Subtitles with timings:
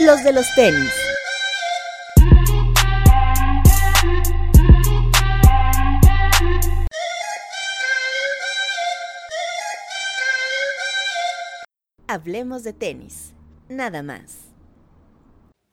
[0.00, 0.92] los de los tenis.
[12.08, 13.32] Hablemos de tenis,
[13.68, 14.44] nada más.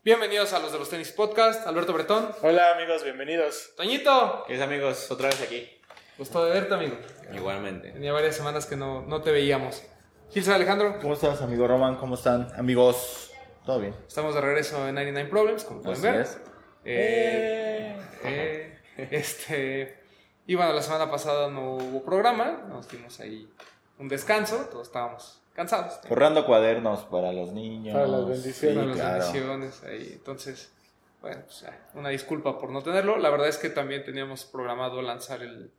[0.03, 2.29] Bienvenidos a los de los tenis podcast, Alberto Bretón.
[2.41, 3.71] Hola amigos, bienvenidos.
[3.77, 5.09] Toñito, ¿Qué es amigos?
[5.11, 5.69] Otra vez aquí.
[6.17, 6.97] gusto de verte, amigo.
[7.33, 7.91] Igualmente.
[7.91, 9.83] Tenía varias semanas que no, no te veíamos.
[10.31, 11.97] Gilsa Alejandro, ¿Cómo estás, amigo Roman?
[11.97, 13.32] ¿Cómo están, amigos?
[13.65, 13.95] ¿Todo bien?
[14.07, 16.21] estamos de regreso en 99 Problems, como pueden Así ver.
[16.21, 16.41] es.
[16.85, 18.79] Eh, eh,
[19.11, 19.97] este,
[20.45, 23.49] y bueno, la semana pasada no hubo programa, nos dimos ahí
[23.99, 25.99] un descanso, todos estábamos cansados.
[26.07, 27.93] Forrando cuadernos para los niños.
[27.95, 28.87] Para las bendiciones.
[28.87, 29.19] Las claro.
[29.19, 30.09] bendiciones ahí.
[30.13, 30.73] Entonces,
[31.21, 33.17] bueno, pues una disculpa por no tenerlo.
[33.17, 35.71] La verdad es que también teníamos programado lanzar el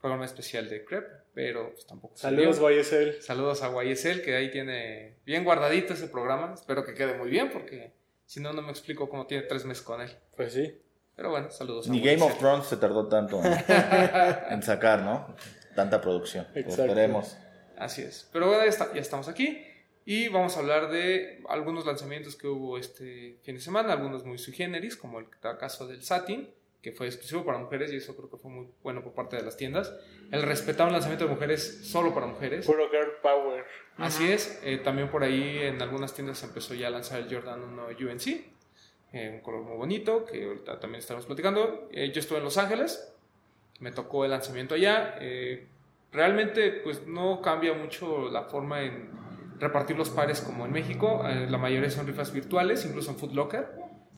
[0.00, 2.80] programa especial de Crep, pero pues tampoco Saludos, salió.
[2.80, 3.20] YSL.
[3.22, 6.54] Saludos a YSL, que ahí tiene bien guardadito ese programa.
[6.54, 7.92] Espero que quede muy bien, porque
[8.24, 10.10] si no, no me explico cómo tiene tres meses con él.
[10.34, 10.80] Pues sí.
[11.14, 12.22] Pero bueno, saludos a Ni Game YSL.
[12.24, 13.52] of Thrones se tardó tanto en,
[14.50, 15.36] en sacar, ¿no?
[15.74, 16.46] Tanta producción.
[16.54, 17.36] Esperemos.
[17.76, 18.28] Así es.
[18.32, 19.62] Pero bueno, ya, está- ya estamos aquí.
[20.06, 24.38] Y vamos a hablar de algunos lanzamientos que hubo este fin de semana, algunos muy
[24.38, 25.26] sui generis, como el
[25.58, 26.48] caso del Satin,
[26.86, 29.42] que fue exclusivo para mujeres y eso creo que fue muy bueno por parte de
[29.42, 29.92] las tiendas.
[30.30, 32.64] El respetar un lanzamiento de mujeres solo para mujeres.
[32.64, 33.64] Puro girl power.
[33.96, 34.60] Así es.
[34.62, 37.86] Eh, también por ahí en algunas tiendas se empezó ya a lanzar el Jordan 1
[38.08, 38.26] UNC,
[39.12, 41.88] eh, un color muy bonito, que ahorita también estaremos platicando.
[41.90, 43.12] Eh, yo estuve en Los Ángeles,
[43.80, 45.16] me tocó el lanzamiento allá.
[45.20, 45.66] eh,
[46.12, 49.10] realmente pues no cambia mucho la forma en
[49.58, 51.24] repartir los pares como en México.
[51.28, 53.66] eh, la mayoría son rifas virtuales, incluso en Foot Locker.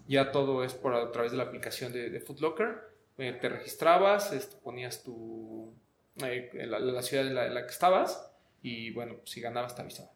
[0.09, 2.79] Ya todo es por a través de la aplicación de, de Foot Locker.
[3.19, 5.73] Eh, te registrabas, este, ponías tu
[6.25, 9.83] eh, la, la ciudad en la, en la que estabas y bueno, si ganabas te
[9.83, 10.13] avisaban.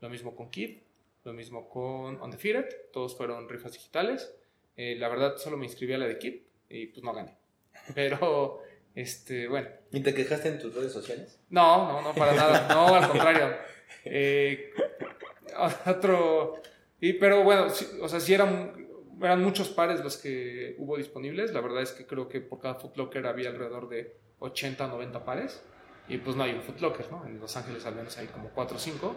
[0.00, 0.78] Lo mismo con Kid,
[1.24, 4.34] lo mismo con Undefeated, todos fueron rifas digitales.
[4.76, 6.34] Eh, la verdad solo me inscribí a la de Kid
[6.68, 7.36] y pues no gané.
[7.94, 8.62] Pero,
[8.94, 11.40] este, bueno, ¿Y te quejaste en tus redes sociales?
[11.50, 12.68] no, no, no, para nada.
[12.68, 13.56] No, al contrario.
[14.08, 14.70] Eh,
[15.86, 16.60] otro.
[17.00, 18.85] Y, pero bueno, sí, o sea, sí eran,
[19.20, 21.52] eran muchos pares los que hubo disponibles.
[21.52, 25.24] La verdad es que creo que por cada Footlocker había alrededor de 80 o 90
[25.24, 25.62] pares.
[26.08, 27.26] Y pues no hay un Footlocker, ¿no?
[27.26, 29.16] En Los Ángeles al menos hay como 4 o 5.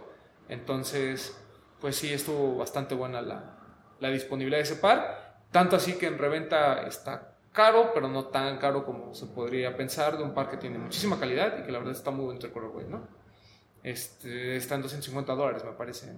[0.50, 1.38] Entonces,
[1.80, 3.58] pues sí, estuvo bastante buena la,
[4.00, 5.40] la disponibilidad de ese par.
[5.52, 10.18] Tanto así que en reventa está caro, pero no tan caro como se podría pensar
[10.18, 12.88] de un par que tiene muchísima calidad y que la verdad está muy el colorway,
[12.88, 13.08] ¿no?
[13.84, 16.14] Este, está en 250 dólares, me parece,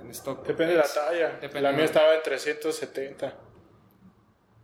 [0.00, 0.46] en, stock.
[0.46, 1.38] Depende de la talla.
[1.40, 3.38] Depende la mía estaba en 370.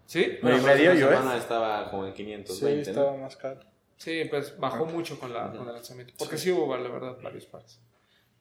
[0.07, 0.39] ¿Sí?
[0.43, 1.17] Bueno, hace medio yo, ¿eh?
[1.17, 3.19] semana estaba como en Sí, 520, estaba ¿no?
[3.19, 3.61] más caro.
[3.97, 6.15] Sí, pues bajó mucho con, la, con el lanzamiento.
[6.19, 6.51] Porque sí.
[6.51, 7.81] hubo, la verdad, varios pares.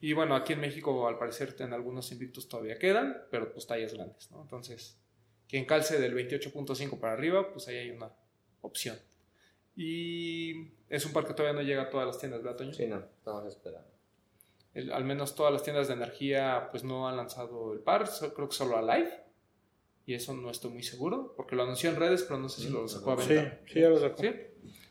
[0.01, 3.93] Y bueno, aquí en México, al parecer, en algunos invictos todavía quedan, pero pues tallas
[3.93, 4.41] grandes, ¿no?
[4.41, 4.97] Entonces,
[5.47, 8.11] quien calce del 28.5 para arriba, pues ahí hay una
[8.61, 8.99] opción.
[9.75, 12.73] Y es un par que todavía no llega a todas las tiendas, ¿verdad, Toño?
[12.73, 13.92] Sí, no, estamos esperando.
[14.73, 18.33] El- al menos todas las tiendas de energía, pues no han lanzado el par, so-
[18.33, 19.11] creo que solo a Live.
[20.05, 22.69] Y eso no estoy muy seguro, porque lo anunció en redes, pero no sé si
[22.69, 23.57] lo sacó a Sí, venta.
[23.67, 24.21] sí, ya lo sacó.
[24.21, 24.31] ¿Sí?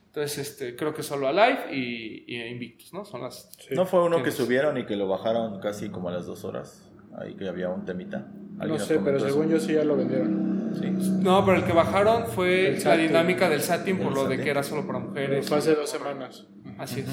[0.06, 3.04] Entonces, este, creo que solo a Live y, y a Invictus, ¿no?
[3.04, 3.50] Son las...
[3.58, 3.74] Sí.
[3.74, 6.88] ¿No fue uno que subieron y que lo bajaron casi como a las dos horas?
[7.18, 8.18] Ahí que había un temita.
[8.20, 9.52] No ¿Alguien nos sé, pero según eso?
[9.54, 10.70] yo sí ya lo vendieron.
[10.78, 10.88] Sí.
[11.22, 13.06] No, pero el que bajaron fue El la Satin.
[13.08, 15.48] dinámica del Satin por El lo de que era solo para Pero mujeres.
[15.48, 16.46] fue hace dos semanas.
[16.78, 17.08] Así es.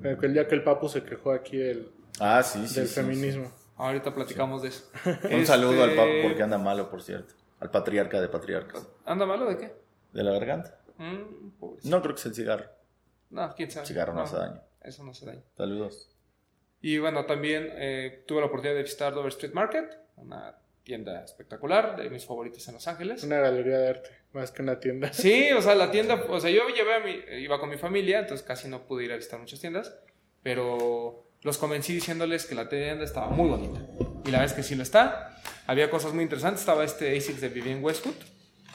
[0.00, 1.90] Pero que El día que el Papu se quejó aquí del,
[2.20, 2.76] Ah, sí, sí.
[2.80, 3.50] del sí, feminismo.
[3.76, 4.90] Ahorita platicamos de eso.
[5.30, 7.34] Un saludo al Este, papo porque anda malo, por cierto.
[7.60, 8.86] Al patriarca de patriarcas.
[9.04, 9.72] ¿Anda malo de qué?
[10.12, 10.78] ¿De la garganta?
[10.98, 11.96] Mm, pobrecito.
[11.96, 12.64] No creo que sea el cigarro.
[13.30, 13.84] No, quién sabe.
[13.84, 14.60] El cigarro no hace daño.
[14.82, 15.42] Eso no hace daño.
[15.56, 16.10] Saludos.
[16.80, 21.96] Y bueno, también eh, tuve la oportunidad de visitar Dover Street Market, una tienda espectacular,
[21.96, 23.22] de mis favoritas en Los Ángeles.
[23.22, 25.12] Una galería de arte, más que una tienda.
[25.12, 28.18] Sí, o sea, la tienda, o sea, yo llevé a mi, iba con mi familia,
[28.18, 29.96] entonces casi no pude ir a visitar muchas tiendas,
[30.42, 33.80] pero los convencí diciéndoles que la tienda estaba muy bonita.
[34.24, 35.36] Y la verdad es que sí lo está.
[35.66, 38.14] Había cosas muy interesantes, estaba este ASICS de Vivienne Westwood,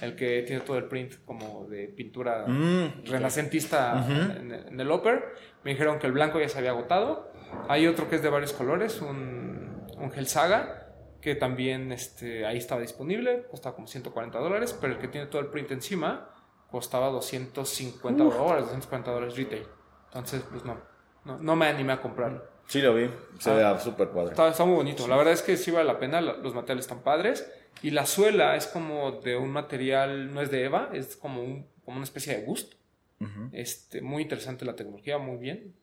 [0.02, 5.34] el que tiene todo el print como de pintura Mm, renacentista en, en el upper.
[5.64, 7.32] Me dijeron que el blanco ya se había agotado.
[7.70, 10.88] Hay otro que es de varios colores, un, un Gel Saga,
[11.22, 15.42] que también este, ahí estaba disponible, costaba como 140 dólares, pero el que tiene todo
[15.42, 16.30] el print encima
[16.70, 19.66] costaba 250 dólares, 240 dólares retail.
[20.08, 20.78] Entonces, pues no,
[21.26, 22.44] no, no me animé a comprarlo.
[22.68, 23.10] Sí lo vi.
[23.40, 23.54] Se Ah.
[23.56, 24.32] vea súper padre.
[24.32, 25.08] Está, está muy bonito.
[25.08, 26.22] La verdad es que sí vale la pena.
[26.22, 27.50] Los materiales están padres.
[27.84, 31.68] Y la suela es como de un material, no es de Eva, es como, un-
[31.86, 32.74] como una especie de Gust.
[33.20, 33.50] Ujú.
[33.52, 35.76] Este, muy interesante la tecnología, muy bien.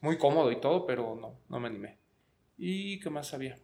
[0.00, 1.98] Muy cómodo y todo, pero no, no me animé.
[2.58, 3.58] ¿Y qué más había?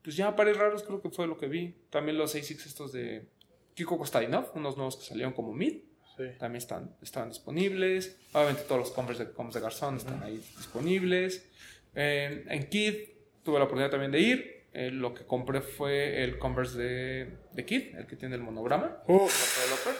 [0.00, 1.74] pues ya pares raros creo que fue lo que vi.
[1.90, 3.28] También los ASICs estos de
[3.74, 5.80] Kiko Kostadinov, unos nuevos que salieron como mid,
[6.16, 6.24] Sí.
[6.38, 8.16] también están, estaban disponibles.
[8.32, 11.46] Obviamente todos los Converse de, de Garzón están ahí disponibles.
[11.94, 12.94] En, en Kid
[13.42, 14.58] tuve la oportunidad también de ir.
[14.72, 18.98] Eh, lo que compré fue el Converse de, de Kid, el que tiene el monograma.
[19.06, 19.94] Developer.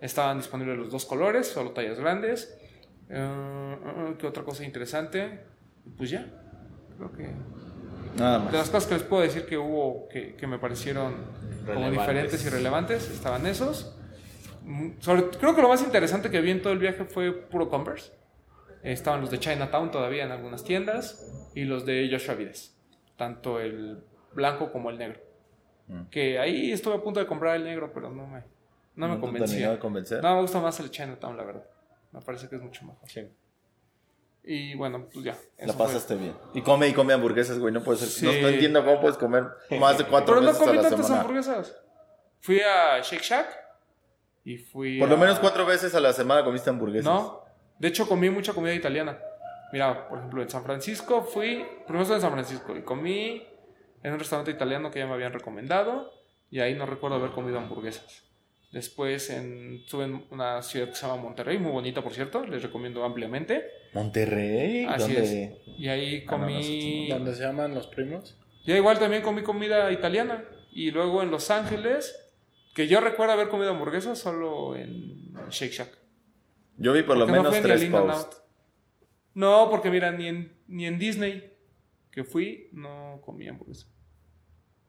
[0.00, 2.56] Estaban disponibles los dos colores, solo tallas grandes.
[3.10, 5.40] Eh, eh, ¿Qué otra cosa interesante?
[5.96, 6.26] Pues ya,
[6.96, 7.28] creo que...
[8.16, 8.54] Nada De más.
[8.54, 11.14] las cosas que les puedo decir que hubo, que, que me parecieron
[11.66, 11.98] como Relevantes.
[12.00, 13.94] diferentes y relevantes, estaban esos.
[14.62, 17.68] Mm, Sobre, creo que lo más interesante que vi en todo el viaje fue puro
[17.68, 18.12] Converse.
[18.92, 22.76] Estaban los de Chinatown todavía en algunas tiendas y los de Joshua Vides,
[23.16, 24.02] tanto el
[24.32, 25.20] blanco como el negro.
[25.88, 26.02] Mm.
[26.10, 28.44] Que ahí estuve a punto de comprar el negro, pero no me,
[28.94, 29.70] no me te terminó convencía.
[29.72, 30.22] de convencer?
[30.22, 31.64] No, me gusta más el Chinatown, la verdad.
[32.12, 33.08] Me parece que es mucho mejor.
[33.08, 33.28] Sí.
[34.44, 35.32] Y bueno, pues ya.
[35.58, 35.86] La eso fue.
[35.86, 36.34] pasaste bien.
[36.54, 37.72] Y come y come hamburguesas, güey.
[37.74, 38.24] No puede ser.
[38.26, 38.40] No, Sí.
[38.42, 39.44] no entiendo cómo puedes comer
[39.80, 41.20] más de cuatro Pero no veces a comí la tantas semana.
[41.22, 41.76] hamburguesas.
[42.40, 43.48] Fui a Shake Shack
[44.44, 47.12] y fui Por lo menos cuatro veces a la semana comiste hamburguesas.
[47.12, 47.42] No,
[47.78, 49.18] de hecho comí mucha comida italiana.
[49.72, 53.42] Mira, por ejemplo, en San Francisco fui, primero estuve en San Francisco y comí
[54.02, 56.12] en un restaurante italiano que ya me habían recomendado
[56.50, 58.22] y ahí no recuerdo haber comido hamburguesas.
[58.72, 62.62] Después en, estuve en una ciudad que se llama Monterrey, muy bonita por cierto, les
[62.62, 63.64] recomiendo ampliamente.
[63.94, 64.84] Monterrey.
[64.88, 65.44] Así ¿Dónde?
[65.44, 65.52] es.
[65.78, 67.08] Y ahí Ah, comí...
[67.08, 68.36] donde se llaman los primos.
[68.64, 70.44] Ya igual también comí comida italiana.
[70.72, 72.14] Y luego en Los Ángeles,
[72.74, 75.95] que yo recuerdo haber comido hamburguesas solo en Shake Shack.
[76.78, 78.42] Yo vi por lo Porque no menos al tres posts.
[79.34, 81.52] No, porque mira, ni en, ni en Disney
[82.10, 83.86] que fui, no comí hamburguesa.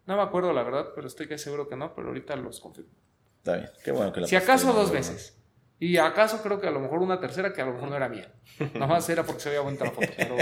[0.05, 2.91] No me acuerdo la verdad, pero estoy casi seguro que no, pero ahorita los confirmo.
[3.39, 3.69] Está bien.
[3.83, 5.33] Qué bueno que la Si acaso dos veces.
[5.79, 8.07] Y acaso creo que a lo mejor una tercera que a lo mejor no era
[8.09, 8.33] mía.
[8.73, 10.35] Nada más era porque se veía bonita la foto, pero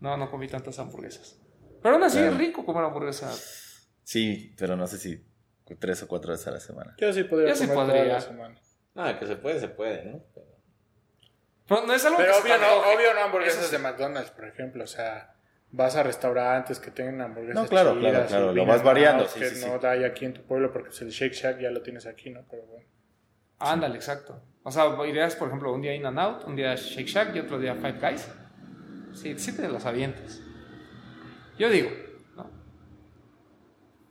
[0.00, 1.40] no, no comí tantas hamburguesas.
[1.82, 2.32] Pero aún así Claro.
[2.32, 3.32] es rico comer hamburguesa.
[4.04, 5.24] Sí, pero no sé si
[5.78, 6.94] tres o cuatro veces a la semana.
[6.98, 8.12] Yo sí podría Yo sí comer toda podría.
[8.12, 8.60] la semana.
[8.94, 10.22] No, que se puede, se puede, ¿no?
[11.68, 13.72] Pero- Pero no es algo Pero que se obvio te no, obvio no hamburguesas sí.
[13.72, 14.84] de McDonald's, por ejemplo.
[14.84, 15.34] O sea,
[15.70, 18.76] vas a restaurantes que tengan hamburguesas No, claro, claro, chidas y claro, lo In vas
[18.78, 19.66] and variando, Out sí, que sí, sí.
[19.68, 22.30] no hay aquí en tu pueblo porque pues, el Shake Shack ya lo tienes aquí,
[22.30, 22.44] ¿no?
[22.48, 22.86] Pero bueno.
[23.58, 24.40] Ándale, exacto.
[24.62, 27.40] O sea, irías, por ejemplo, un día In and Out, un día Shake Shack y
[27.40, 28.28] otro día Five Guys.
[29.14, 30.40] Sí, sí te las avientas.
[31.58, 31.88] Yo digo,
[32.36, 32.44] ¿no?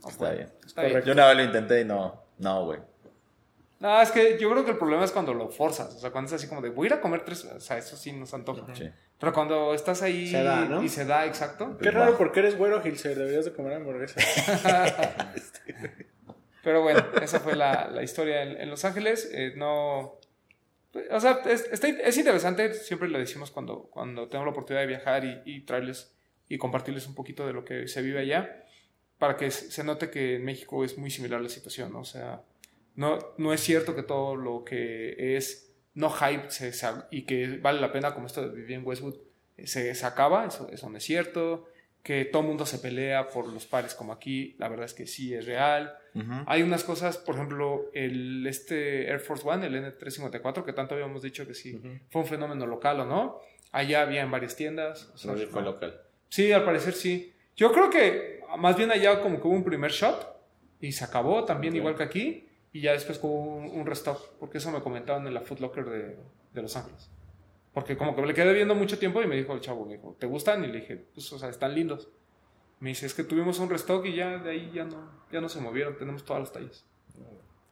[0.02, 0.54] No, Está bueno, bien.
[0.66, 1.02] Está bien.
[1.04, 2.24] Yo una vez lo intenté y no.
[2.40, 2.80] No, güey.
[3.80, 5.94] No, es que yo creo que el problema es cuando lo forzas.
[5.95, 7.44] O sea, cuando es así como de voy a ir a comer tres.
[7.45, 8.74] O sea, eso sí nos antoja.
[8.74, 8.89] Sí.
[9.19, 10.81] Pero cuando estás ahí Se da, ¿no?
[10.83, 11.77] y se da, exacto.
[11.77, 13.18] Qué raro porque eres güero, Gilser.
[13.18, 14.24] Deberías de comer hamburguesas.
[16.63, 19.30] Pero bueno, esa fue la, la historia en, en Los Ángeles.
[19.31, 20.19] Eh, no.
[21.12, 24.88] O sea, es, está- es interesante, siempre le decimos cuando, cuando tengo la oportunidad de
[24.88, 26.16] viajar y, y traerles
[26.48, 28.63] y compartirles un poquito de lo que se vive allá,
[29.19, 32.00] para que se se note que en México es muy similar la situación, ¿no?
[32.00, 32.42] O sea,
[32.95, 36.71] no, no es cierto que todo lo que es no hype se-
[37.12, 39.15] y que vale la pena, como esto de vivir en Westwood,
[39.57, 41.68] eh, se, se acaba, eso, eso no es cierto,
[42.03, 45.07] que todo el mundo se pelea por los pares como aquí, la verdad es que
[45.07, 45.95] sí es real.
[46.47, 51.21] Hay unas cosas, por ejemplo, el este Air Force One, el N354, que tanto habíamos
[51.24, 53.39] dicho que sí fue un fenómeno local o no.
[53.71, 55.09] Allá había en varias tiendas.
[55.13, 56.01] o sea, No, fue local.
[56.30, 57.33] Sí, al parecer sí.
[57.57, 60.25] Yo creo que más bien allá como que hubo un primer shot
[60.80, 62.47] y se acabó también igual que aquí.
[62.76, 65.86] Y ya después hubo un, un restock, porque eso me comentaban en la Foot Locker
[65.86, 66.18] de,
[66.54, 67.10] de Los Ángeles.
[67.74, 69.94] Porque como que me le quedé viendo mucho tiempo y me dijo el chavo, me
[69.96, 70.62] dijo, ¿te gustan?
[70.64, 72.10] Y le dije, pues, o sea, están lindos.
[72.82, 75.48] Me dice, es que tuvimos un restock y ya de ahí ya no, ya no
[75.48, 76.86] se movieron, tenemos todas las tallas.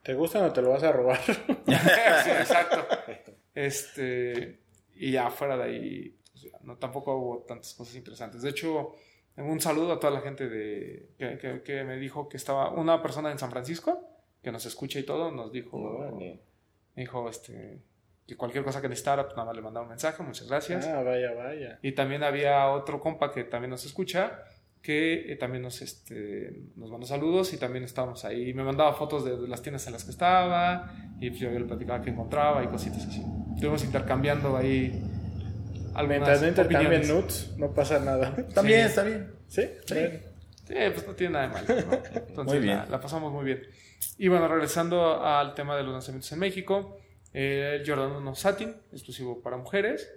[0.02, 1.20] ¿Te gustan o te lo vas a robar?
[1.22, 1.32] sí,
[2.30, 2.86] exacto.
[3.54, 4.58] Este,
[4.94, 8.42] y ya fuera de ahí, pues, ya, no, tampoco hubo tantas cosas interesantes.
[8.42, 8.94] De hecho,
[9.36, 13.02] un saludo a toda la gente de, que, que- que me dijo que estaba una
[13.02, 14.10] persona en San Francisco,
[14.44, 16.40] que nos escucha y todo, nos dijo, Órale.
[16.94, 17.80] dijo este,
[18.26, 20.86] que cualquier cosa que necesitara, pues nada más le mandaba un mensaje, muchas gracias.
[20.86, 21.78] ah, vaya, vaya.
[21.82, 24.44] Y también había otro compa que también nos escucha,
[24.82, 28.52] que eh, también nos, este, nos mandó saludos y también estábamos ahí.
[28.54, 31.64] Me mandaba fotos de, de las tiendas en las que estaba y pues, yo le
[31.64, 33.24] platicaba que encontraba y cositas así.
[33.54, 35.02] Estuvimos intercambiando ahí
[36.08, 38.34] Mientras no intercambien nudes, no pasa nada.
[38.52, 38.86] También Sí.
[38.86, 39.32] está bien.
[39.46, 39.62] ¿Sí?
[39.88, 40.18] Bueno.
[40.66, 41.66] Sí, pues no tiene nada de malo.
[41.68, 41.92] ¿no?
[42.28, 42.76] Entonces Muy bien.
[42.78, 43.62] La, la pasamos muy bien.
[44.18, 46.98] Y bueno, regresando al tema de los lanzamientos en México,
[47.32, 50.10] eh, el Jordan 1 Satin, exclusivo para mujeres.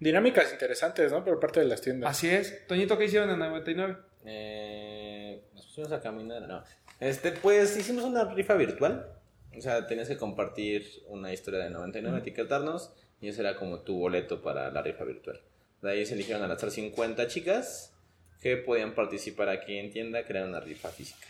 [0.00, 1.24] Dinámicas interesantes, ¿no?
[1.24, 2.10] Por parte de las tiendas.
[2.10, 2.66] Así es.
[2.66, 3.96] Toñito, ¿qué hicieron en 99?
[4.24, 6.42] Eh, nos pusimos a caminar.
[6.42, 6.62] No.
[7.00, 9.12] Este, pues hicimos una rifa virtual.
[9.56, 12.92] O sea, tenías que compartir una historia de 99, etiquetarnos.
[13.20, 15.40] Y ese era como tu boleto para la rifa virtual.
[15.82, 17.94] De ahí se eligieron al azar 50 chicas.
[18.40, 21.26] que podían participar aquí en tienda, era una rifa física.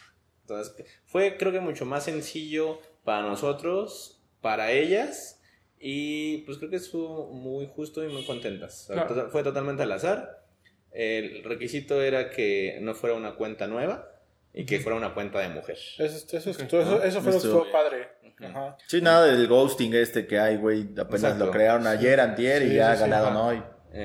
[0.48, 5.40] Entonces, fue creo que mucho más sencillo para nosotros, para ellas,
[5.78, 8.88] y pues creo que estuvo muy justo y muy contentas.
[8.90, 9.30] Claro.
[9.30, 10.44] Fue totalmente al azar.
[10.90, 14.10] El requisito era que no fuera una cuenta nueva
[14.54, 15.76] y que fuera una cuenta de mujer.
[15.98, 18.08] Eso, eso, eso, eso, eso fue lo que padre.
[18.40, 18.76] Ajá.
[18.86, 20.82] Sí, nada del ghosting este que hay, güey.
[20.98, 21.46] Apenas Exacto.
[21.46, 23.42] lo crearon ayer, antier y Sí, ya sí, sí, ganaron ajá.
[23.46, 23.62] hoy.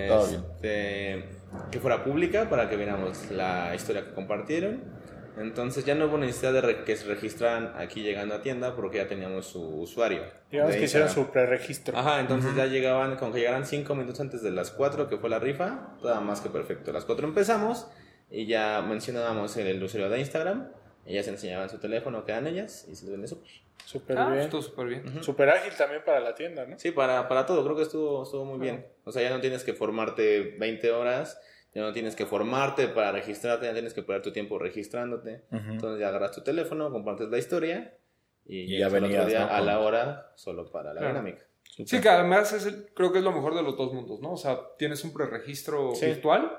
[0.08, 0.44] Todo bien.
[0.56, 1.26] Este,
[1.72, 5.03] que fuera pública para que viéramos la historia que compartieron.
[5.38, 8.98] Entonces ya no hubo necesidad de re- que se registraran aquí llegando a tienda porque
[8.98, 10.24] ya teníamos su usuario.
[10.52, 11.98] Digamos que hicieron su preregistro.
[11.98, 15.30] Ajá, entonces ya llegaban, con que llegaran 5 minutos antes de las 4 que fue
[15.30, 16.92] la rifa, nada más que perfecto.
[16.92, 17.88] A las 4 empezamos
[18.30, 20.70] y ya mencionábamos el, el usuario de Instagram.
[21.06, 23.50] Ellas enseñaban su teléfono, que eran ellas, y se les vende súper.
[23.86, 24.44] Súper Ah, bien.
[24.44, 25.24] estuvo súper bien.
[25.24, 26.80] Súper ágil también para la tienda, ¿no?
[26.80, 28.86] Sí, para, para todo, creo que estuvo, estuvo muy bien.
[29.04, 31.38] O sea, ya no tienes que formarte 20 horas,
[31.74, 35.44] ya no tienes que formarte para registrarte, ya tienes que perder tu tiempo registrándote.
[35.52, 37.98] Entonces ya agarras tu teléfono, compartes la historia
[38.46, 39.52] y, Y ya otro venías, día ¿no?
[39.54, 41.16] a la hora solo para la Claro.
[41.16, 41.46] dinámica.
[41.86, 44.34] Sí, que además es el- creo que es lo mejor de los dos mundos, ¿no?
[44.34, 46.06] O sea, tienes un preregistro Sí.
[46.08, 46.52] virtual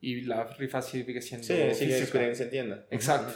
[0.00, 1.98] y la rifa sigue siendo Sí, sigue física.
[1.98, 2.86] experiencia en tienda.
[2.90, 3.32] Exacto.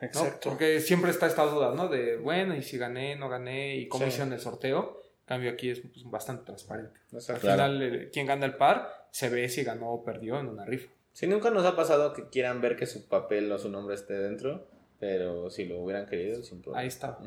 [0.00, 0.06] ¿no?
[0.06, 0.50] Exacto.
[0.50, 1.88] Porque siempre está esta duda, ¿no?
[1.88, 4.08] De, bueno, y si gané, no gané, y cómo Sí.
[4.10, 5.00] hicieron el sorteo.
[5.26, 7.00] Cambio, aquí es pues, bastante transparente.
[7.12, 7.42] Al Exacto.
[7.42, 7.62] Claro.
[7.72, 10.90] final, eh, quien gana el par se ve si ganó o perdió en una rifa.
[11.12, 14.14] Si nunca nos ha pasado que quieran ver que su papel o su nombre esté
[14.14, 14.68] dentro,
[15.00, 16.80] pero si lo hubieran querido, sin problema.
[16.82, 17.18] Ahí está.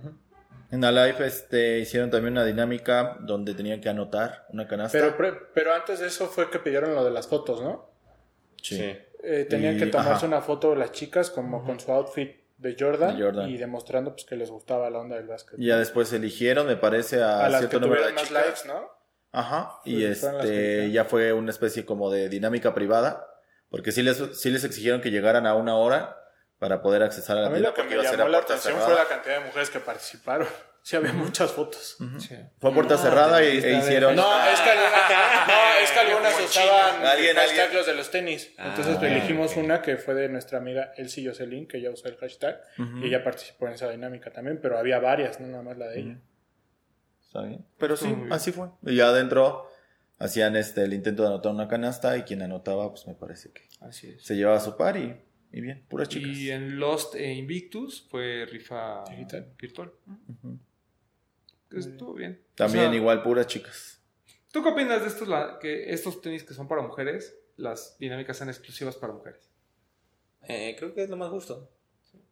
[0.71, 4.97] En la live este, hicieron también una dinámica donde tenían que anotar una canasta.
[4.97, 7.89] Pero, pre- pero antes de eso fue que pidieron lo de las fotos, ¿no?
[8.61, 8.77] sí.
[8.77, 8.95] Sí.
[9.21, 10.27] Eh, tenían Y- que tomarse ajá.
[10.27, 13.49] una foto las chicas como con su outfit de Jordan, De Jordan.
[13.49, 15.57] y demostrando pues que les gustaba la onda del básquet.
[15.59, 18.45] Y ya después eligieron, me parece, a, a las que cierto número de más chicas.
[18.45, 18.91] likes, ¿no?
[19.31, 19.79] Ajá.
[19.85, 20.27] Y Pues, que
[20.83, 23.25] este ya fue una especie como de dinámica privada.
[23.69, 26.17] Porque sí les, sí les exigieron que llegaran a una hora
[26.57, 28.85] para poder accesar a la A mí lo que me llamó la atención cerrada.
[28.87, 30.47] fue la cantidad de mujeres que participaron.
[30.89, 31.97] Sí, había muchas fotos.
[32.17, 32.35] Sí.
[32.59, 34.15] Fue a puerta Ah, cerrada y, e hicieron.
[34.15, 37.73] No, es que algunas, no, es que algunas usaban Alguien, alguien.
[37.75, 38.51] los de los tenis.
[38.57, 39.57] Entonces Ah, elegimos ok.
[39.63, 42.59] una que fue de nuestra amiga Elsie Jocelyn, que ella usó el hashtag.
[43.03, 45.99] Y ella participó en esa dinámica también, pero había varias, no nada más la de
[45.99, 46.17] ella.
[47.21, 47.63] Está bien.
[47.77, 48.69] Pero sí, así fue.
[48.81, 49.69] Y ya adentro
[50.17, 53.67] hacían este el intento de anotar una canasta y quien anotaba, pues me parece que
[53.81, 54.23] Así es.
[54.25, 55.15] se llevaba su par y,
[55.51, 56.31] y bien, puras chicas.
[56.35, 59.53] Y en Lost e Invictus fue rifa Digital.
[59.55, 59.91] virtual.
[61.71, 62.41] Estuvo bien.
[62.55, 64.01] También O sea, igual puras chicas.
[64.51, 68.37] ¿Tú qué opinas de estos, la- que estos tenis que son para mujeres, las dinámicas
[68.37, 69.49] sean exclusivas para mujeres?
[70.47, 71.69] Eh, creo que es lo más justo.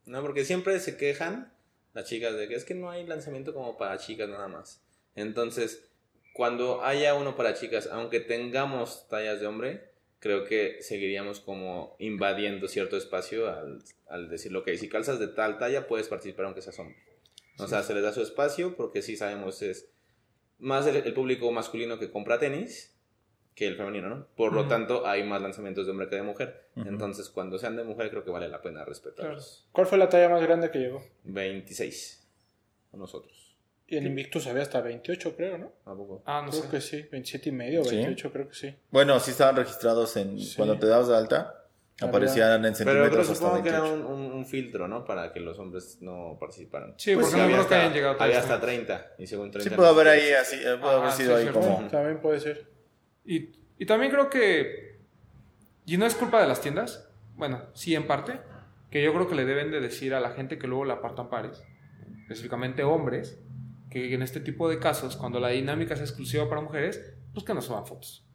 [0.05, 1.53] No, porque siempre se quejan
[1.93, 4.81] las chicas de que es que no hay lanzamiento como para chicas nada más.
[5.15, 5.89] Entonces,
[6.33, 12.67] cuando haya uno para chicas, aunque tengamos tallas de hombre, creo que seguiríamos como invadiendo
[12.67, 16.79] cierto espacio al, al decir, ok, si calzas de tal talla, puedes participar aunque seas
[16.79, 16.97] hombre.
[17.59, 19.89] O sea, se les da su espacio porque sí sabemos es
[20.59, 22.93] más el, el público masculino que compra tenis
[23.55, 24.27] que el femenino, ¿no?
[24.35, 26.67] Por lo tanto, hay más lanzamientos de hombre que de mujer.
[26.75, 29.67] Entonces, cuando sean de mujer, creo que vale la pena respetarlos.
[29.71, 31.03] ¿Cuál fue la talla más grande que llegó?
[31.23, 32.27] 26.
[32.93, 33.55] A nosotros.
[33.87, 35.71] Y en Invictus había hasta 28, creo, ¿no?
[35.85, 36.21] ¿A poco?
[36.25, 36.69] Ah, no creo sé.
[36.69, 37.95] que sí, 27 y medio, ¿Sí?
[37.95, 38.75] 28, creo que sí.
[38.91, 40.55] Bueno, sí estaban registrados en Sí.
[40.57, 41.66] cuando te dabas de alta,
[42.01, 44.05] aparecían en Pero, pero centímetros hasta supongo que era 28.
[44.07, 45.03] un, un- un filtro, ¿no?
[45.05, 46.93] Para que los hombres no participaran.
[46.97, 49.07] Sí, Pues porque no había creo que hasta, hayan llegado a había hasta 30.
[49.17, 51.41] Y según 30 Sí, puede haber ahí así, eh, puede haber Ah, sido sí, ahí
[51.43, 51.59] cierto.
[51.59, 51.87] como.
[51.89, 52.69] También puede ser.
[53.25, 53.49] Y,
[53.79, 54.99] y también creo que.
[55.85, 57.09] Y no es culpa de las tiendas.
[57.35, 58.39] Bueno, sí, en parte.
[58.91, 61.29] Que yo creo que le deben de decir a la gente que luego la apartan
[61.29, 61.63] pares.
[62.23, 63.39] Específicamente hombres.
[63.89, 67.53] Que en este tipo de casos, cuando la dinámica es exclusiva para mujeres, pues que
[67.53, 68.26] no suban fotos.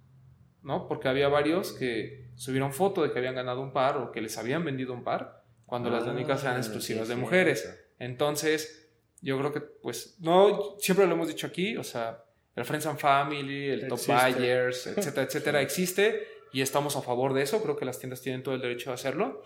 [0.63, 0.87] ¿No?
[0.87, 4.39] Porque había varios que subieron foto de que habían ganado un par o que les
[4.39, 5.43] habían vendido un par.
[5.67, 7.69] Cuando las Ah, dinámicas eran sí, exclusivas de mujeres.
[7.99, 8.89] Entonces,
[9.21, 12.23] yo creo que, pues, no, siempre lo hemos dicho aquí, o sea,
[12.55, 14.33] el Friends and Family, el Top Existe.
[14.35, 17.63] Buyers, etcétera, etcétera, existe y estamos a favor de eso.
[17.63, 19.43] Creo que las tiendas tienen todo el derecho de hacerlo.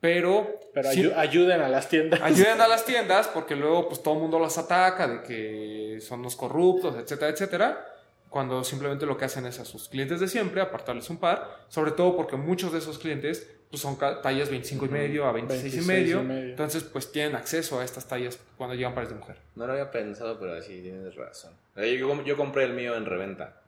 [0.00, 2.20] Pero, Pero sí- ayuden a las tiendas.
[2.20, 6.22] ayuden a las tiendas porque luego, pues, todo el mundo las ataca de que son
[6.22, 7.86] los corruptos, etcétera, etcétera.
[8.32, 11.90] Cuando simplemente lo que hacen es a sus clientes de siempre apartarles un par, sobre
[11.90, 15.76] todo porque muchos de esos clientes pues son tallas 25 y medio a 26 y
[15.76, 16.50] 26 medio, y medio.
[16.50, 19.36] entonces pues tienen acceso a estas tallas cuando llegan pares de mujer.
[19.54, 21.52] No lo había pensado, pero sí tienes razón.
[21.76, 23.60] Eh, Yo, yo compré el mío en reventa.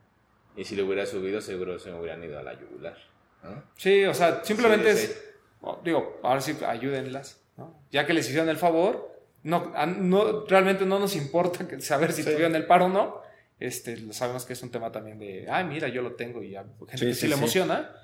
[0.57, 2.97] Y si lo hubiera subido, seguro se me hubieran ido a la yugular.
[3.43, 3.61] ¿no?
[3.75, 5.23] Sí, o sea, simplemente Sí, es,
[5.61, 7.79] oh, digo, ahora sí, ayúdenlas, ¿no?
[7.91, 9.11] Ya que les hicieron el favor,
[9.43, 12.31] no, no, realmente no nos importa saber si Sí.
[12.31, 13.21] tuvieron el paro o no,
[13.59, 16.63] este, sabemos que es un tema también de, ay, mira, yo lo tengo y a
[16.63, 17.95] gente Sí, que sí, sí, le emociona,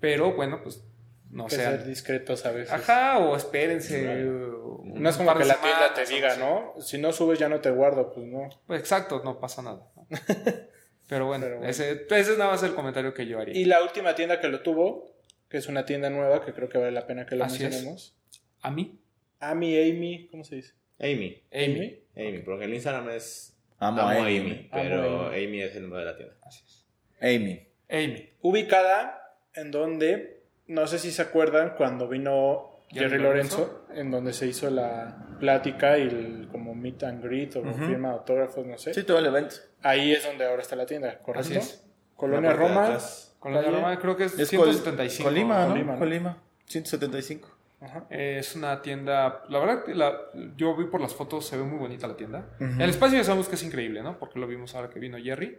[0.00, 0.84] pero bueno, pues
[1.30, 1.78] no que sean...
[1.78, 2.72] ser discretos a veces.
[2.72, 4.26] Ajá, o espérense.
[4.28, 6.36] o No es como que la tienda te diga.
[6.36, 6.74] ¿no?
[6.80, 8.48] Si no subes ya no te guardo, pues no.
[8.66, 9.90] Pues exacto, no pasa nada.
[9.96, 10.06] ¿no?
[11.08, 11.70] Pero bueno, Pero bueno.
[11.70, 13.54] Ese, ese es nada más el comentario que yo haría.
[13.56, 15.14] Y la última tienda que lo tuvo,
[15.48, 17.62] que es una tienda nueva, que creo que vale la pena que lo Así es.
[17.64, 18.16] mencionemos.
[18.60, 18.98] A mí,
[19.40, 20.74] Amy, Amy, ¿cómo se dice?
[20.98, 21.42] Amy.
[21.52, 21.98] Amy.
[22.16, 23.51] Amy, porque el Instagram es
[23.86, 24.68] Amo Amo a Amy.
[24.72, 26.34] Pero Amy es el nombre de la tienda.
[26.42, 26.84] Así es.
[27.20, 27.66] Amy.
[27.90, 28.30] Amy.
[28.42, 33.58] Ubicada en donde, no sé si se acuerdan, cuando vino Jerry Lorenzo.
[33.58, 38.08] Lorenzo, en donde se hizo la plática y el como meet and greet o firma
[38.10, 38.94] de autógrafos, no sé.
[38.94, 39.56] Sí, todo el evento.
[39.82, 41.48] Ahí es donde ahora está la tienda, ¿correcto?
[41.48, 41.84] Así es.
[42.16, 42.98] Colonia Roma.
[43.42, 45.28] Calle- Roma creo que es, Es Col- 175.
[45.28, 45.72] Colima, ¿no?
[45.72, 45.98] Colima, ¿no?
[45.98, 46.42] Colima.
[46.66, 47.48] 175.
[47.82, 48.06] Ajá.
[48.10, 50.16] Eh, Es una tienda, la verdad, la,
[50.56, 52.56] yo vi por las fotos, se ve muy bonita la tienda.
[52.60, 54.18] El espacio ya sabemos que es increíble, ¿no?
[54.18, 55.58] Porque lo vimos ahora que vino Jerry.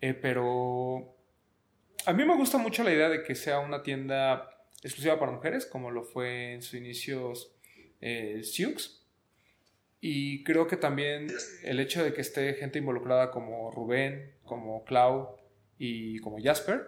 [0.00, 1.16] Eh, pero
[2.06, 4.50] a mí me gusta mucho la idea de que sea una tienda
[4.82, 7.54] exclusiva para mujeres, como lo fue en sus inicios
[8.00, 9.02] eh, Siux.
[10.00, 11.28] Y creo que también
[11.62, 15.36] el hecho de que esté gente involucrada como Rubén, como Clau
[15.78, 16.84] y como Jasper,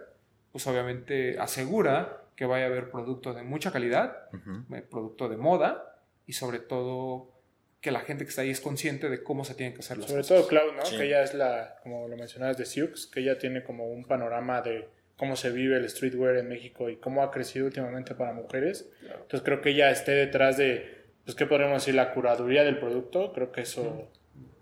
[0.51, 4.73] pues obviamente asegura que vaya a haber producto de mucha calidad Ujú.
[4.75, 5.83] eh, producto de moda
[6.25, 7.33] y sobre todo
[7.81, 10.07] que la gente que está ahí es consciente de cómo se tienen que hacer las
[10.07, 10.37] Sobre cosas.
[10.37, 10.85] todo Cloud, ¿no?
[10.85, 10.97] Sí.
[10.97, 14.61] Que ella es la, como lo mencionabas, de Siux, que ella tiene como un panorama
[14.61, 18.87] de cómo se vive el streetwear en México y cómo ha crecido últimamente para mujeres.
[19.01, 21.95] Entonces creo que ella esté detrás de, pues, ¿qué podríamos decir?
[21.95, 23.33] La curaduría del producto.
[23.33, 24.11] Creo que eso...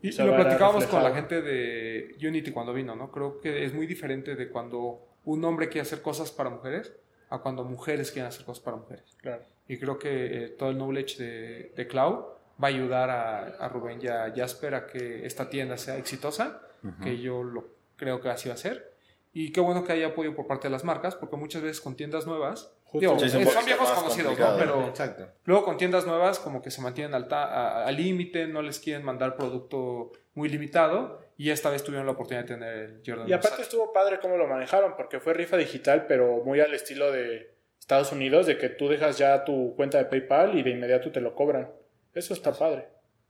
[0.01, 3.11] Y lo platicábamos con la gente de Unity cuando vino, ¿no?
[3.11, 6.93] Creo que es muy diferente de cuando un hombre quiere hacer cosas para mujeres
[7.35, 9.15] a cuando mujeres quieren hacer cosas para mujeres.
[9.17, 9.43] Claro.
[9.67, 13.69] Y creo que eh, todo el knowledge de, de Clau va a ayudar a, a
[13.69, 16.61] Rubén y a Jasper a que esta tienda sea exitosa,
[17.01, 18.93] que yo lo creo que así va a ser.
[19.33, 21.95] Y qué bueno que haya apoyo por parte de las marcas, porque muchas veces con
[21.95, 24.57] tiendas nuevas, digo, Sí, eh, son poquito viejos conocidos, ¿no?
[24.57, 25.27] Pero Exacto.
[25.43, 30.11] luego con tiendas nuevas como que se mantienen al límite, no les quieren mandar producto
[30.35, 33.61] muy limitado y esta vez tuvieron la oportunidad de tener el Jordan Y aparte Versace.
[33.63, 38.11] estuvo padre cómo lo manejaron, porque fue rifa digital, pero muy al estilo de Estados
[38.11, 41.35] Unidos, de que tú dejas ya tu cuenta de PayPal y de inmediato te lo
[41.35, 41.69] cobran.
[42.13, 42.87] Eso está padre.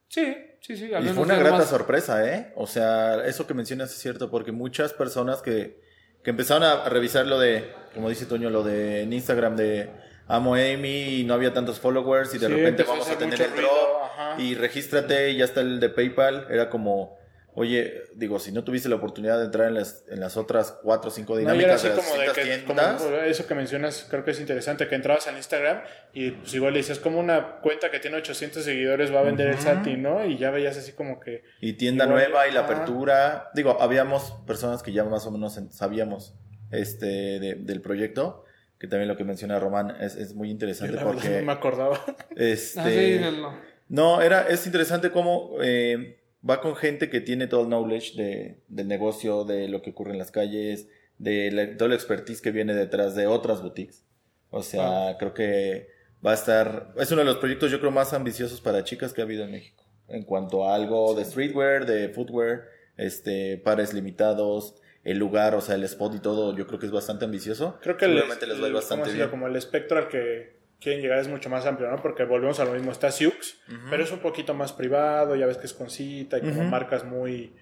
[0.08, 0.94] Sí, sí, sí.
[0.94, 2.54] al Y menos fue una grata más- sorpresa, ¿eh?
[2.56, 5.82] O sea, eso que mencionas es cierto, porque muchas personas que,
[6.24, 9.90] que empezaron a revisar lo de, como dice Toño, lo de en Instagram de
[10.28, 13.18] Amo Amy y no había tantos followers y de Sí, repente a vamos a hacer
[13.30, 14.42] tener el drop ajá.
[14.42, 16.48] y regístrate y ya está el de PayPal.
[16.50, 17.18] Era como,
[17.56, 21.10] oye, digo, si no tuviste la oportunidad de entrar en las, en las otras cuatro
[21.10, 23.56] o cinco No, era dinámicas así de las como de que, como tiendas, eso que
[23.56, 25.82] mencionas, creo que es interesante, que entrabas al Instagram
[26.14, 29.48] y pues igual le dices, como una cuenta que tiene 800 seguidores va a vender
[29.48, 29.64] el Ujú.
[29.64, 30.26] Sati, ¿no?
[30.26, 31.44] Y ya veías así como que...
[31.62, 33.50] y tienda Igual, nueva y la apertura.
[33.56, 36.36] Digo, habíamos personas que ya más o menos en- sabíamos
[36.72, 37.06] este
[37.40, 38.44] de- del proyecto,
[38.78, 42.00] que también lo que menciona Román es, es muy interesante porque no me acordaba.
[42.36, 43.58] este Ah, sí, el- no.
[43.88, 48.60] no era es interesante cómo eh, va con gente que tiene todo el knowledge de,
[48.68, 52.52] del negocio, de lo que ocurre en las calles, de la, toda la expertise que
[52.52, 54.04] viene detrás de otras boutiques.
[54.50, 55.90] O sea, creo que
[56.26, 59.22] va a estar es uno de los proyectos yo creo más ambiciosos para chicas que
[59.22, 64.76] ha habido en México en cuanto a algo de streetwear, de footwear, este pares limitados,
[65.04, 67.78] el lugar, o sea, el spot y todo, yo creo que es bastante ambicioso.
[67.82, 71.02] Creo que el, les va a ir el- bastante como el espectro al que quieren
[71.02, 72.02] llegar es mucho más amplio, ¿no?
[72.02, 73.60] Porque volvemos a lo mismo, está Siux,
[73.90, 77.04] pero es un poquito más privado, ya ves que es con cita y como marcas
[77.04, 77.54] muy...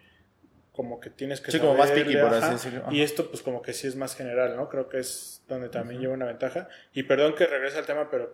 [0.72, 2.84] como que tienes que Sí, como más picky, por así decirlo.
[2.92, 4.70] Y esto pues como que sí es más general, ¿no?
[4.70, 6.68] Creo que es donde también lleva una ventaja.
[6.94, 8.34] Y perdón que regrese al tema, pero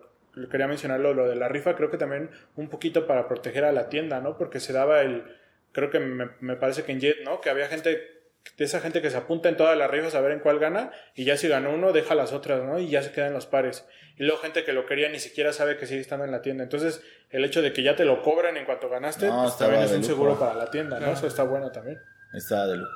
[0.50, 3.88] quería mencionarlo, lo de la rifa, creo que también un poquito para proteger a la
[3.88, 4.38] tienda, ¿no?
[4.38, 5.24] Porque se daba el,
[5.72, 7.40] creo que me, me parece que en Jet, ¿no?
[7.40, 8.19] Que había gente,
[8.56, 10.92] de esa gente que se apunta en todas las rifas a ver en cuál gana,
[11.14, 12.78] y ya si ganó uno, deja las otras, ¿no?
[12.78, 13.86] Y ya se quedan los pares.
[14.16, 16.62] Y luego gente que lo quería ni siquiera sabe que sigue estando en la tienda.
[16.64, 19.82] Entonces, el hecho de que ya te lo cobran en cuanto ganaste, No, pues también
[19.82, 20.06] es un lujo.
[20.08, 21.04] seguro para la tienda, ¿no?
[21.04, 21.12] Claro.
[21.14, 21.98] Eso está bueno también.
[22.34, 22.90] Está de lujo.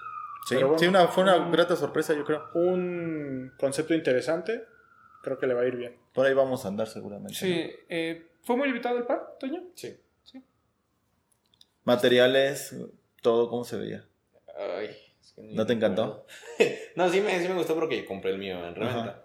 [0.46, 2.44] Sí, bueno, sí, una, fue una un- grata sorpresa, yo creo.
[2.54, 4.64] Un concepto interesante,
[5.22, 5.96] creo que le va a ir bien.
[6.12, 7.35] Por ahí vamos a andar seguramente.
[7.35, 9.62] Sí, eh, ¿fue muy limitado el par, Toño?
[9.74, 9.96] Sí.
[11.85, 12.74] Materiales,
[13.22, 14.04] todo cómo se veía.
[14.78, 14.96] Ay,
[15.37, 16.27] que ¿No te encantó?
[16.97, 19.01] no, sí me, sí me gustó porque compré el mío en reventa.
[19.01, 19.20] Ajá.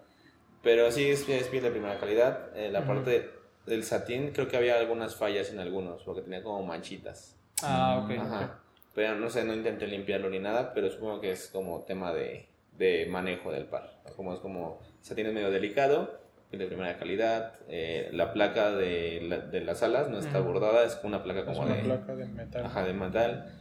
[0.62, 2.50] Pero sí es, es piel de primera calidad.
[2.56, 2.88] Eh, la Ujú.
[2.88, 3.30] parte de-
[3.66, 7.36] del satín creo que había algunas fallas en algunos porque tenía como manchitas.
[7.62, 8.18] Ah, ok.
[8.18, 8.60] Ajá.
[8.94, 12.48] Pero no sé, no intenté limpiarlo ni nada, pero supongo que es como tema de,
[12.76, 14.00] de manejo del par.
[14.16, 16.18] Como es como satín es medio delicado,
[16.50, 17.54] piel de primera calidad.
[17.68, 20.48] eh, la placa de, la- de las alas no está Ujú.
[20.54, 22.64] bordada, es una placa Es como una de, placa de metal.
[22.66, 23.59] ajá, de metal.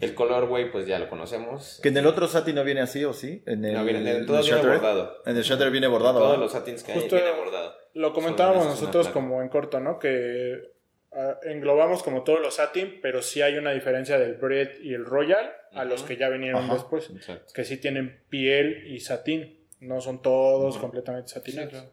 [0.00, 1.78] El colorway, pues ya lo conocemos.
[1.82, 3.42] Que en el otro satin no viene así, ¿o sí?
[3.46, 5.22] En el, No, viene- en el- en todo el viene bordado.
[5.24, 6.18] En el Shutter viene bordado.
[6.18, 7.74] Todos los satins que hay Justo- viene bordado.
[7.94, 9.98] Lo comentábamos nosotros como en corto, ¿no?
[9.98, 10.72] Que
[11.12, 15.04] ah, englobamos como todos los satin, pero sí hay una diferencia del Bread y el
[15.04, 16.74] Royal a los que ya vinieron Ajá.
[16.74, 17.08] después.
[17.10, 17.52] Exacto.
[17.54, 19.60] Que sí tienen piel y satín.
[19.80, 21.84] No son todos completamente Sí, satinados.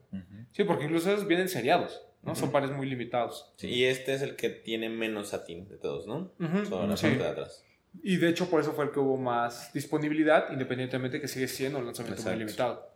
[0.54, 2.34] Sí, porque incluso esos vienen seriados, ¿no?
[2.36, 3.54] Son pares muy limitados.
[3.58, 6.32] Sí, y este es el que tiene menos satín de todos, ¿no?
[6.68, 7.08] Solo la sí.
[7.08, 7.66] parte de atrás.
[8.04, 11.80] Y de hecho por eso fue el que hubo más disponibilidad, independientemente que sigue siendo
[11.80, 12.40] un lanzamiento muy Exacto.
[12.46, 12.90] limitado.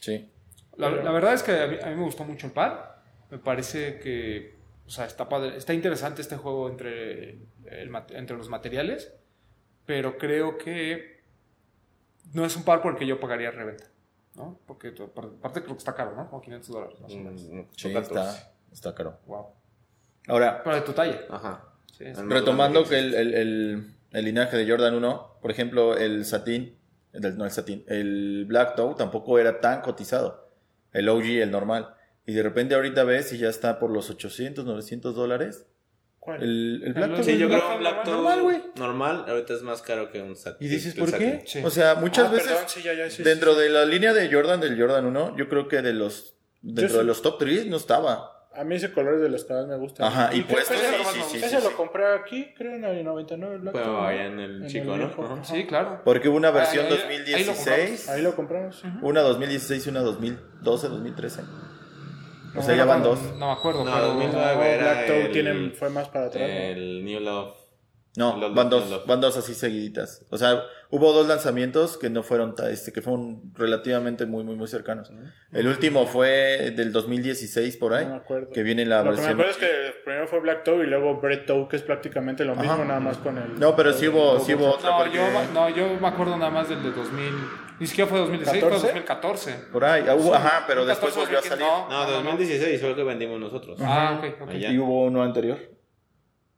[0.00, 0.30] Sí.
[0.76, 3.02] La, la verdad es que a mí, a mí me gustó mucho el par.
[3.30, 4.54] Me parece que
[4.86, 7.30] o sea, está, padre, está interesante este juego entre,
[7.70, 9.14] el entre los materiales,
[9.86, 11.22] pero creo que
[12.34, 13.86] no es un par por el que yo pagaría reventa.
[14.34, 14.58] ¿no?
[14.66, 16.28] Porque aparte creo que está caro, ¿no?
[16.28, 17.42] Como 500 dólares más o menos.
[17.44, 18.20] Mm, Sí, son 14.
[18.30, 19.18] está, está caro.
[19.26, 19.46] Wow.
[20.28, 21.20] Ahora, Pero de tu talla.
[21.30, 21.64] Ajá.
[21.96, 26.78] Sí, retomando que el, el- el- el linaje de Jordan 1, por ejemplo, el satín,
[27.12, 30.50] el, no el satín, el Black Toe tampoco era tan cotizado.
[30.92, 31.94] El OG, el normal.
[32.26, 35.66] Y de repente ahorita ves y ya está por los 800, 900 dólares.
[36.20, 36.42] ¿Cuál?
[36.42, 37.22] El, el Black.
[37.22, 38.62] Sí, yo creo que un Black Toe normal, güey.
[38.76, 40.66] normal ahorita es más caro que un satín.
[40.66, 41.40] Y dices, ¿por satín.
[41.40, 41.46] qué?
[41.46, 41.60] Sí.
[41.64, 43.60] O sea, muchas Ah, veces perdón, sí, ya, ya, sí, sí, dentro sí.
[43.60, 47.04] de la línea de Jordan, del Jordan 1, yo creo que de los dentro de
[47.04, 48.33] los top 3 no estaba.
[48.56, 50.06] A mí ese color es de los que más me gusta.
[50.06, 53.58] Ajá, y que ese, sí, sí, sí, ese lo compré aquí, creo en el 99
[53.58, 54.96] Black Pero Toe, allá en el chico, ¿no?
[54.96, 55.24] viejo.
[55.24, 55.34] Ajá.
[55.34, 55.44] Ajá.
[55.44, 56.00] Sí, claro.
[56.04, 58.82] Porque hubo una versión ahí- ahí lo 2016, Ahí lo compramos.
[59.02, 61.40] una 2016 y una 2012, 2013.
[61.42, 61.44] O
[62.58, 63.18] No, sea, ya no, van no, dos.
[63.36, 64.06] No me acuerdo, No, pero...
[64.06, 66.48] 2009 No, era Black Toe el- tiene- fue más para atrás.
[66.48, 66.54] ¿no?
[66.54, 67.54] El New Love.
[68.16, 70.24] No, Los van dos, los van dos así seguiditas.
[70.30, 74.68] O sea, hubo dos lanzamientos que no fueron, este, que fueron relativamente muy, muy, muy
[74.68, 75.10] cercanos.
[75.50, 78.50] El último fue del 2016 por ahí, No me acuerdo.
[78.52, 79.32] que viene la Lo que me versión.
[79.32, 82.54] acuerdo es que primero fue Black Toe y luego Bread Toe, que es prácticamente lo
[82.54, 82.84] mismo, Ajá.
[82.84, 83.58] nada más con el.
[83.58, 86.50] No, pero sí hubo, sí hubo otra No porque- yo, no, yo me acuerdo nada
[86.52, 87.32] más del de 2000.
[87.80, 88.82] Ni siquiera fue 2016, fue ¿14?
[88.82, 89.52] 2014.
[89.72, 90.04] por ahí.
[90.08, 91.66] Ah, hubo- ajá, pero 2014, después volvió a 2015, salir.
[91.66, 93.76] No, No, 2016 fue el que vendimos nosotros.
[93.82, 94.50] Ah, ok, ok.
[94.50, 94.70] Allá.
[94.70, 95.58] Y hubo uno anterior.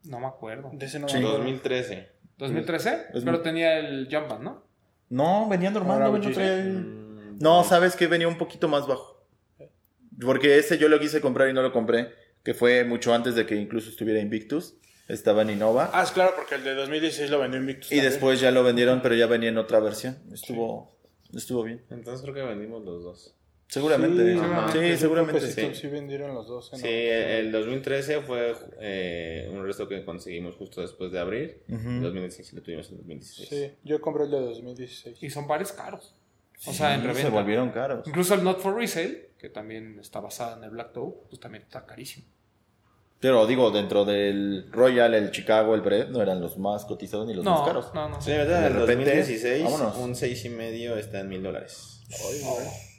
[0.08, 0.70] No me acuerdo.
[0.72, 1.14] De ese no Sí.
[1.14, 1.38] me acuerdo.
[1.38, 2.08] 2013.
[2.38, 3.06] ¿2013?
[3.14, 4.64] Es pero muy- tenía el Jump Band, ¿no?
[5.08, 9.26] No, venía normal, no traía- Mm, No, sabes que venía un poquito más bajo.
[10.20, 12.08] Porque ese yo lo quise comprar y no lo compré,
[12.42, 14.76] que fue mucho antes de que incluso estuviera Invictus.
[15.08, 15.90] Estaba en Innova.
[15.92, 17.86] Ah, es claro, porque el de 2016 lo vendió Invictus.
[17.92, 18.10] y también.
[18.12, 20.16] después ya lo vendieron, pero ya venía en otra versión.
[20.32, 20.98] Estuvo,
[21.32, 21.84] estuvo bien.
[21.90, 23.36] Entonces creo que vendimos los dos.
[23.68, 24.35] Seguramente.
[24.35, 25.40] Sí, Sí, seguramente.
[25.40, 25.74] sí, sí.
[25.74, 26.72] sí vendieron los dos.
[26.72, 26.76] ¿eh?
[26.76, 31.62] Sí, el 2013 fue eh, un resto que conseguimos justo después de abrir.
[31.68, 31.88] Ujú.
[31.88, 33.48] El 2016 lo tuvimos en 2016.
[33.48, 35.22] Sí, yo compré el de 2016.
[35.22, 36.14] Y son pares caros.
[36.66, 37.22] O sea, en reventa.
[37.22, 38.07] se volvieron caros.
[38.09, 41.62] Incluso el Not for Resale, que también está basado en el Black Toe, pues también
[41.64, 42.26] está carísimo.
[43.18, 47.35] Pero digo, dentro del Royal, el Chicago, el Bread, no eran los más cotizados ni
[47.35, 47.92] los más No, caros.
[47.94, 48.20] no, no.
[48.22, 48.61] Sí, ¿verdad?
[48.61, 49.96] De En el repente, 2016, vámonos.
[49.96, 52.00] un 6 y medio está en mil dólares.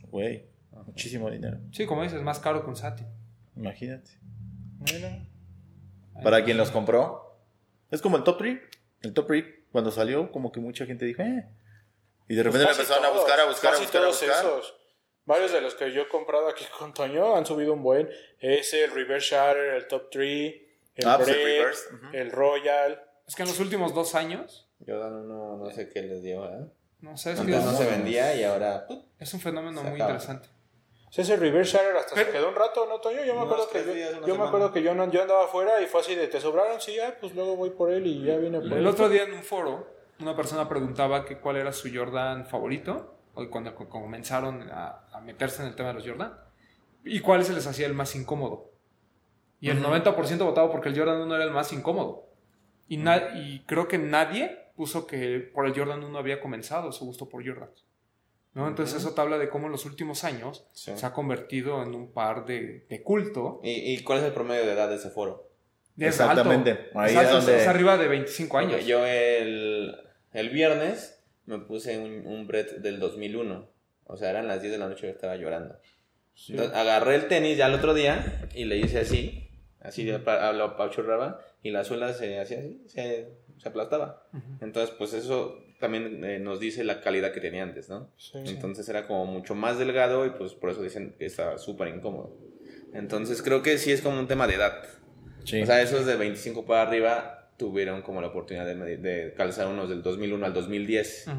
[0.10, 0.44] Güey,
[0.86, 1.58] muchísimo dinero.
[1.72, 3.08] Sí, como dices, más caro que un Satin.
[3.56, 4.12] Imagínate.
[4.80, 5.20] Mira.
[6.24, 7.38] Para quien los compró,
[7.92, 8.60] es como el Top 3.
[9.02, 11.48] El Top 3, cuando salió, como que mucha gente dijo, eh.
[12.28, 14.22] Y de repente Pues lo casi empezaron a buscar, a buscar, a buscar, a todos
[14.22, 14.46] buscar.
[14.46, 14.76] esos.
[15.26, 18.10] Varios de los que yo he comprado aquí con Toño han subido un buen.
[18.40, 20.56] Ese, el Reverse Shatter, el Top 3,
[20.96, 23.02] el Ah, pues el Reverse, el Royal.
[23.28, 26.66] Es que en los últimos dos años, Jordan no, no sé qué les dio, ¿eh?
[27.02, 28.88] no sé, es, que no es, se vendía y ahora...
[29.20, 30.48] es un fenómeno muy interesante.
[31.08, 33.24] O sea, ese Reverse Shatter hasta Pero- se quedó un rato, ¿no, Toño?
[33.24, 34.48] Yo me acuerdo que yo, yo me semana.
[34.48, 36.82] acuerdo que yo, no, yo andaba afuera y fue así de, ¿te sobraron?
[36.82, 38.80] Sí, ah, pues luego voy por él y ya vine por él.
[38.80, 39.88] El otro día en un foro,
[40.20, 43.16] una persona preguntaba que cuál era su Jordan favorito,
[43.52, 46.38] cuando co- comenzaron a, a meterse en el tema de los Jordan,
[47.06, 48.72] y cuál se les hacía el más incómodo.
[49.62, 52.26] Y el 90% votaba porque el Jordan 1 era el más incómodo.
[52.90, 57.06] Y, na- y creo que nadie puso que por el Jordan 1 había comenzado su
[57.06, 57.70] gusto por Jordan.
[58.58, 58.68] ¿No?
[58.68, 60.92] Entonces eso te habla de cómo en los últimos años Sí.
[60.96, 63.62] se ha convertido en un par de, de culto.
[63.64, 65.50] ¿Y, ¿Y cuál es el promedio de edad de ese foro?
[65.98, 66.72] Es Exactamente.
[66.72, 67.00] alto.
[67.00, 68.86] Ahí es, es alto, donde- es arriba de 25 años.
[68.86, 69.96] Yo el,
[70.34, 73.70] el viernes me puse un, un Brett del 2001.
[74.06, 75.80] O sea, eran las 10 de la noche y yo estaba llorando.
[76.50, 79.50] Entonces, agarré el tenis ya el otro día y le hice así.
[79.82, 84.28] Así lo apachurraba y la suela se hacía así, se, se aplastaba.
[84.62, 88.10] Entonces, pues eso también eh, nos dice la calidad que tenía antes, ¿no?
[88.18, 88.40] Sí.
[88.46, 92.36] Entonces era como mucho más delgado y pues por eso dicen que estaba súper incómodo.
[92.94, 94.84] Entonces creo que sí es como un tema de edad.
[95.44, 95.62] Sí.
[95.62, 99.90] O sea, esos de 25 para arriba tuvieron como la oportunidad de, de calzar unos
[99.90, 101.28] del 2001 al 2010.
[101.28, 101.36] Ujú.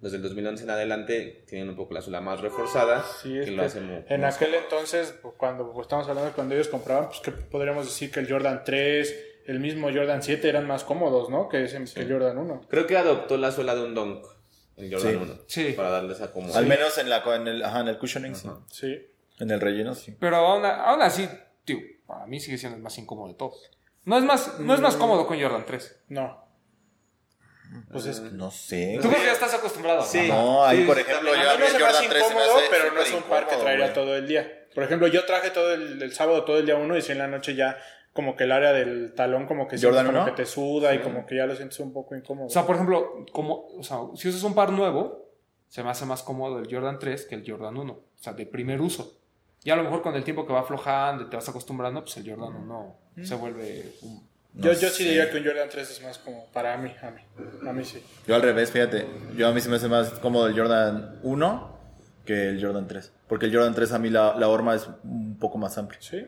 [0.00, 3.02] Los del 2011 en adelante tienen un poco la suela más reforzada.
[3.22, 6.34] Sí, es que lo hace mu- en más aquel entonces, cuando pues, estamos hablando de
[6.34, 10.48] cuando ellos compraban, pues que podríamos decir que el Jordan 3, el mismo Jordan 7
[10.48, 11.48] eran más cómodos, ¿no?
[11.48, 12.62] Que ese que el Jordan 1.
[12.68, 14.26] Creo que adoptó la suela de un Dunk,
[14.76, 15.18] el Jordan Sí.
[15.22, 15.38] 1.
[15.46, 15.72] Sí.
[15.76, 16.54] Para darle esa como...
[16.54, 18.48] Al menos en, la, en, el, ajá, en el cushioning, sí.
[18.70, 19.06] Sí.
[19.38, 20.16] En el relleno, sí.
[20.18, 21.28] Pero aún, aún así,
[21.64, 23.70] tío, para mí sigue siendo el más incómodo de todos.
[24.04, 26.04] No es más, no es más cómodo con Jordan 3.
[26.08, 26.44] No.
[27.90, 28.98] Pues es No sé.
[29.02, 30.02] Tú porque ya estás acostumbrado.
[30.04, 30.28] Sí.
[30.28, 32.66] No, ahí Sí, por ejemplo, yo A mí no Jordan 3 se me incómodo, hace
[32.70, 34.66] pero no es un par que traería todo el día.
[34.74, 37.18] Por ejemplo, yo traje todo el, el sábado todo el día uno y si en
[37.18, 37.78] la noche ya
[38.14, 40.24] como que el área del talón como que ¿Jordan como uno?
[40.26, 42.46] que te suda y como que ya lo sientes un poco incómodo.
[42.46, 45.28] O sea, por ejemplo, como, o sea, si usas un par nuevo,
[45.68, 47.92] se me hace más cómodo el Jordan 3 que el Jordan 1.
[47.92, 49.18] O sea, de primer uso.
[49.64, 52.16] Y a lo mejor con el tiempo que va aflojando y te vas acostumbrando, pues
[52.18, 54.20] el Jordan 1 se vuelve un...
[54.54, 55.08] yo, No yo sí sé.
[55.08, 57.20] diría que un Jordan 3 es más como para mí, a mí.
[57.68, 58.00] A mí sí.
[58.28, 59.06] Yo al revés, fíjate.
[59.36, 61.74] Yo a mí se me hace más cómodo el Jordan 1
[62.24, 63.12] que el Jordan 3.
[63.26, 65.98] Porque el Jordan 3 a mí la, la horma es un poco más amplia.
[66.00, 66.24] Sí.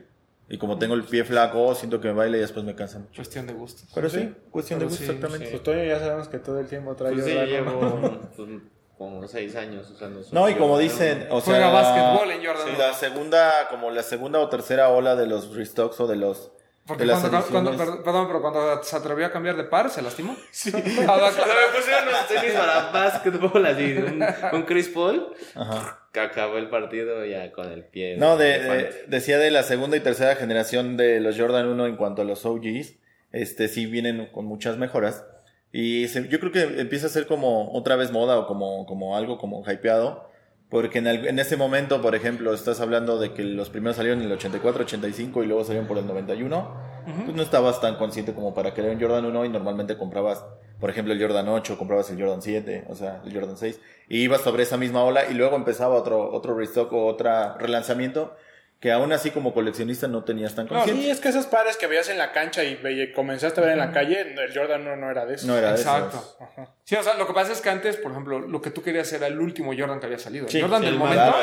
[0.49, 3.17] Y como tengo el pie flaco, siento que me baila y después me cansa mucho.
[3.17, 3.83] Cuestión de gusto.
[3.95, 5.51] Pero sí, cuestión de Pero gusto, sí, exactamente.
[5.51, 7.91] Pues Toño ya sabemos que todo el tiempo trae Pues sí, Jordan 1.
[8.01, 8.49] llevo pues,
[8.97, 12.67] como seis años usando su No, y como dicen, o sea, Juega básquetbol en Jordan
[12.69, 16.53] sí, la segunda, como la segunda o tercera ola de los restocks o de los
[16.87, 17.43] Porque de cuando,
[17.77, 20.37] cuando- perdón, pero cuando se atrevió a cambiar de par, ¿se lastimó?
[20.53, 20.71] Sí.
[20.75, 26.06] O sea, me pusieron unos tenis para básquetbol así, un, un Chris Paul, Ajá.
[26.21, 28.17] Acabó el partido ya con el pie.
[28.17, 28.83] No, de, elefante.
[28.85, 32.25] de- decía de la segunda y tercera generación de los Jordan 1 en cuanto a
[32.25, 32.95] los OGs,
[33.33, 35.25] este sí vienen con muchas mejoras.
[35.73, 39.17] Y se- yo creo que empieza a ser como otra vez moda o como, como
[39.17, 40.29] algo como hypeado.
[40.69, 44.19] Porque en, el- en ese momento, por ejemplo, estás hablando de que los primeros salieron
[44.21, 46.96] en el 84, 85 y luego salieron por el 91.
[47.25, 50.45] Pues no estabas tan consciente como para querer un Jordan 1 y normalmente comprabas,
[50.81, 53.79] por ejemplo, el Jordan 8, comprabas el Jordan 7, o sea, el Jordan 6.
[54.09, 58.37] Y ibas sobre esa misma ola y luego empezaba otro, otro restock o otro relanzamiento
[58.81, 61.03] que aún así como coleccionista no tenías tan consciente.
[61.03, 63.73] Sí, es que esos pares que veías en la cancha y ve- comenzaste a ver
[63.73, 65.47] en la calle, el Jordan 1 no era de eso.
[65.47, 66.17] No era de Exacto.
[66.19, 66.69] esos.
[66.85, 69.11] Sí, o sea, lo que pasa es que antes, por ejemplo, lo que tú querías
[69.15, 70.47] era el último Jordan que había salido.
[70.47, 71.35] El Jordan sí, del el momento,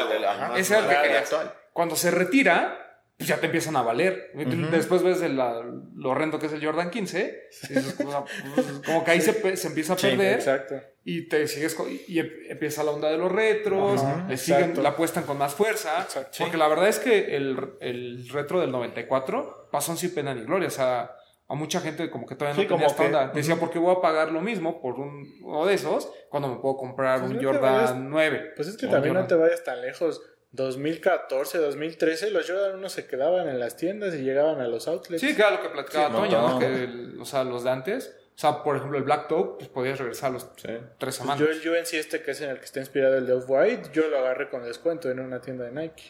[0.58, 1.24] ese era el que querías.
[1.24, 1.54] actual.
[1.74, 4.32] Cuando se retira, pues ya te empiezan a valer.
[4.72, 5.62] Después ves el- la-
[5.96, 8.24] lo horrendo que es el Jordan 15, y dices, o sea,
[8.56, 9.32] pues, como que ahí se,
[9.68, 10.34] empieza a Sí, perder.
[10.34, 10.76] Exacto.
[11.06, 14.82] Y te sigues con- y em- empieza la onda de los retros, le siguen, exacto.
[14.82, 16.02] la apuestan con más fuerza.
[16.02, 16.38] Exacto.
[16.40, 20.68] Porque la verdad es que el, el retro del 94 pasó sin pena ni gloria.
[20.68, 21.12] O sea,
[21.50, 23.28] a mucha gente como que todavía no Sí, tenía esta que- onda.
[23.28, 26.56] Decía, ¿por qué voy a pagar lo mismo por un, uno de esos cuando me
[26.56, 28.52] puedo comprar Pues un Jordan vayas- 9?
[28.56, 30.22] Pues es que también no te vayas tan lejos.
[30.54, 35.20] 2014, 2013, los Jordan 1 se quedaban en las tiendas y llegaban a los outlets.
[35.22, 36.60] Sí, claro, lo que platicaba Sí, Toño, ¿no?
[36.60, 38.16] Que el- o sea, los de antes.
[38.36, 41.40] O sea, por ejemplo, el Black Toe, pues podías regresar a los tres Pues semanas.
[41.40, 44.08] yo el UNC este que es en el que está inspirado el de Off-White, yo
[44.10, 46.04] lo agarré con descuento en una tienda de Nike.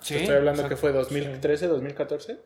[0.00, 2.38] Sí, Te estoy hablando o sea, que fue 2013, 2014,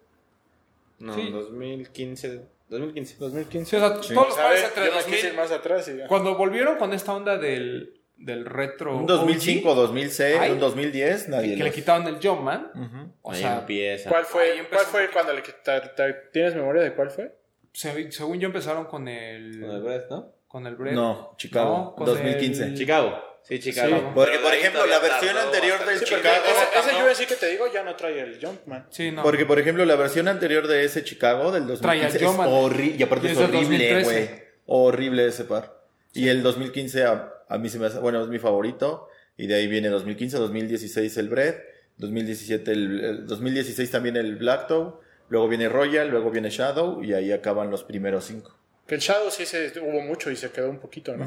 [0.99, 1.31] No, Sí.
[1.33, 2.43] 2015.
[2.69, 3.17] 2015.
[3.19, 3.71] 2015.
[3.71, 4.15] Sí, o sea, Sí.
[4.15, 5.27] todos los A pares ver, entre yo me quise 2000.
[5.27, 8.97] ir más atrás y Cuando volvieron con esta onda del, del retro.
[8.97, 10.51] Un 2005, OG, 2006, Ay.
[10.53, 12.71] un 2010, nadie que, que le quitaron el Jumpman.
[12.75, 13.13] Ujú.
[13.23, 14.09] O Ahí sea, empieza.
[14.11, 15.91] ¿Cuál fue, empezó ¿cuál fue cuando le quitaron?
[16.33, 17.35] ¿Tienes memoria de cuál fue?
[17.73, 19.61] se- según yo empezaron con el.
[19.61, 20.33] Con el Brett, ¿no?
[20.47, 20.93] con el Brett.
[20.95, 22.65] No, Chicago, No, con 2015.
[22.65, 23.19] el- Chicago.
[23.43, 23.97] Sí, Chicago.
[23.97, 24.03] Sí.
[24.15, 26.01] Porque, por ejemplo, la versión tardó anterior del.
[26.01, 27.03] Chicago- ese, ese.
[27.23, 28.87] UNC que te digo ya no trae el Jumpman.
[28.91, 29.23] Sí, no.
[29.23, 32.97] Porque, por ejemplo, la versión anterior de ese Chicago del Traía 2015 el es horrible.
[32.99, 34.05] Y aparte Y es horrible, 2013.
[34.05, 34.43] güey.
[34.67, 35.81] Horrible ese par.
[36.13, 39.09] Y el 2015 a, a mí se me hace, bueno, es mi favorito.
[39.37, 41.55] Y de ahí viene 2015, 2016 el Bread,
[41.99, 44.93] 2017 el, el 2016 también el Black Toe,
[45.29, 48.55] luego viene Royal, luego viene Shadow y ahí acaban los primeros cinco.
[48.87, 51.27] Que el Shadow sí se, hubo mucho y se quedó un poquito, ¿no?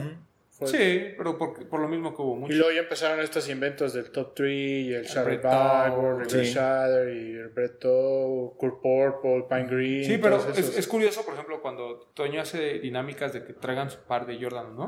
[0.52, 2.54] Fue- Sí, pero por, por lo mismo que hubo Y mucho.
[2.56, 6.46] luego ya empezaron estos inventos del Top 3 y el Shadow Backward, el Towe, Red
[6.46, 6.54] sí.
[6.54, 10.06] Shadow y el Brett Towe, Kurt Purple, Pine Green.
[10.06, 13.98] Sí, pero es, es curioso, por ejemplo, cuando Toño hace dinámicas de que traigan su
[14.00, 14.86] par de Jordan, ¿no?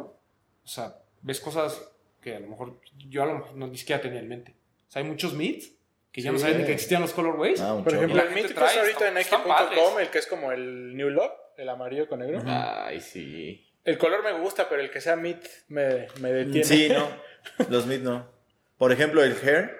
[0.64, 1.82] O sea, ves cosas
[2.22, 4.56] que a lo mejor yo a lo mejor no, ni siquiera tenía en mente.
[4.88, 5.72] O sea, hay muchos meets
[6.12, 6.44] que ya no Sí.
[6.44, 7.60] sabían ni que existían los colorways.
[7.62, 10.52] Ah, Por ejemplo, el gente mítico es trae, ahorita en Nike.com, el que es como
[10.52, 12.42] el New Look, el amarillo con negro.
[12.46, 13.64] Ay, sí.
[13.84, 15.38] El color me gusta, pero el que sea mid
[15.70, 16.64] me, me detiene.
[16.66, 17.08] Sí, no.
[17.70, 18.28] Los mid no.
[18.78, 19.72] Por ejemplo, el Hair,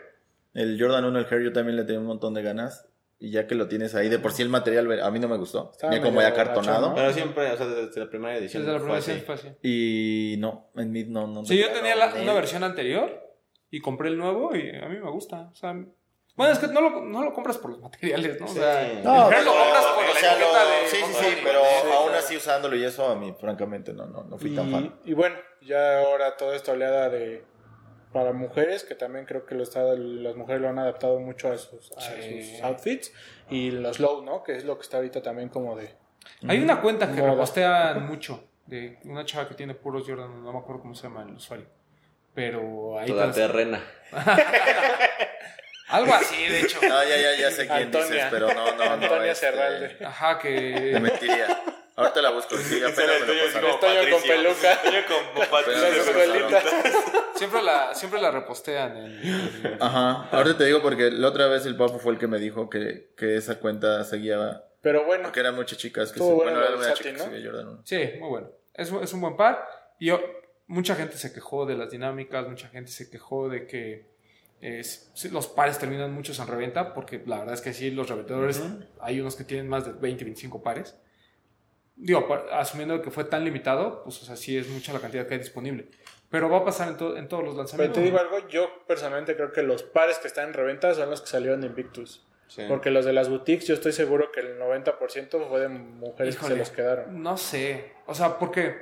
[0.54, 2.88] el Jordan 1, el Hair, yo también le tenía un montón de ganas.
[3.20, 5.38] Y ya que lo tienes ahí, de por sí el material a mí no me
[5.38, 5.72] gustó.
[5.72, 6.94] Estaba Ya como ya cartonado.
[6.94, 8.62] Pero siempre, o sea, desde la primera edición.
[8.64, 9.48] Desde la primera edición fue así.
[9.64, 11.26] Y no, en mid no.
[11.26, 13.24] no Sí, yo tenía la- una versión anterior
[13.72, 15.50] y compré el nuevo y a mí me gusta.
[15.52, 15.74] O sea,
[16.36, 18.46] bueno, es que no lo, no lo compras por los materiales, ¿no?
[18.46, 21.60] O sea, No, lo compras por o la sea, lo- de sí, sí, sí, pero
[21.62, 25.00] Sí, aún así usándolo y eso a mí, francamente, no, no, no fui tan fan.
[25.04, 27.44] Y, y bueno, ya ahora toda esta oleada de
[28.14, 31.58] para mujeres, que también creo que lo está, las mujeres lo han adaptado mucho a
[31.58, 32.44] sus, a Sí.
[32.54, 33.12] sus outfits,
[33.50, 34.44] y los low, ¿no?
[34.44, 35.94] Que es lo que está ahorita también como de,
[36.48, 40.60] Hay una cuenta que repostean mucho de una chava que tiene puros Jordan, no me
[40.60, 41.66] acuerdo cómo se llama el usuario.
[42.34, 43.82] Pero ahí Toda terrena.
[45.90, 46.80] Algo así, de hecho.
[46.82, 48.08] No, ya, ya, ya sé quién Antonia.
[48.08, 48.92] dices, pero no, no, no.
[48.92, 50.06] Antonia este, Serralde.
[50.06, 51.48] Ajá, Te mentiría.
[51.98, 52.56] Ahorita la busco.
[52.58, 53.70] Sí, apenas me lo pasaron.
[53.72, 54.80] Estoy yo con peluca.
[54.86, 56.62] Me lo escuelita.
[56.62, 56.94] pasaron.
[57.36, 58.98] siempre la, siempre la repostean.
[58.98, 59.22] en-
[59.66, 60.30] en- Ajá.
[60.32, 63.10] Ahorita te digo porque la otra vez el papu fue el que me dijo que,
[63.18, 64.64] que esa cuenta seguía.
[64.82, 66.24] Pero bueno, Que eran muchas chicas que se.
[66.26, 67.24] bueno Bueno, era una chica que ¿no?
[67.26, 67.82] seguía Jordan uno.
[67.84, 68.52] Sí, muy bueno.
[68.74, 69.68] Es, es un buen par.
[70.00, 70.22] Y yo-
[70.68, 74.06] mucha gente se quejó de las dinámicas, mucha gente se quejó de que
[74.62, 78.10] eh, sí, los pares terminan muchos en reventa, porque la verdad es que sí, los
[78.10, 78.62] revendedores,
[79.02, 80.96] hay unos que tienen más de 20, 25 pares.
[81.98, 85.34] Digo, asumiendo que fue tan limitado, pues o sea, sí es mucha la cantidad que
[85.34, 85.90] hay disponible.
[86.30, 87.98] Pero va a pasar en, to- en todos los pero lanzamientos.
[87.98, 91.22] te digo algo, yo personalmente creo que los pares que están en reventa son los
[91.22, 92.24] que salieron de Invictus.
[92.48, 92.64] Sí.
[92.68, 96.50] Porque los de las boutiques, yo estoy seguro que el 90% fue de mujeres Híjole,
[96.50, 97.22] que se los quedaron.
[97.24, 97.94] No sé.
[98.06, 98.76] O sea, porque,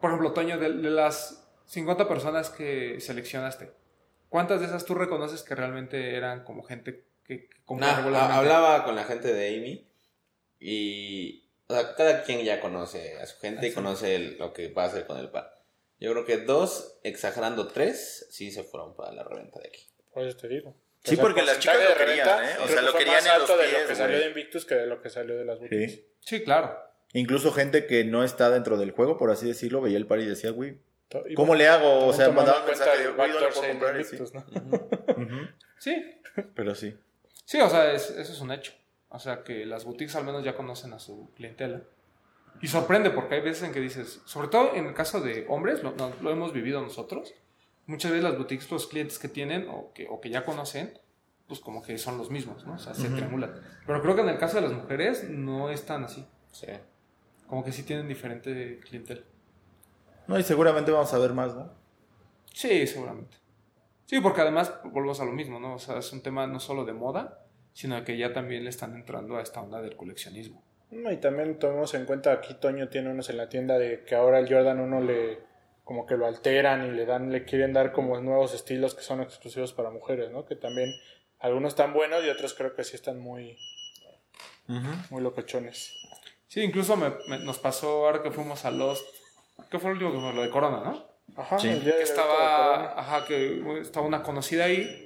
[0.00, 3.72] por ejemplo, Toño, de, de las 50 personas que seleccionaste,
[4.28, 8.94] ¿cuántas de esas tú reconoces que realmente eran como gente que, que Nah, hablaba con
[8.94, 9.86] la gente de Amy
[10.60, 14.68] y o sea, cada quien ya conoce a su gente y conoce el- lo que
[14.68, 15.60] va a hacer con el par.
[15.98, 19.86] Yo creo que dos, exagerando tres, sí se fueron para la reventa de aquí.
[20.12, 20.74] Por eso te digo.
[21.04, 22.48] Sí, O sea, porque las chicas lo querían, ¿eh?
[22.64, 24.64] O sea, lo querían más en los alto de lo pies, que salió de Invictus
[24.66, 25.92] que de lo que salió de las boutiques.
[25.92, 26.06] Sí.
[26.20, 26.76] Sí, claro.
[27.12, 30.26] Incluso gente que no está dentro del juego, por así decirlo, veía el par y
[30.26, 30.78] decía, güey,
[31.36, 32.06] ¿cómo le hago?
[32.06, 34.00] O sea, mandaba un cuenta mensaje de, güey, ¿dónde backdoor puedo comprar?
[34.00, 34.16] Y sí.
[34.16, 34.44] Invictus, ¿no?
[35.16, 35.48] Ujú.
[35.78, 36.20] Sí.
[36.54, 36.94] Pero sí.
[37.44, 38.72] Sí, o sea, es- eso es un hecho.
[39.16, 41.82] O sea, que las boutiques al menos ya conocen a su clientela.
[42.62, 45.82] Y sorprende porque hay veces en que dices, sobre todo en el caso de hombres,
[45.82, 47.34] lo, no- lo hemos vivido nosotros,
[47.86, 50.98] muchas veces las boutiques, los clientes que tienen o que, o que ya conocen,
[51.48, 52.74] pues como que son los mismos, ¿no?
[52.74, 53.52] O sea, se triangulan.
[53.86, 56.26] Pero creo que en el caso de las mujeres no es tan así.
[56.52, 56.66] Sí.
[57.46, 59.22] Como que sí tienen diferente clientela.
[60.26, 61.70] No, y seguramente vamos a ver más, ¿no?
[62.52, 63.36] Sí, seguramente.
[64.06, 65.74] Sí, porque además volvemos a lo mismo, ¿no?
[65.74, 67.45] O sea, es un tema no solo de moda,
[67.76, 70.62] sino que ya también le están entrando a esta onda del coleccionismo.
[70.90, 74.14] No, y también tomemos en cuenta aquí Toño tiene unos en la tienda de que
[74.14, 75.38] ahora el Jordan 1 le
[75.84, 79.20] como que lo alteran y le dan le quieren dar como nuevos estilos que son
[79.20, 80.46] exclusivos para mujeres, ¿no?
[80.46, 80.90] Que también
[81.38, 83.58] algunos están buenos y otros creo que sí están muy
[85.10, 85.92] muy locochones.
[86.48, 89.04] Sí, incluso me- me- nos pasó ahora que fuimos a Lost.
[89.70, 90.32] ¿Qué fue lo último que fue?
[90.34, 91.06] Lo de Corona, ¿no?
[91.36, 91.68] Ajá, Sí.
[91.68, 95.05] el día Que de estaba, ajá, que estaba una conocida ahí.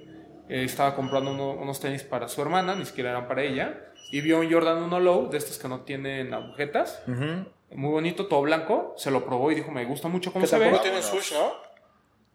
[0.51, 3.87] Eh, estaba comprando uno- unos tenis para su hermana, ni siquiera eran para ella.
[4.13, 7.03] Y vio un Jordan 1 Low, de estos que no tienen agujetas.
[7.07, 8.95] Muy bonito, todo blanco.
[8.97, 10.65] Se lo probó y dijo, me gusta mucho cómo que se ve.
[10.65, 11.53] tampoco tienen sush, ¿no?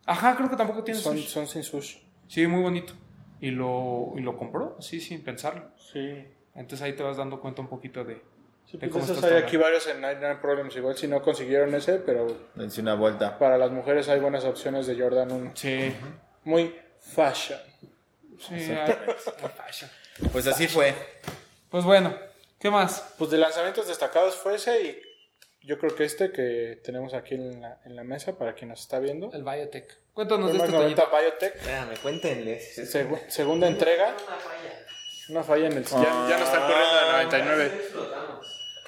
[0.06, 1.28] Ajá, creo que tampoco tiene Son, sush.
[1.28, 1.97] son sin sush.
[2.28, 2.93] Sí, muy bonito.
[3.41, 5.63] Y lo, y lo compró, así sin pensarlo.
[5.78, 6.25] Sí.
[6.56, 8.21] Entonces ahí te vas dando cuenta un poquito de...
[8.65, 10.75] Sí, pues esos hay aquí varios en Nine Nine Problems.
[10.75, 12.25] Igual si no consiguieron ese, pero
[12.56, 13.38] Dense una vuelta.
[13.38, 15.51] para las mujeres hay buenas opciones de Jordan 1.
[15.54, 15.93] Sí,
[16.45, 17.60] Muy fashion.
[18.39, 18.56] Sí.
[20.32, 20.93] Pues así fue.
[21.69, 22.17] Pues bueno,
[22.60, 23.13] ¿qué más?
[23.17, 25.02] Pues de lanzamientos destacados fue ese y
[25.67, 28.80] yo creo que este que tenemos aquí en la, en la mesa para quien nos
[28.82, 29.32] está viendo.
[29.34, 29.86] El Biotech.
[30.13, 31.17] Cuéntanos de este 90 Toñito.
[31.17, 32.78] Biotech, Espérame, cuéntenles.
[32.93, 34.15] segu- segunda entrega.
[35.28, 35.84] Una falla en el...
[35.84, 37.82] Ya, ya no están corriendo de 99.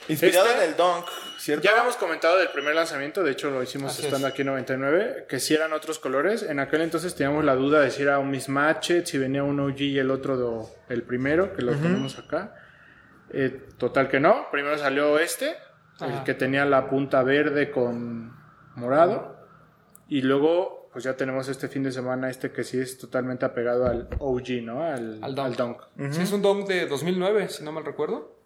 [0.08, 1.06] Inspirado Este- en el Dunk,
[1.38, 1.64] ¿cierto?
[1.64, 4.34] Ya habíamos comentado del primer lanzamiento, de hecho lo hicimos Así estando es.
[4.34, 6.44] aquí en 99, que si eran otros colores.
[6.44, 9.82] En aquel entonces teníamos la duda de si era un mismatch, si venía un OG
[9.82, 12.56] y el otro do- el primero, que lo tenemos acá.
[13.32, 15.56] Eh, total que no, primero salió este,
[16.00, 16.24] el Ajá.
[16.24, 18.34] que tenía la punta verde con
[18.76, 19.36] morado.
[20.08, 23.86] Y luego, pues ya tenemos este fin de semana este que sí es totalmente apegado
[23.86, 24.84] al OG, ¿no?
[24.84, 25.46] Al, Al Dunk.
[25.48, 25.82] al Dunk.
[26.14, 28.37] Sí, es un Dunk de 2009, si no mal recuerdo.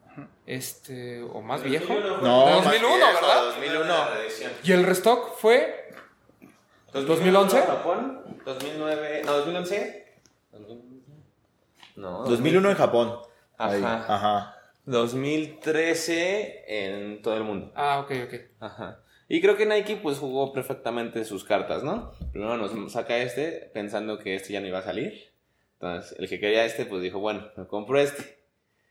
[0.45, 1.93] Este, o más viejo.
[1.93, 3.45] No, de más 2001, viejo, ¿verdad?
[3.45, 3.95] 2001.
[4.63, 5.93] Y el restock fue
[6.93, 7.62] 2011.
[7.62, 10.06] Japón, 2009, no, 2011.
[11.95, 13.19] No, 2001 en Japón.
[13.58, 13.82] Ahí.
[13.84, 14.58] Ajá.
[14.86, 17.71] 2013 en todo el mundo.
[17.76, 18.34] Ah, ok, ok.
[18.60, 19.00] Ajá.
[19.28, 22.12] Y creo que Nike pues jugó perfectamente sus cartas, ¿no?
[22.34, 25.32] Primero nos saca este pensando que este ya no iba a salir.
[25.74, 28.40] Entonces, el que quería este pues dijo, bueno, me compro este.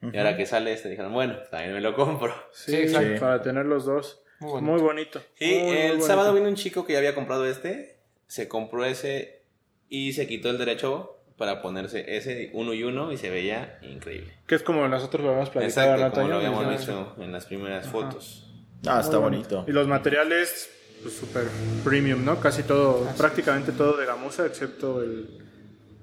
[0.02, 2.32] Y ahora que sale este dijeron, bueno, también me lo compro.
[2.52, 3.20] Sí, Sí, exacto.
[3.20, 4.22] para tener los dos.
[4.40, 4.72] Muy bonito.
[4.72, 5.22] Muy bonito.
[5.38, 6.06] Y Muy, muy el bonito.
[6.06, 9.42] sábado vino un chico que ya había comprado este, se compró ese
[9.90, 14.32] y se quitó el derecho para ponerse ese uno y uno y se veía increíble.
[14.46, 16.70] Que es como nosotros lo habíamos platicado, Exacto, ¿no, como lo habíamos Ajá.
[16.76, 18.46] visto en las primeras fotos.
[18.86, 19.64] Ah, está Muy bonito.
[19.68, 20.70] Y los materiales,
[21.02, 21.44] pues súper
[21.84, 22.40] premium, ¿no?
[22.40, 25.38] Casi todo, prácticamente todo de gamuza, excepto el,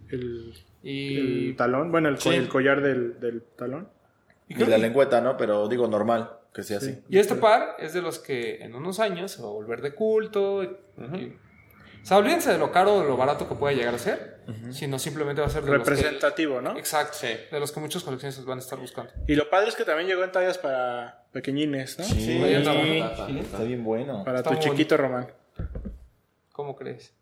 [0.10, 0.54] el,
[0.90, 2.30] Y el talón, bueno, el, Sí.
[2.30, 3.90] el collar del, del talón.
[4.48, 5.36] Y, Y la lengüeta, ¿no?
[5.36, 7.00] Pero digo normal, que sea así.
[7.10, 9.94] y este par es de los que en unos años se va a volver de
[9.94, 10.64] culto.
[10.64, 11.38] y- y-
[12.02, 14.38] o sea, olvídense de lo caro o lo barato que pueda llegar a ser,
[14.72, 16.78] sino simplemente va a ser de los que- Representativo, ¿no?
[16.78, 17.18] Exacto,
[17.52, 19.12] de los que muchos coleccionistas van a estar buscando.
[19.28, 22.06] Y lo padre es que también llegó en tallas para pequeñines, ¿no?
[22.06, 23.68] Sí, Sí, está sí.
[23.68, 24.24] bien bueno.
[24.24, 25.28] Para Está tu chiquito Román.
[26.54, 27.14] ¿Cómo crees?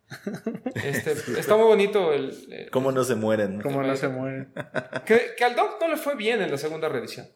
[0.76, 3.62] Este, está muy bonito el, el- ¿Cómo no se mueren?
[3.62, 4.54] Cómo no se mueren.
[5.06, 7.28] que, que al Doc no le fue bien en la segunda reedición.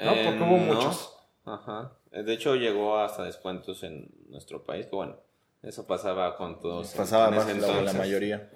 [0.00, 0.12] ¿no?
[0.12, 0.74] Eh, Porque hubo no.
[0.74, 1.14] muchos.
[1.44, 1.92] Ajá.
[2.12, 5.16] Eh, De hecho, llegó hasta descuentos en nuestro país, que bueno,
[5.62, 6.92] eso pasaba con todos.
[6.92, 8.50] en- Pasaba en más ese la, mayoría.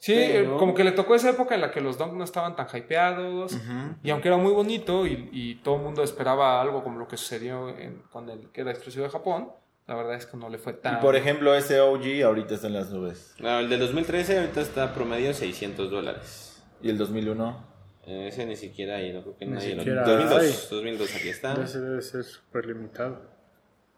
[0.00, 2.22] Sí, Pero- eh, como que le tocó esa época en la que los Dunk no
[2.24, 3.56] estaban tan hypeados.
[4.04, 7.16] Y aunque era muy bonito y, y todo el mundo esperaba algo como lo que
[7.16, 9.50] sucedió en- con el que era exclusivo de Japón,
[9.88, 11.00] la verdad es que no le fue Y tan.
[11.00, 13.34] por ejemplo, ese OG ahorita está en las nubes.
[13.40, 16.62] No, el del 2013 ahorita está promedio 600 dólares.
[16.80, 17.66] ¿Y el 2001?
[18.06, 20.68] Eh, Ese ni siquiera hay, no creo que Ni nadie lo siquiera 2002, hay.
[20.70, 21.54] 2002 aquí está.
[21.62, 23.20] Ese debe ser súper limitado.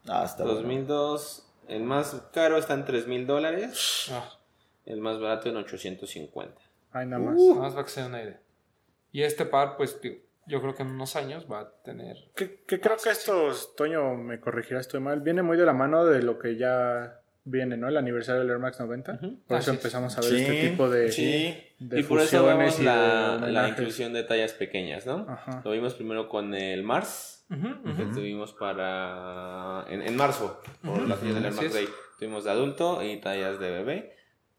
[0.07, 0.57] Ah, está bueno.
[0.59, 4.29] 2002, el más caro está en 3000 dólares, Ah,
[4.85, 6.59] el más barato en 850.
[6.91, 7.35] Ay, nada más.
[7.35, 8.41] nada más para que se den una idea.
[9.11, 10.17] Y este par, pues digo,
[10.47, 12.17] yo creo que en unos años va a tener.
[12.35, 15.21] Que, que creo que esto, Toño, me corregirá, estoy mal.
[15.21, 17.87] Viene muy de la mano de lo que ya viene, ¿no?
[17.87, 19.19] El aniversario del Air Max 90.
[19.19, 19.77] Por Así eso es.
[19.77, 21.57] empezamos a ver Sí, este tipo de, sí.
[21.79, 25.25] de y por eso vemos la, inclusión de tallas pequeñas, ¿no?
[25.27, 25.61] Ajá.
[25.63, 29.85] Lo vimos primero con el Mars, que tuvimos para...
[29.89, 31.73] En, en marzo, por las tallas del Air Max.
[31.73, 31.87] Day.
[32.19, 34.15] Tuvimos de adulto y tallas de bebé.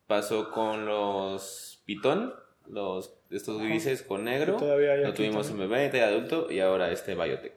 [0.07, 2.35] Pasó con los Pitón,
[2.73, 4.57] los estos grises con negro.
[4.57, 5.64] Todavía hay Lo tuvimos también.
[5.66, 7.53] en bebé, de adulto y ahora este Biotech.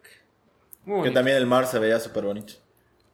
[0.83, 1.13] Muy Que bonito.
[1.15, 2.53] también el mar se veía súper bonito.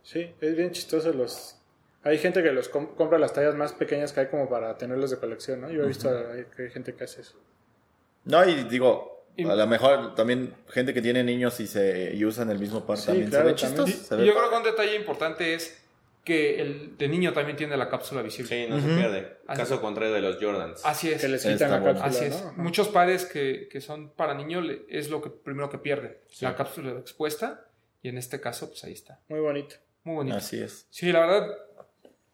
[0.04, 1.58] Sí, es bien chistoso los...
[2.04, 5.12] Hay gente que los com- compra las tallas más pequeñas que hay como para tenerlos
[5.12, 5.70] de colección, ¿no?
[5.72, 7.38] Yo he visto a- que hay gente que hace eso.
[8.26, 12.26] No, y digo, Y- a lo mejor también gente que tiene niños y se y
[12.26, 13.86] usan el mismo par Sí, también claro, se ve también.
[13.86, 14.08] chistoso.
[14.10, 15.80] se ve yo creo que un detalle importante es
[16.24, 18.50] que el de niño también tiene la cápsula visible.
[18.66, 19.38] Sí, no se pierde.
[19.48, 20.86] Así- Caso contrario de los Jordans.
[20.86, 21.20] Así es.
[21.22, 22.36] Que les Está quitan la cápsula, Así ¿no?
[22.36, 22.42] es.
[22.42, 22.54] Ajá.
[22.62, 26.16] Muchos pares que, que son para niños le- es lo que primero que pierden.
[26.42, 27.66] La cápsula expuesta.
[28.04, 29.20] Y en este caso, pues ahí está.
[29.30, 29.76] Muy bonito.
[30.04, 30.38] Muy bonito.
[30.38, 30.88] Así es.
[30.90, 31.48] Sí, la verdad,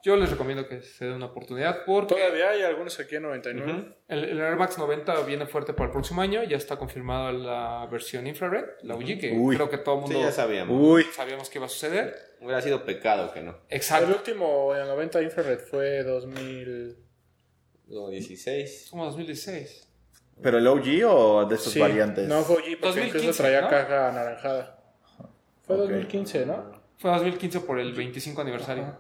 [0.04, 3.96] yo les recomiendo que se den una oportunidad porque Todavía hay algunos aquí en 99.
[4.08, 6.44] el, el Air Max 90 viene fuerte para el próximo año.
[6.44, 9.56] Ya está confirmada la versión infrared, la UG, que Uy.
[9.56, 10.78] creo que todo el Sí, mundo ya sabíamos.
[10.80, 12.16] Uy, sabíamos que iba a suceder.
[12.40, 13.52] Hubiera sido pecado que no.
[13.70, 14.08] El Exacto.
[14.10, 16.98] último en 90 infrared fue 2000...
[17.88, 18.88] Luego 16.
[18.92, 19.88] Como 2016.
[20.44, 22.28] pero el OG o de estos Sí, variantes.
[22.28, 23.70] No fue OG porque 2015, incluso traía ¿no?
[23.70, 24.80] caja anaranjada.
[25.66, 25.82] Fue Ok.
[25.84, 26.72] 2015, ¿no?
[26.98, 28.96] Fue 2015 por el 25 aniversario.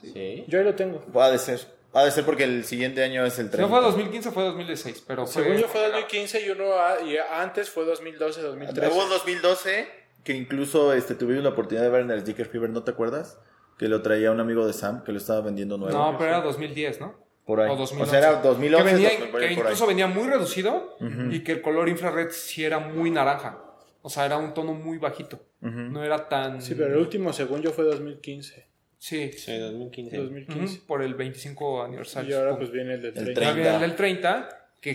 [0.00, 0.44] Sí.
[0.48, 1.02] Yo ahí lo tengo.
[1.14, 1.60] Ha de ser.
[1.94, 3.62] Ha de ser porque el siguiente año es el Si 30.
[3.62, 5.04] no fue 2015, fue 2016.
[5.06, 8.92] Pero fue, Según yo fue 2015 y uno a- y antes fue 2012, 2013.
[8.94, 9.88] Hubo un 2012
[10.22, 13.38] que incluso este, tuvimos la oportunidad de ver en el Sticker Fever, ¿no te acuerdas?
[13.78, 15.96] Que lo traía un amigo de Sam que lo estaba vendiendo nuevo.
[15.96, 17.26] No, pero era 2010, ¿no?
[17.46, 17.70] por ahí.
[17.70, 18.10] O O, 2011.
[18.10, 20.96] sea, era 2011, que venía, 2000, por ahí, que incluso venía muy reducido
[21.30, 23.58] y que el color infrared sí era muy naranja.
[24.02, 25.40] O sea, era un tono muy bajito.
[25.62, 26.60] No era tan...
[26.60, 28.67] Sí, pero el último, según yo, fue 2015.
[28.98, 30.16] Sí, Sí, 2015.
[30.16, 30.64] 2015.
[30.78, 32.30] ujú, por el 25 aniversario.
[32.30, 32.58] Y ahora supongo.
[32.58, 33.40] pues viene el del El 30.
[33.40, 33.70] Ya 30.
[33.70, 34.94] viene el 30, que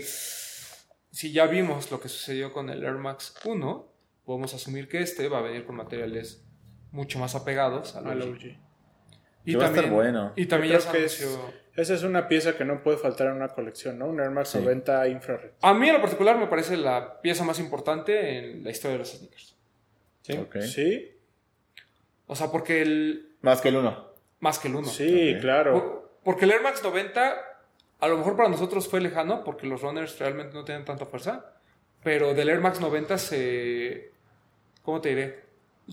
[1.11, 3.93] si ya vimos lo que sucedió con el Air Max 1,
[4.25, 6.43] podemos asumir que este va a venir con materiales
[6.91, 8.29] mucho más apegados al OG.
[8.29, 8.43] OG.
[9.45, 10.33] Y Que va a estar bueno.
[10.35, 11.27] Y también Yo ya se es-.
[11.75, 14.05] Esa es una pieza que no puede faltar en una colección, ¿no?
[14.07, 15.51] Un Air Max 90 infrared.
[15.61, 18.99] A mí en lo particular me parece la pieza más importante en la historia de
[18.99, 19.55] los sneakers.
[20.21, 20.39] Sí.
[20.61, 21.11] ¿Sí?
[22.27, 23.32] O sea, porque el...
[23.43, 24.07] Más que el 1.
[24.39, 24.87] Más que el 1.
[24.87, 25.41] Sí, Ok.
[25.41, 26.09] claro.
[26.23, 27.35] Porque el Air Max 90
[27.99, 31.53] a lo mejor para nosotros fue lejano porque los runners realmente no tienen tanta fuerza.
[32.03, 34.11] Pero del Air Max 90 se...
[34.81, 35.43] ¿Cómo te diré?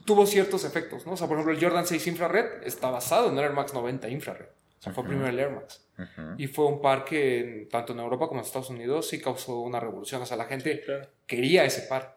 [0.05, 1.13] Tuvo ciertos efectos, ¿no?
[1.13, 4.09] O sea, por ejemplo, el Jordan 6 Infrared está basado en el Air Max 90
[4.09, 4.47] Infrared.
[4.47, 5.87] O sea, fue primero el Air Max.
[6.39, 9.61] Y fue un par que en- tanto en Europa como en Estados Unidos sí causó
[9.61, 10.23] una revolución.
[10.23, 11.07] O sea, la gente Claro.
[11.27, 12.17] quería ese par.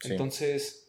[0.00, 0.10] Sí.
[0.12, 0.83] Entonces...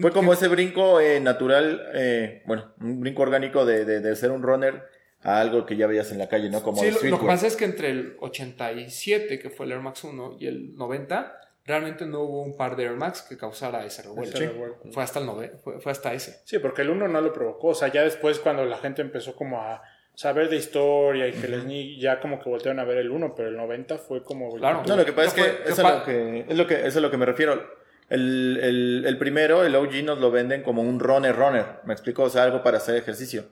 [0.00, 4.30] Fue como ese brinco eh, natural, eh, bueno, un brinco orgánico de, de, de ser
[4.30, 4.82] un runner
[5.22, 6.62] a algo que ya veías en la calle, ¿no?
[6.62, 9.72] Como Sí, el lo, lo que pasa es que entre el 87, que fue el
[9.72, 13.36] Air Max 1, y el 90, realmente no hubo un par de Air Max que
[13.36, 14.32] causara ese revuelo.
[14.32, 14.76] Ese revuelo.
[14.90, 16.40] Fue hasta el 9, fue, fue hasta ese.
[16.44, 17.68] Sí, porque el 1 no lo provocó.
[17.68, 19.82] O sea, ya después cuando la gente empezó como a
[20.14, 23.34] saber de historia y que les ni ya como que voltearon a ver el 1,
[23.34, 24.54] pero el 90 fue como...
[24.56, 24.82] Claro.
[24.86, 26.86] No, lo que pasa No es que eso es lo que, es lo que, eso
[26.98, 27.83] es lo que me refiero.
[28.10, 31.66] El, el, el primero, el OG, nos lo venden como un runner runner.
[31.84, 32.24] ¿Me explico?
[32.24, 33.44] O sea, algo para hacer ejercicio.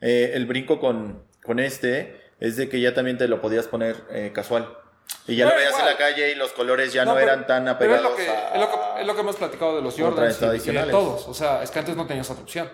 [0.00, 3.96] Eh, el brinco con, con este es de que ya también te lo podías poner
[4.10, 4.68] eh, casual.
[5.26, 5.92] Y ya lo Pero veías en igual.
[5.92, 8.28] la calle y los colores ya no, pero- eran tan pero es apegados lo, que,
[8.30, 8.54] a...
[8.54, 11.28] es, lo que, es lo que hemos platicado de los Jordans y- y, de todos.
[11.28, 12.68] O sea, es que antes no tenías otra opción.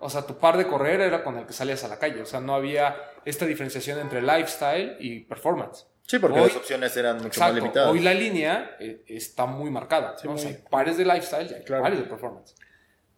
[0.00, 2.20] O sea, tu par de correr era con el que salías a la calle.
[2.20, 2.94] O sea, no había
[3.24, 5.86] esta diferenciación entre lifestyle y performance.
[6.12, 7.54] Sí, porque Hoy- las opciones eran mucho más Exacto.
[7.56, 7.90] limitadas.
[7.90, 10.14] Hoy la línea eh, está muy marcada.
[10.24, 10.32] ¿no?
[10.34, 11.82] O sea, muy- hay pares de lifestyle y hay Claro.
[11.84, 12.54] pares de performance.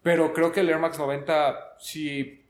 [0.01, 2.45] Pero creo que el Air Max 90, si,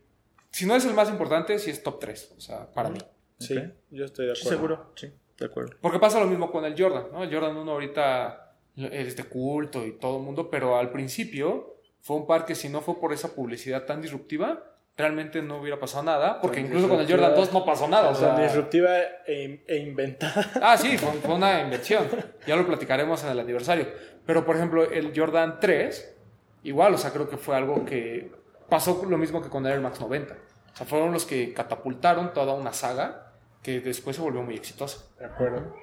[0.51, 2.31] si no es el más importante, sí es top 3.
[2.37, 2.99] O sea, para mí.
[3.39, 3.63] Sí, Ok.
[3.89, 4.57] yo estoy de Sí, acuerdo.
[4.59, 5.77] seguro, sí, de acuerdo.
[5.81, 7.23] Porque pasa lo mismo con el Jordan, ¿no?
[7.23, 12.17] El Jordan 1 ahorita es de culto y todo el mundo, pero al principio fue
[12.17, 16.03] un par que si no fue por esa publicidad tan disruptiva, realmente no hubiera pasado
[16.03, 17.09] nada, porque incluso con el.
[17.09, 18.09] Jordan 2 no pasó nada.
[18.09, 20.49] O sea, disruptiva e, e inventada.
[20.61, 22.07] ah, sí, fue, fue una invención.
[22.47, 23.87] Ya lo platicaremos en el aniversario.
[24.25, 26.15] Pero, por ejemplo, el Jordan 3,
[26.63, 28.31] igual, o sea, creo que fue algo que
[28.69, 30.33] pasó lo mismo que con el Air Max 90.
[30.33, 35.05] O sea, fueron los que catapultaron toda una saga que después se volvió muy exitosa.
[35.19, 35.75] De acuerdo.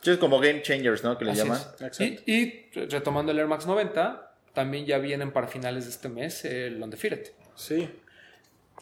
[0.00, 1.18] Sí, es como game changers, ¿no?
[1.18, 1.60] Que le Así llaman.
[1.98, 6.44] Y, y retomando el Air Max 90, también ya vienen para finales de este mes
[6.44, 7.32] el Undefeated.
[7.54, 7.90] Sí,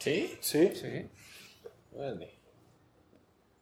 [0.01, 0.37] ¿Sí?
[0.41, 0.73] sí.
[0.75, 1.09] Sí.
[1.93, 2.31] Vale.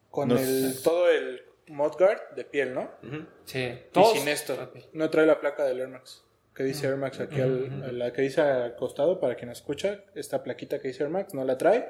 [0.09, 2.91] Con Nos- el, todo el mudguard de piel, ¿no?
[3.45, 3.59] Sí.
[3.95, 4.71] Y sin esto.
[4.93, 6.23] No trae la placa del Air Max.
[6.55, 10.43] Que dice Air Max aquí, al, la que dice al costado, para quien escucha, esta
[10.43, 11.87] plaquita que dice Air Max, no la trae.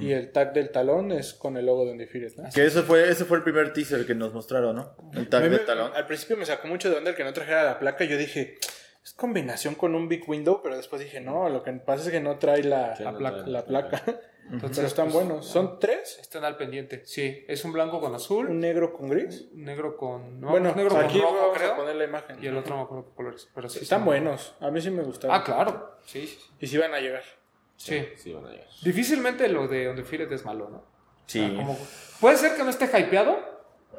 [0.00, 2.48] Y el tag del talón es con el logo de Undefeated, ¿no?
[2.54, 4.96] Que ese fue, ese fue el primer teaser que nos mostraron, ¿no?
[5.12, 5.90] El tag mí de me- talón.
[5.96, 8.04] Al principio me sacó mucho de onda el que no trajera la placa.
[8.04, 8.58] Yo dije,
[9.04, 12.20] es combinación con un Big Window, pero después dije, no, lo que pasa es que
[12.20, 13.36] no trae la, Sí, la no placa.
[13.38, 14.02] trae La la placa.
[14.50, 15.46] Entonces, pero están pues, buenos.
[15.46, 16.18] ¿Son tres?
[16.20, 17.02] Están al pendiente.
[17.06, 17.44] Sí.
[17.48, 19.46] Es un blanco con azul, ¿Un negro con gris?
[19.54, 20.40] un negro con.
[20.40, 21.72] No, bueno, un negro aquí con rojo, vamos creo.
[21.72, 22.36] a poner la imagen.
[22.42, 23.48] Y el otro no me acuerdo qué colores.
[23.54, 23.78] Pero sí.
[23.82, 24.54] Están buenos.
[24.60, 25.36] A mí sí me gustaron.
[25.36, 25.96] Ah, claro.
[26.04, 26.38] Sí, sí.
[26.60, 27.22] Y sí van a llegar.
[27.76, 28.04] Sí.
[28.16, 28.66] Sí, van a llegar.
[28.82, 30.84] Difícilmente lo de Undefeated es malo, ¿no?
[31.26, 31.40] Sí.
[31.40, 31.78] O sea, como-
[32.20, 33.38] puede ser que no esté hypeado,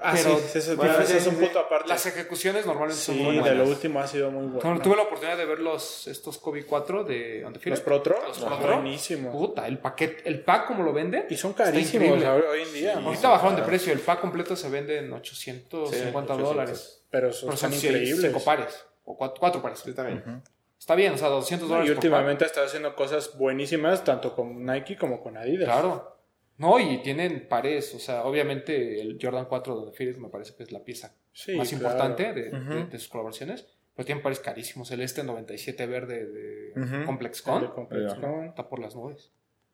[0.01, 1.87] Ah, Pero- sí, bueno, sí, es un sí, punto aparte.
[1.87, 3.57] las ejecuciones normalmente son sí, muy de buenas.
[3.59, 4.59] lo último ha sido muy bueno.
[4.59, 7.69] Cuando tuve la oportunidad de ver los, estos Kobe 4 de Undefeated.
[7.71, 9.31] Los Protro, Los Pro Tro, buenísimos.
[9.33, 11.25] Puta, el paquete, el pack como lo venden.
[11.29, 12.95] Y son carísimos hoy en día.
[12.95, 13.07] ¿no?
[13.07, 13.93] Ahorita bajaron de precio.
[13.93, 16.39] El pack completo se vende en 850 Sí, 800.
[16.39, 17.03] dólares.
[17.09, 18.21] Pero Pero son, son son increíbles.
[18.21, 18.85] cinco pares.
[19.05, 19.79] O cuatro, cuatro pares.
[19.79, 20.41] Sí, está bien.
[20.79, 22.09] Está bien, o sea, 200 No, dólares y por par.
[22.11, 25.65] últimamente está haciendo cosas buenísimas, tanto con Nike como con Adidas.
[25.65, 26.12] Claro.
[26.57, 27.93] No, y tienen pares.
[27.95, 31.55] O sea, obviamente el Jordan 4 de Undefeated me parece que es la pieza Sí,
[31.55, 31.83] más claro.
[31.83, 33.65] importante de, de- de sus colaboraciones.
[33.95, 34.89] Pero tienen pares carísimos.
[34.91, 37.05] El este 97 verde de.
[37.05, 38.21] Complex Con de Complex Ya.
[38.21, 38.45] Con.
[38.45, 39.31] está por las nubes.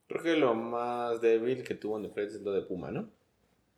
[0.07, 3.09] Creo que lo más débil que tuvo en The Fred es lo de Puma, ¿no?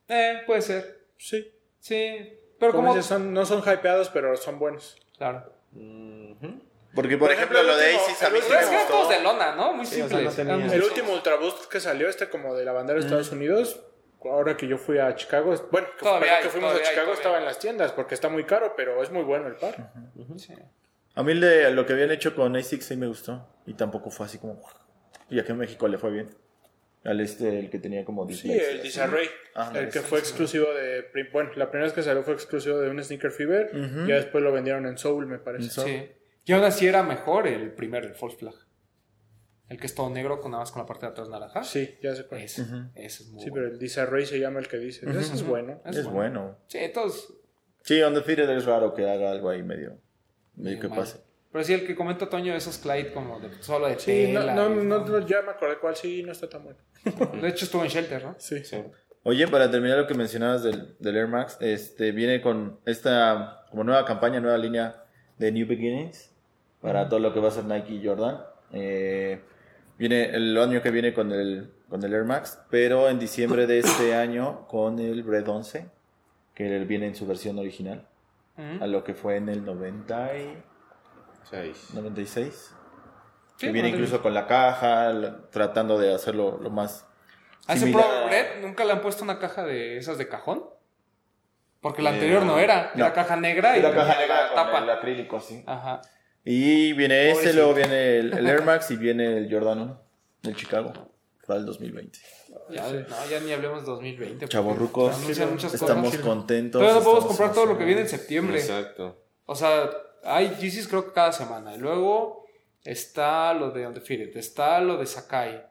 [0.07, 1.05] Eh, puede ser.
[1.17, 1.45] Sí.
[1.79, 2.37] Sí.
[2.59, 2.93] Pero Como como.
[2.95, 4.97] dices, son, no son hypeados, pero son buenos.
[5.17, 5.51] Claro.
[5.73, 6.61] Ujú.
[6.93, 8.75] Porque, por, Por ejemplo, ejemplo, lo de Aces a mí sí Pero me es que
[8.75, 8.93] eran gustó.
[8.93, 9.73] todos de lona, ¿no?
[9.73, 10.25] Muy Sí, o sea, simples.
[10.29, 12.99] no tenía- Eran muy El último Ultra Boost que salió, este como de la bandera
[12.99, 13.79] de Estados Unidos,
[14.23, 17.37] ahora que yo fui a Chicago, bueno, que, hay, que fuimos a hay, Chicago estaba
[17.39, 19.91] en las tiendas porque está muy caro, pero es muy bueno el par.
[20.37, 20.53] Sí.
[21.15, 23.47] A mí de lo que habían hecho con Asics sí me gustó.
[23.65, 24.61] Y tampoco fue así como...
[25.29, 26.29] Y aquí en México le fue bien.
[27.03, 31.05] Al este, el que tenía como Sí, el Disarray, Ah, el que fue exclusivo de...
[31.31, 34.07] Bueno, la primera vez que salió fue exclusivo de un Sneaker Fever, Ujú.
[34.07, 35.69] ya después lo vendieron en Soul, me parece.
[35.69, 36.11] Sí.
[36.45, 38.55] Y aún así era mejor el primero, el false flag.
[39.69, 41.63] El que es todo negro con nada más con la parte de atrás naranja.
[41.63, 42.41] Sí, ya sé cuál.
[42.41, 42.63] Ese,
[42.95, 43.53] ese es muy Sí, bueno.
[43.65, 45.09] pero el Disarray se llama el que dice.
[45.09, 45.81] Ese es bueno.
[45.85, 46.57] Es Es bueno.
[46.67, 47.33] Sí, todos.
[47.83, 49.97] Sí, Undefeated es raro que haga algo ahí medio...
[50.55, 50.99] Medio que mal.
[50.99, 51.21] pase.
[51.51, 54.55] Pero sí, el que comenta Toño, esos Clyde como de solo de Sí, no, tela.
[54.55, 56.79] no, no, no, ya me acordé cuál sí, no está tan bueno.
[57.41, 58.35] De hecho estuvo en Shelter, ¿no?
[58.39, 58.63] Sí.
[58.63, 58.77] Sí.
[59.23, 63.83] Oye, para terminar lo que mencionabas del, del Air Max, este, viene con esta como
[63.83, 65.03] nueva campaña, nueva línea
[65.37, 66.30] de New Beginnings
[66.81, 68.41] para todo lo que va a ser Nike y Jordan.
[68.73, 69.41] Eh,
[69.97, 73.79] viene el año que viene con el, con el Air Max, pero en diciembre de
[73.79, 75.89] este año con el Red 11,
[76.55, 78.07] que viene en su versión original,
[78.57, 78.83] Ujú.
[78.83, 80.63] a lo que fue en el 90 y
[81.49, 81.89] Seis.
[81.93, 82.75] 96.
[83.57, 87.05] Sí, que viene incluso con la caja, la- tratando de hacerlo lo más
[87.67, 87.91] A ese.
[87.91, 90.63] Pro Red nunca le han puesto una caja de esas de cajón.
[91.81, 92.91] Porque la Eh, anterior no era.
[92.95, 93.13] Era no.
[93.13, 94.79] caja negra y la caja negra la tapa.
[94.79, 95.63] el acrílico así.
[95.67, 96.01] Ajá.
[96.43, 100.01] Y viene ese, luego viene el, el Air Max y viene el Jordan 1
[100.43, 100.93] del Chicago
[101.45, 102.19] para el 2020.
[102.71, 104.39] Ya, no, ya ni hablemos de 2020.
[104.39, 106.21] porque Chavorrucos, estamos cosas.
[106.21, 106.79] contentos.
[106.79, 108.59] Todavía no podemos comprar todo lo que viene en septiembre.
[108.59, 109.23] Exacto.
[109.45, 109.89] O sea,
[110.23, 111.75] hay Yeezys creo que cada semana.
[111.75, 112.45] Y luego
[112.83, 114.35] está lo de Undefeated.
[114.37, 115.65] Está lo de Sakai.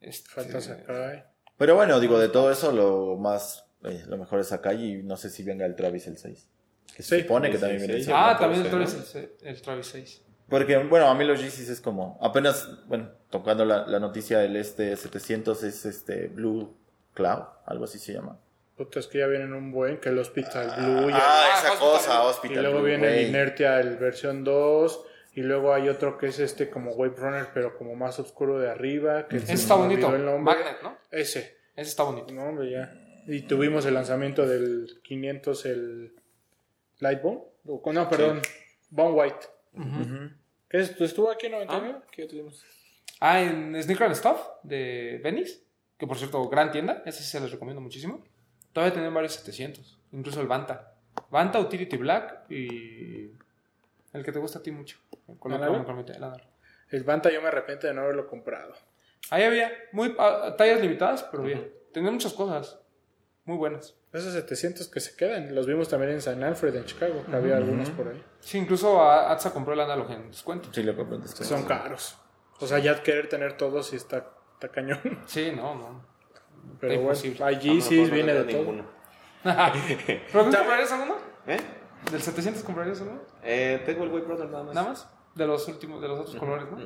[0.00, 1.24] Este, Falta Sakai.
[1.56, 5.16] Pero bueno, digo, de todo eso lo más, eh, lo mejor es acá y no
[5.16, 6.48] sé si venga el Travis el 6.
[6.94, 7.22] Que se Sí.
[7.22, 8.04] supone que también viene el sí.
[8.06, 8.16] 6.
[8.16, 10.22] Ah, no también el Travis, ser, el, Travis 6.
[10.48, 14.56] Porque, bueno, a mí los Yeezys es como, apenas, bueno, tocando la, la noticia del
[14.56, 16.76] este 700 es este Blue
[17.14, 18.38] Cloud, algo así se llama.
[18.76, 21.02] Puta, es que ya vienen un buen, que el Hospital Blue.
[21.08, 22.28] y el- Ah, Ah, esa Hospital cosa, Blue.
[22.30, 23.22] Hospital y luego Blue, viene güey.
[23.24, 25.04] el Inertia, el versión 2.
[25.36, 28.70] Y luego hay otro que es este como Wave Runner, pero como más oscuro de
[28.70, 29.26] arriba.
[29.26, 30.08] Que se Ese está bonito.
[30.10, 30.96] Magnet, ¿no?
[31.10, 31.56] Ese.
[31.74, 32.32] Ese está bonito.
[32.32, 32.92] No, hombre, ya.
[33.26, 36.12] Y tuvimos el lanzamiento del 500, el
[37.00, 37.42] Lightbone.
[37.64, 38.42] No, perdón,
[38.90, 39.46] Bone White.
[40.68, 41.00] ¿Qué es?
[41.00, 42.00] ¿Estuvo aquí en 99?
[42.10, 42.64] ¿Qué tuvimos?
[43.20, 45.62] Ah, en Sneaker and Stuff de Venice,
[45.96, 48.22] que por cierto, gran tienda, ese sí se les recomiendo muchísimo.
[48.72, 50.94] Todavía tienen varios 700, incluso el Banta.
[51.30, 53.30] Banta, Utility Black y
[54.12, 54.98] el que te gusta a ti mucho.
[55.28, 55.60] El color
[56.90, 58.74] ¿El Banta yo me arrepiento de no haberlo comprado.
[59.30, 61.72] Ahí había muy ah, tallas limitadas, pero bien.
[61.92, 62.78] Tenía muchas cosas
[63.44, 63.96] muy buenas.
[64.14, 67.56] Esos 700 que se quedan, los vimos también en San Alfred, en Chicago, que había
[67.56, 68.22] algunos por ahí.
[68.40, 70.68] Sí, incluso a- Atsa compró el Analog en descuento.
[70.72, 71.52] Sí, lo compré en descuento.
[71.56, 72.16] Son caros.
[72.60, 75.00] O sea, ya querer tener todos sí está, está cañón.
[75.26, 76.04] Sí, no, no.
[76.80, 77.44] Pero bueno, imposible.
[77.44, 78.72] hay A lo mejor Yeezys, no viene de tengo todo.
[78.72, 78.90] ninguno.
[79.44, 80.22] ¿Pero qué
[80.58, 81.16] comprarías alguno?
[81.48, 81.56] ¿Eh?
[82.12, 83.20] ¿Del 700 comprarías alguno?
[83.42, 84.74] Eh, tengo el Wave Brother nada más.
[84.74, 85.08] Nada más.
[85.34, 86.78] De los últimos, de los otros colores, ¿no?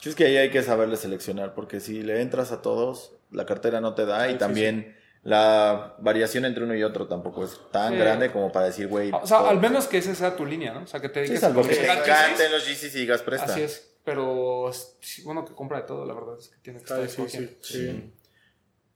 [0.00, 3.46] Sí, es que ahí hay que saberle seleccionar, porque si le entras a todos, la
[3.46, 7.92] cartera no te da y también la variación entre uno y otro tampoco es tan
[7.94, 7.98] Sí.
[7.98, 9.10] grande como para decir, güey.
[9.12, 10.82] O sea, al menos que esa sea tu línea, ¿no?
[10.82, 13.22] O sea, que te Sí, dediques salvo a que te encanten los Yeezys y digas
[13.22, 13.46] presta.
[13.46, 13.90] Así es.
[14.04, 14.70] Pero
[15.00, 17.44] sí, uno que compra de todo, la verdad es que tiene que estar Está difícil.
[17.44, 18.12] escogiendo.
[18.12, 18.12] Sí.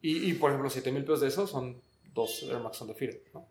[0.03, 1.81] Y, y, por ejemplo, 7 mil pesos de esos son
[2.13, 3.49] dos Air Max on the Field, ¿no?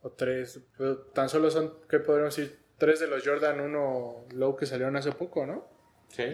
[0.00, 0.60] O tres.
[0.76, 2.58] Pero tan solo son, ¿qué podríamos decir?
[2.78, 5.68] Tres de los Jordan 1 Low que salieron hace poco, ¿no?
[6.08, 6.24] Sí.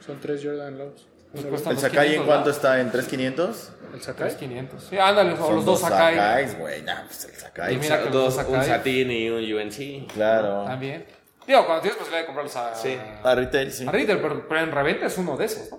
[0.00, 1.06] Son tres Jordan Lows.
[1.34, 2.80] Pues cuesta- ¿El Sakai en 500, cuánto está?
[2.80, 3.72] ¿En 3500?
[3.92, 4.28] ¿El Sakai?
[4.28, 4.84] 3500.
[4.84, 6.14] Sí, ándale, o Son los dos Sakai.
[6.16, 6.82] Sakais, güey.
[6.82, 7.74] Nah, pues el Sakai.
[7.74, 8.68] Y mira que los Dos, dos un Sakai.
[8.68, 10.06] Satin y un UNC.
[10.12, 10.64] Claro.
[10.64, 11.04] También.
[11.46, 12.96] Digo, cuando tienes posibilidad de comprarlos a, Sí.
[13.22, 13.86] A retail, sí.
[13.86, 15.78] a retail, pero, pero en reventa es uno de esos, ¿no?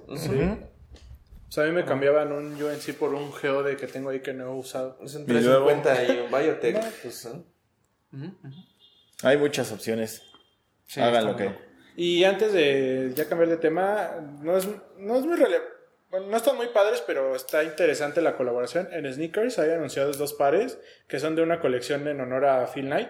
[1.48, 4.34] O sea, a mí me cambiaban un UNC por un Geode que tengo ahí que
[4.34, 4.98] no he usado.
[5.04, 6.76] Es un Y luego- 350 y un Biotech.
[6.84, 7.26] No, pues,
[8.12, 8.36] ¿no?
[9.24, 10.22] Hay muchas opciones.
[10.86, 11.46] Sí, Hagan lo que.
[11.46, 11.60] bueno.
[11.96, 14.68] Y antes de ya cambiar de tema, no es,
[14.98, 15.76] no es muy relevante.
[16.10, 18.88] Bueno, no están muy padres, pero está interesante la colaboración.
[18.92, 20.78] En Sneakers hay anunciados dos pares
[21.08, 23.10] que son de una colección en honor a Phil Knight.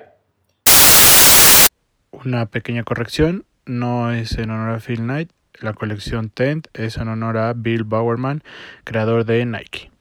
[2.11, 5.31] Una pequeña corrección, no es en honor a Phil Knight.
[5.59, 8.43] La colección Tent es en honor a Bill Bowerman,
[8.83, 9.91] creador de Nike.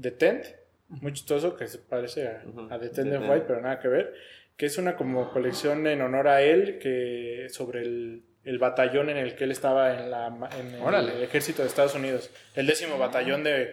[0.00, 0.44] The Tent,
[0.88, 3.30] muy chistoso, que se parece a, a The Tent The Tent.
[3.30, 4.14] White, pero nada que ver.
[4.58, 9.16] Que es una como colección en honor a él, que sobre el, el batallón en
[9.16, 12.28] el que él estaba en, la, ma- en el ejército de Estados Unidos.
[12.54, 13.72] El décimo batallón de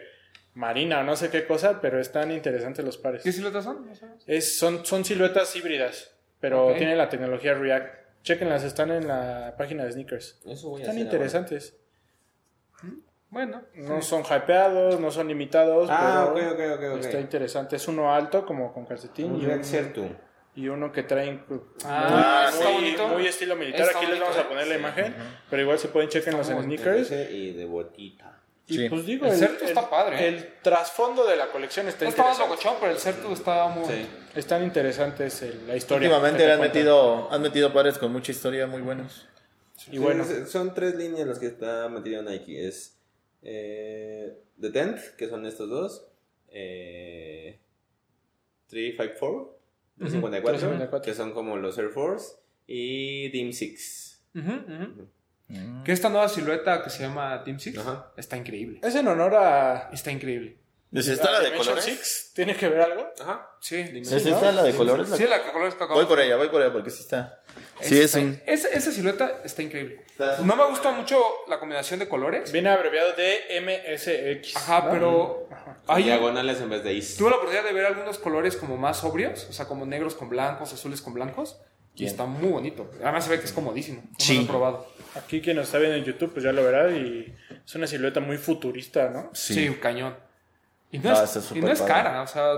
[0.53, 3.23] Marina o no sé qué cosa, pero están interesantes los pares.
[3.23, 3.89] ¿Qué siluetas son?
[4.27, 6.77] Es, son, son siluetas híbridas, pero Ok.
[6.77, 8.05] tienen la tecnología React.
[8.23, 10.39] Chequenlas, están en la página de Sneakers.
[10.45, 11.75] Eso voy a Están interesantes.
[13.29, 13.63] Bueno.
[13.73, 17.05] No son hypeados, no son limitados, Ah, pero ok, ok, ok, ok.
[17.05, 17.75] está interesante.
[17.75, 20.07] Es uno alto, como con calcetín, y, Un tú.
[20.55, 21.43] Y uno que traen
[21.83, 23.07] Ah, muy, muy- bonito.
[23.09, 23.81] muy estilo militar.
[23.87, 25.15] Está Aquí les vamos a poner la imagen,
[25.49, 27.11] pero igual se pueden chequenlos en muy Sneakers.
[27.31, 28.31] Y de botita.
[28.67, 28.89] Y Sí.
[28.89, 30.27] pues digo, El Certo está padre, ¿eh?
[30.27, 32.63] El trasfondo de la colección está No estaba interesante.
[32.65, 33.85] locochón, pero el Certu está muy...
[33.85, 34.07] Sí.
[34.35, 36.07] Están interesantes el- la historia.
[36.09, 39.27] Últimamente han metido, han metido pares con mucha historia muy buenos.
[39.91, 42.67] Y bueno, Sí, son tres líneas las que está metido Nike.
[42.67, 42.97] Es
[43.43, 46.07] eh, The Tent, que son estos dos.
[46.49, 47.59] Eh,
[48.67, 49.54] 354,
[49.97, 51.01] 354, 354.
[51.01, 52.35] que son como los Air Force.
[52.67, 54.23] Y Dim 6.
[54.35, 55.07] Ujú, ujú.
[55.83, 57.79] Que esta nueva silueta que se llama Team Six
[58.17, 58.79] está increíble.
[58.81, 59.89] es en honor a.
[59.93, 60.57] Está increíble.
[60.93, 61.85] ¿Es esta la de Dimension colores?
[61.97, 62.31] Six.
[62.33, 63.09] ¿Tiene que ver algo?
[63.21, 63.49] Ajá.
[63.59, 65.09] Sí, ¿Es esta la de colores?
[65.09, 67.41] Sí, la que colores que acabo Voy por ella, voy por ella porque sí está.
[67.81, 68.41] Sí, es Está- un.
[68.45, 70.03] Esa, esa silueta está increíble.
[70.07, 72.51] Está- No me gusta mucho la combinación de colores.
[72.51, 74.55] Viene abreviado de MSX.
[74.55, 75.49] Ajá, pero
[75.87, 77.17] hay, diagonales en vez de is.
[77.17, 80.29] tuve la oportunidad de ver algunos colores como más sobrios, o sea, como negros con
[80.29, 81.57] blancos, azules con blancos.
[81.95, 82.11] Y Bien.
[82.11, 82.91] está muy bonito.
[83.01, 84.01] Además se ve que es comodísimo.
[84.03, 84.35] No Sí.
[84.35, 84.87] lo he probado.
[85.15, 86.91] Aquí quien nos está viendo en YouTube, pues ya lo verá.
[86.91, 87.33] Y
[87.65, 89.29] es una silueta muy futurista, ¿no?
[89.33, 90.13] Sí, cañón.
[90.95, 92.53] Y no, es, y no es cara, o sea,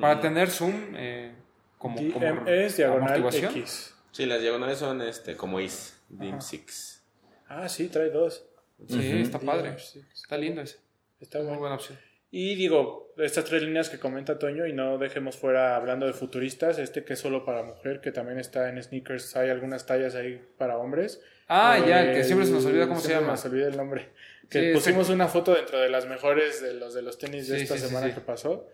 [0.00, 1.34] para tener zoom eh,
[1.78, 3.52] como, como DMS diagonal amortiguación.
[3.56, 3.94] X.
[4.12, 5.96] Sí, las diagonales son este, como is.
[6.08, 7.02] Dim 6.
[7.48, 8.44] Ah, sí, trae dos.
[8.88, 9.76] Sí, está padre.
[10.14, 10.78] Está lindo ese.
[11.20, 11.60] Está Muy bueno.
[11.60, 11.98] buena opción.
[12.32, 16.78] Y digo, estas tres líneas que comenta Toño, y no dejemos fuera hablando de futuristas,
[16.78, 20.40] este que es solo para mujer, que también está en sneakers, hay algunas tallas ahí
[20.56, 21.20] para hombres.
[21.48, 23.28] Ah, ya, Eh, que siempre se nos olvida cómo se llama.
[23.32, 24.10] nos olvida el nombre.
[24.50, 27.56] Que Sí, pusimos una foto dentro de las mejores de los de los tenis de
[27.58, 28.14] Sí, esta semana sí.
[28.14, 28.66] que pasó.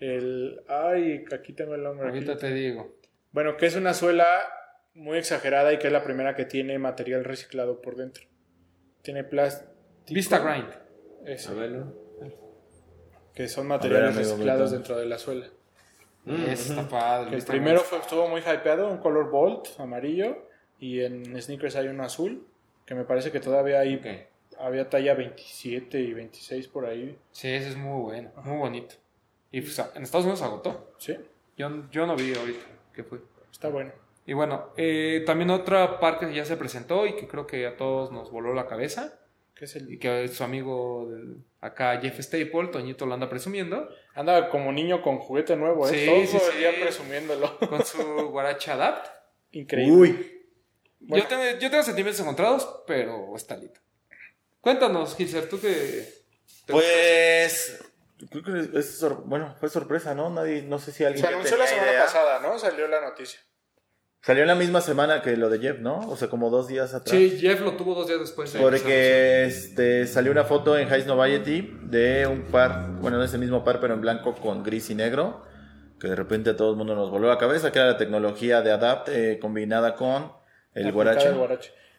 [0.00, 0.62] El.
[0.68, 2.08] Ay, aquí tengo el nombre.
[2.08, 2.16] aquí.
[2.18, 2.96] Ahorita te digo.
[3.30, 4.26] Bueno, que es una suela
[4.94, 8.24] muy exagerada y que es la primera que tiene material reciclado por dentro.
[9.02, 9.70] Tiene plástico.
[10.10, 10.68] Vista Grind.
[11.24, 11.50] Ese.
[11.50, 11.94] A verlo.
[13.34, 15.46] que son materiales reciclados dentro de la suela.
[16.26, 17.30] Ese está padre.
[17.30, 20.48] Que el primero fue, estuvo muy hypeado, un color Bolt amarillo,
[20.78, 22.46] y en sneakers hay uno azul,
[22.84, 24.06] que me parece que todavía hay, Ok.
[24.62, 27.18] Había talla 27 y 26 por ahí.
[27.32, 28.94] Sí, ese es muy bueno, muy bonito.
[29.50, 30.94] Y pues, en Estados Unidos agotó.
[30.98, 31.16] Sí,
[31.56, 33.20] Yo, yo no vi ahorita que fue.
[33.50, 33.92] está bueno.
[34.24, 37.76] Y bueno, eh, también otra parte que ya se presentó y que creo que a
[37.76, 39.18] todos nos voló la cabeza.
[39.54, 41.08] ¿Qué es el Y que su amigo
[41.60, 43.88] acá, Jeff Staple, Toñito lo anda presumiendo.
[44.14, 45.90] Anda como niño con juguete nuevo, ¿eh?
[45.90, 46.80] Sí, Todo sí, el día sí.
[46.80, 47.58] presumiéndolo.
[47.68, 49.08] Con su Guarache Adapt.
[49.52, 49.92] Increíble.
[49.94, 50.40] Uy,
[51.00, 51.24] Bueno.
[51.24, 53.78] Yo, tengo, yo tengo sentimientos encontrados, pero está lindo.
[54.62, 56.08] Cuéntanos, Gilser, tú que...
[56.64, 57.84] te pues.
[58.30, 60.30] Creo que es sor- bueno, fue sorpresa, ¿no?
[60.30, 61.26] Nadie, no sé si alguien.
[61.26, 62.04] Se anunció la semana idea.
[62.04, 62.58] pasada, ¿no?
[62.58, 63.40] Salió la noticia.
[64.20, 66.08] Salió en la misma semana que lo de Jeff, ¿no?
[66.08, 67.10] O sea, como dos días atrás.
[67.10, 68.52] Sí, Jeff lo tuvo dos días después.
[68.52, 73.34] de Porque este, salió una foto en High Noviety de un par, bueno, no es
[73.34, 75.44] el mismo par, pero en blanco con gris y negro,
[75.98, 78.62] que de repente a todo el mundo nos volvió la cabeza, que era la tecnología
[78.62, 80.32] de Adapt eh, combinada con
[80.74, 81.32] el guarache.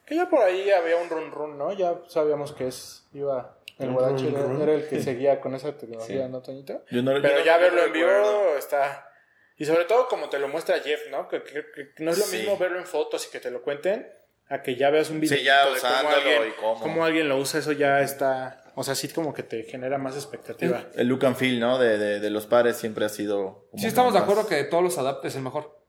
[0.05, 1.71] Que ya por ahí había un run run, ¿no?
[1.73, 6.31] Ya sabíamos que es, iba, el run era, el que seguía con esa tecnología, Sí.
[6.31, 6.83] ¿no, Toñito?
[6.91, 9.09] Yo no- Pero ya no verlo en vivo está...
[9.57, 11.27] Y sobre todo como te lo muestra Jeff, ¿no?
[11.27, 12.37] Que, que- que no es lo Sí.
[12.37, 14.11] mismo verlo en fotos y que te lo cuenten
[14.49, 16.79] a que ya veas un video Sí, ya de cómo usándolo alguien, y cómo.
[16.81, 18.59] cómo alguien lo usa, eso ya está...
[18.75, 20.83] O sea, sí como que te genera más expectativa.
[20.95, 21.77] El look and feel, ¿no?
[21.77, 23.67] De, de, de los pares siempre ha sido...
[23.69, 25.79] como Sí, estamos de acuerdo que de todos los Adapt es el mejor.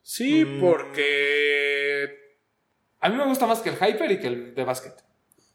[0.00, 0.60] Sí, Mm.
[0.60, 1.71] porque...
[3.02, 4.92] A mí me gusta más que el Hyper y que el de Basket.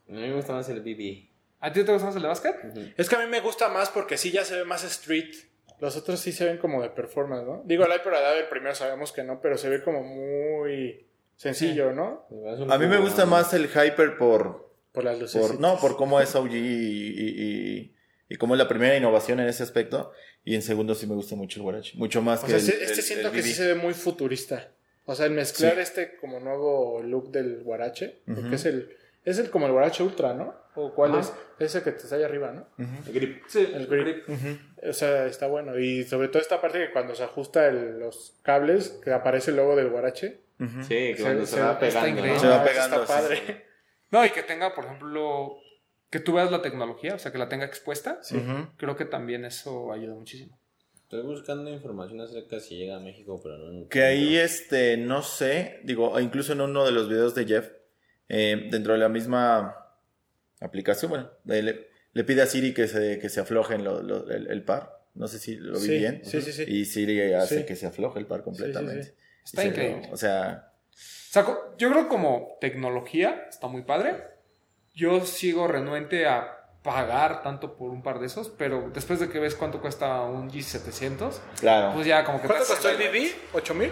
[0.10, 1.30] A mí me gusta más el BB.
[1.60, 2.56] ¿A ti te gusta más el de Basket?
[2.98, 5.34] Es que a mí me gusta más porque sí ya se ve más street.
[5.80, 7.62] Los otros sí se ven como de performance, ¿no?
[7.66, 11.94] Digo, el Hyper Adapt, el primero sabemos que no, pero se ve como muy sencillo,
[11.94, 12.28] ¿no?
[12.70, 14.68] A mí me gusta más el Hyper por...
[14.92, 15.40] Por las luces.
[15.40, 17.96] por no, por cómo es OG y, y, y,
[18.30, 20.12] y cómo es la primera innovación en ese aspecto.
[20.44, 21.94] Y en segundo sí me gusta mucho el guarache.
[21.98, 23.76] Mucho más O que sea, el- este, este el- siento el que sí se ve
[23.76, 24.72] muy futurista.
[25.10, 25.80] O sea, el mezclar Sí.
[25.80, 28.54] este como nuevo look del guarache, porque Ujú.
[28.56, 30.56] es el es el como el guarache ultra, ¿no?
[30.76, 31.34] ¿O cuál es?
[31.60, 32.68] Ese que te está allá arriba, ¿no?
[32.78, 33.44] El grip.
[33.48, 34.24] Sí, El grip.
[34.88, 35.78] O sea, está bueno.
[35.78, 39.58] Y sobre todo esta parte que cuando se ajusta el- los cables, que aparece el
[39.58, 40.40] logo del guarache.
[40.60, 42.26] Sí, que Se- cuando se, se- va está pegando.
[42.26, 42.40] ¿no?
[42.40, 43.24] Se va Ah, pegando, Está sí.
[43.24, 43.66] padre.
[44.12, 45.58] No, y que tenga, por ejemplo,
[46.10, 48.20] que tú veas la tecnología, o sea, que la tenga expuesta.
[48.32, 48.70] Ujú.
[48.78, 50.58] Creo que también eso ayuda muchísimo.
[51.08, 53.88] Estoy buscando información acerca si llega a México, pero no.
[53.88, 57.70] Que ahí, este, no sé, digo, incluso en uno de los videos de Jeff,
[58.28, 59.74] eh, dentro de la misma
[60.60, 64.52] aplicación, bueno, le, le pide a Siri que se, que se afloje lo- lo- el,
[64.52, 65.06] el par.
[65.14, 66.22] No sé si lo vi Sí, bien.
[66.26, 66.64] sí, sí, sí.
[66.68, 67.66] Y Siri hace Sí.
[67.66, 69.04] que se afloje el par completamente.
[69.04, 70.10] Sí, sí, Está se- increíble.
[70.12, 71.46] O sea, O sea,
[71.78, 74.24] yo creo como tecnología está muy padre.
[74.94, 76.57] Yo sigo renuente a
[76.88, 80.50] pagar tanto por un par de esos, pero después de que ves cuánto cuesta un
[80.50, 81.92] G700, claro.
[81.94, 82.48] pues ya como que...
[82.48, 83.58] ¿Cuánto costó el hace- BB?
[83.62, 83.92] ¿8 mil?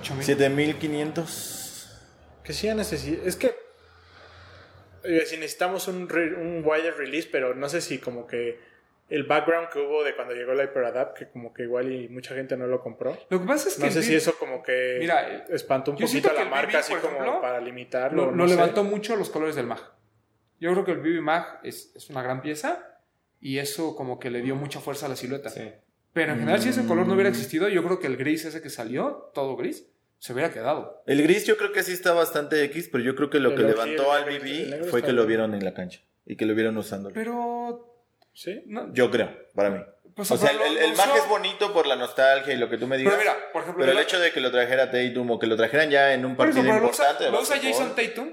[0.00, 0.24] 8000.
[0.24, 2.00] 7500.
[2.42, 3.54] Que sí, ya necesi- Es que.
[5.04, 8.58] eh, si necesitamos un, re- un wider release, pero no sé si como que
[9.10, 12.34] el background que hubo de cuando llegó el HyperAdapt, que como que igual y mucha
[12.34, 13.16] gente no lo compró.
[13.28, 16.30] Lo que pasa es que No sé si eso como que Mira, espantó un poquito
[16.30, 18.26] a la marca, BB, así como para limitarlo.
[18.26, 18.54] lo, no lo sé.
[18.56, 19.80] levantó mucho los colores del MAG.
[20.60, 22.82] Yo creo que el BB MAG es, es una gran pieza
[23.40, 25.50] y eso como que le dio mucha fuerza a la silueta.
[25.50, 25.70] Sí.
[26.12, 27.34] Pero en general, si ese color no hubiera Mm.
[27.34, 29.86] existido, yo creo que el gris ese que salió, todo gris,
[30.18, 31.02] se hubiera quedado.
[31.06, 33.56] El gris yo creo que sí está bastante X, pero yo creo que lo El
[33.56, 34.40] que levantó el al el
[34.80, 37.10] BB fue que lo vieron en la cancha y que lo vieron usando.
[37.12, 37.92] Pero...
[38.32, 38.62] ¿Sí?
[38.66, 39.80] No, Yo creo, para mí.
[40.14, 42.78] pues, O sea, pero el, el, usó- es bonito por la nostalgia y lo que
[42.78, 43.14] tú me digas.
[43.14, 43.80] Pero mira, por ejemplo...
[43.84, 46.32] Pero el hecho de que lo trajera Tatum o que lo trajeran ya en un
[46.32, 47.30] eso, partido pero lo usa, importante.
[47.30, 47.56] lo usa.
[47.62, 48.30] Jason Tatum,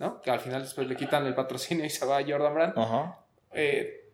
[0.00, 0.20] ¿no?
[0.20, 2.72] Que al final después le quitan el patrocinio y se va a Jordan Brand.
[2.76, 3.18] Ajá.
[3.52, 4.08] Eh,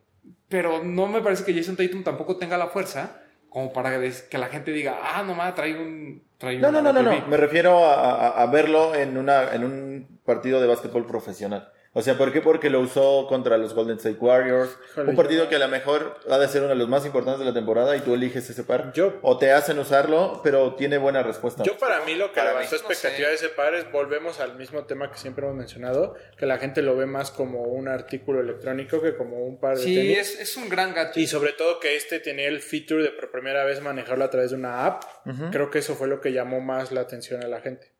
[0.48, 4.48] pero no me parece que Jason Tatum tampoco tenga la fuerza como para que la
[4.48, 6.22] gente diga, ah, nomás trae un...
[6.36, 7.10] Trae No, un no, no, no, no.
[7.10, 7.28] BB".
[7.28, 7.94] Me refiero a,
[8.26, 11.72] a- a verlo en, una, en un partido de básquetbol profesional.
[11.98, 12.42] O sea, ¿por qué?
[12.42, 14.76] Porque lo usó contra los Golden State Warriors.
[14.98, 17.38] Un partido yo- que a lo mejor ha de ser uno de los más importantes
[17.38, 18.92] de la temporada y tú eliges ese par.
[18.92, 21.62] Yo- O te hacen usarlo, pero tiene buena respuesta.
[21.62, 23.30] Yo para mí lo que Para levantó mí, no expectativa sé.
[23.30, 26.82] de ese par es volvemos al mismo tema que siempre hemos mencionado, que la gente
[26.82, 30.18] lo ve más como un artículo electrónico que como un par de Sí, tenis.
[30.18, 31.16] es, es un gran gadget.
[31.16, 34.50] Y sobre todo que este tenía el feature de por primera vez manejarlo a través
[34.50, 35.02] de una app.
[35.50, 37.90] Creo que eso fue lo que llamó más la atención a la gente.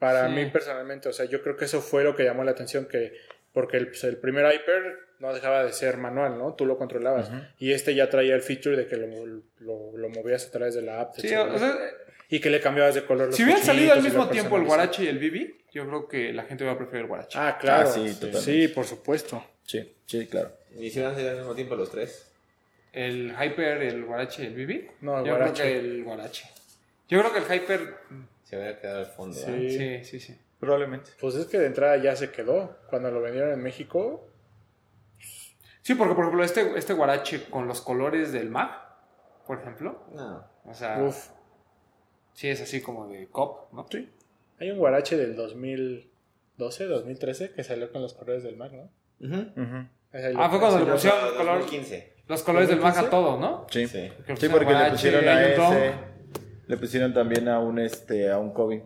[0.00, 0.34] Para Sí.
[0.34, 3.12] mí personalmente, o sea, yo creo que eso fue lo que llamó la atención, que
[3.52, 6.54] porque el, pues, el primer Hyper no dejaba de ser manual, ¿no?
[6.54, 7.30] Tú lo controlabas.
[7.58, 9.06] Y este ya traía el feature de que lo,
[9.58, 11.14] lo, lo movías a través de la app.
[11.16, 11.78] Sí, o sea,
[12.28, 14.64] y que le cambiabas de color los si hubieran salido al mismo tiempo el.
[14.64, 17.38] Guarache y el BB, yo creo que la gente va a preferir el Guarache.
[17.40, 17.88] Ah, claro.
[17.88, 18.40] Ah, sí, sí, totalmente.
[18.40, 19.44] sí, por supuesto.
[19.64, 20.52] Sí, sí, claro.
[20.78, 22.30] ¿Y si a salir al mismo tiempo los tres?
[22.92, 24.90] El Hyper, el Guarache y el BB.
[25.02, 25.62] No, el Yo Guarache.
[25.62, 26.44] creo que el Guarache.
[27.08, 27.94] Yo creo que el Hyper.
[28.50, 29.34] Se va a quedar al fondo.
[29.36, 29.44] Sí.
[29.50, 30.02] ¿eh?
[30.04, 30.40] Sí, sí, sí.
[30.58, 31.10] Probablemente.
[31.20, 32.76] Pues es que de entrada ya se quedó.
[32.90, 34.26] Cuando lo vendieron en México,
[35.82, 38.70] Sí, porque por ejemplo, este, este Guarache con los colores del Mag,
[39.46, 40.04] por ejemplo.
[40.12, 40.44] No.
[40.66, 41.28] O sea, uff.
[42.34, 43.86] sí es así como de cop, ¿no?
[43.90, 44.08] Sí.
[44.60, 48.90] Hay un guarache del 2012, 2013 que salió con los colores del mar, ¿no?
[50.12, 52.12] Ahí lo- Ah, fue cuando le lo- pusieron color- 2015.
[52.28, 53.10] Los colores del Mag a 2015?
[53.10, 53.66] todo, ¿no?
[53.70, 53.86] Sí.
[53.88, 54.12] Sí.
[54.38, 55.92] Sí, porque le pusieron a ese.
[56.70, 58.84] Le pusieron también a un este a un Kobe.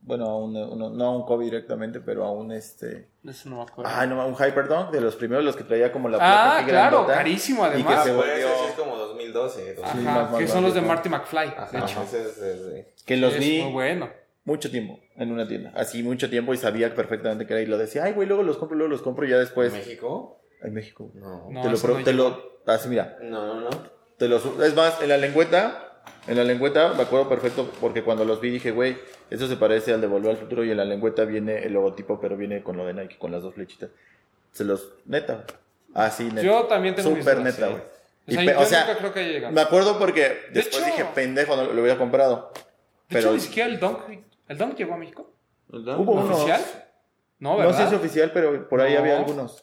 [0.00, 3.08] Bueno, a un, uno- no a un Kobe directamente, pero a un este.
[3.26, 3.90] Eso no me acuerdo.
[3.92, 6.90] Ah, no, un Hyperdunk de los primeros, los que traía como la Ah, placa claro,
[6.98, 7.14] grandota.
[7.18, 8.04] carísimo Y que además.
[8.04, 9.76] se ese volvió- sí es como 2012.
[9.82, 10.80] Ajá, más, más que son los de.
[10.82, 12.02] Marty McFly, Ajá, de hecho.
[12.02, 14.10] ese es el- Que los es vi muy bueno.
[14.44, 15.72] mucho tiempo en una tienda.
[15.74, 17.62] Así mucho tiempo y sabía perfectamente que era.
[17.62, 19.72] Y lo decía, ay, güey, luego los compro, luego los compro y ya después.
[19.72, 20.40] ¿México?
[20.62, 21.10] En México.
[21.14, 21.48] No.
[21.50, 22.60] No, te lo, pro- no te lo.
[22.66, 23.16] Así, mira.
[23.22, 23.70] No, no, no.
[24.18, 25.90] Te lo es más, en la lengüeta.
[26.26, 28.96] En la lengüeta me acuerdo perfecto porque cuando los vi dije, güey,
[29.30, 32.18] eso se parece al de Volver al Futuro y en la lengüeta viene el logotipo,
[32.20, 33.90] pero viene con lo de Nike, con las dos flechitas.
[34.52, 35.44] Se los, neta.
[35.92, 36.42] Así, neta.
[36.42, 37.72] Yo también tengo mis Súper neta, sí.
[37.72, 37.82] güey.
[38.26, 41.04] O Y sea, yo o sea, nunca creo que me acuerdo porque después hecho- dije,
[41.14, 42.52] pendejo, no lo hubiera comprado.
[42.54, 42.62] De
[43.08, 43.98] pero hecho, ni siquiera el Dunk.
[44.48, 45.30] ¿El Dunk llegó a México?
[45.70, 46.30] hubo unos.
[46.38, 46.62] ¿Oficial?
[47.40, 47.72] No, No ¿verdad?
[47.76, 49.00] sé si es oficial, pero por ahí No.
[49.00, 49.62] había algunos.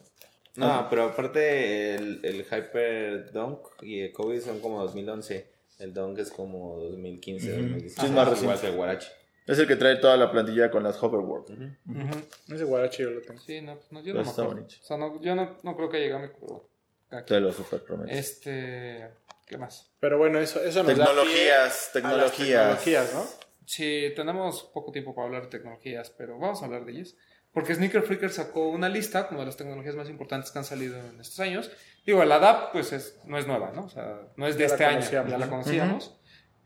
[0.56, 5.50] No, pero aparte el, el Hyper Dunk y el Kobe son como 2011.
[5.82, 7.62] El Dunk es como 2015, Ujú.
[7.62, 7.94] 2016.
[8.00, 8.62] Sí, es más Igual reciente.
[8.62, 9.12] que el Guarache.
[9.48, 11.46] Es el que trae toda la plantilla con las hoverboard.
[11.52, 12.54] Ujú.
[12.54, 13.40] Ese guarache yo lo tengo.
[13.42, 14.66] Sí, no, no, yo no me acuerdo.
[14.66, 16.70] O sea, no, yo no, no creo que llegue a México.
[17.10, 17.34] Aquí.
[17.34, 18.12] Te lo super prometo.
[18.14, 19.10] Este.
[19.48, 19.92] ¿Qué más?
[20.00, 22.84] Pero bueno, eso, eso nos da Tecnologías, a las tecnologías.
[22.84, 23.26] tecnologías, ¿no?
[23.66, 27.16] Sí, tenemos poco tiempo para hablar de tecnologías, pero vamos a hablar de ellas.
[27.54, 30.98] Porque Sneaker Freaker sacó una lista como de las tecnologías más importantes que han salido
[30.98, 31.70] en estos años.
[32.06, 33.84] Digo, la DAP pues es, no es nueva, ¿no?
[33.86, 36.18] O sea, no es de Ya este año, ya la conocíamos.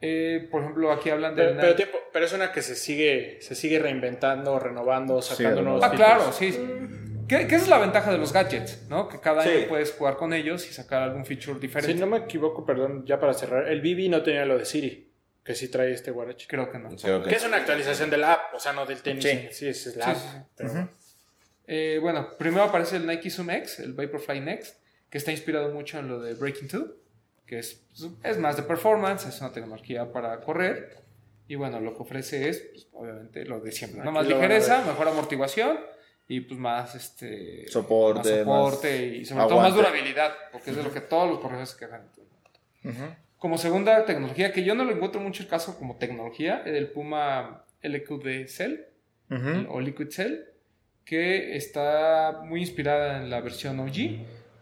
[0.01, 1.43] Eh, por ejemplo, aquí hablan de...
[1.45, 5.63] Pero, pero, tiempo, pero es una que se sigue, se sigue reinventando, renovando, sacando Sí,
[5.63, 6.07] nuevos Ah, features.
[6.15, 6.51] claro, sí.
[7.27, 9.07] Que, que esa es la ventaja de los gadgets, ¿no?
[9.09, 9.49] Que cada Sí.
[9.49, 11.93] año puedes jugar con ellos y sacar algún feature diferente.
[11.93, 15.04] Si no me equivoco, perdón, ya para cerrar, el BB no tenía lo de Siri,
[15.45, 16.45] que sí trae este guarache.
[16.49, 16.89] Creo que no.
[16.89, 19.23] Creo que- Que es una actualización de la app, o sea, no del tenis.
[19.23, 19.47] Sí.
[19.51, 20.17] Sí, es la app.
[20.17, 20.89] Sí, sí, pero-
[21.67, 24.77] Eh, bueno, primero aparece el Nike Zoom X, el Vaporfly Next,
[25.09, 26.83] que está inspirado mucho en lo de Breaking 2,
[27.47, 27.81] que es,
[28.23, 30.97] es más de performance, es una tecnología para correr.
[31.47, 34.03] Y bueno, lo que ofrece es, pues, obviamente, lo de siempre.
[34.03, 34.11] ¿no?
[34.11, 35.79] Más ligereza, mejor amortiguación
[36.27, 39.77] y pues más este Soporte, más soporte más y sobre todo más aguante.
[39.77, 42.09] durabilidad, porque es de lo que todos los corredores se quejan.
[42.83, 43.15] Ujú.
[43.45, 47.63] Como segunda tecnología, que yo no lo encuentro mucho el caso como tecnología, el Puma
[47.83, 48.79] LQD Cell
[49.29, 49.67] Ujú.
[49.71, 50.39] o Liquid Cell,
[51.05, 53.97] que está muy inspirada en la versión OG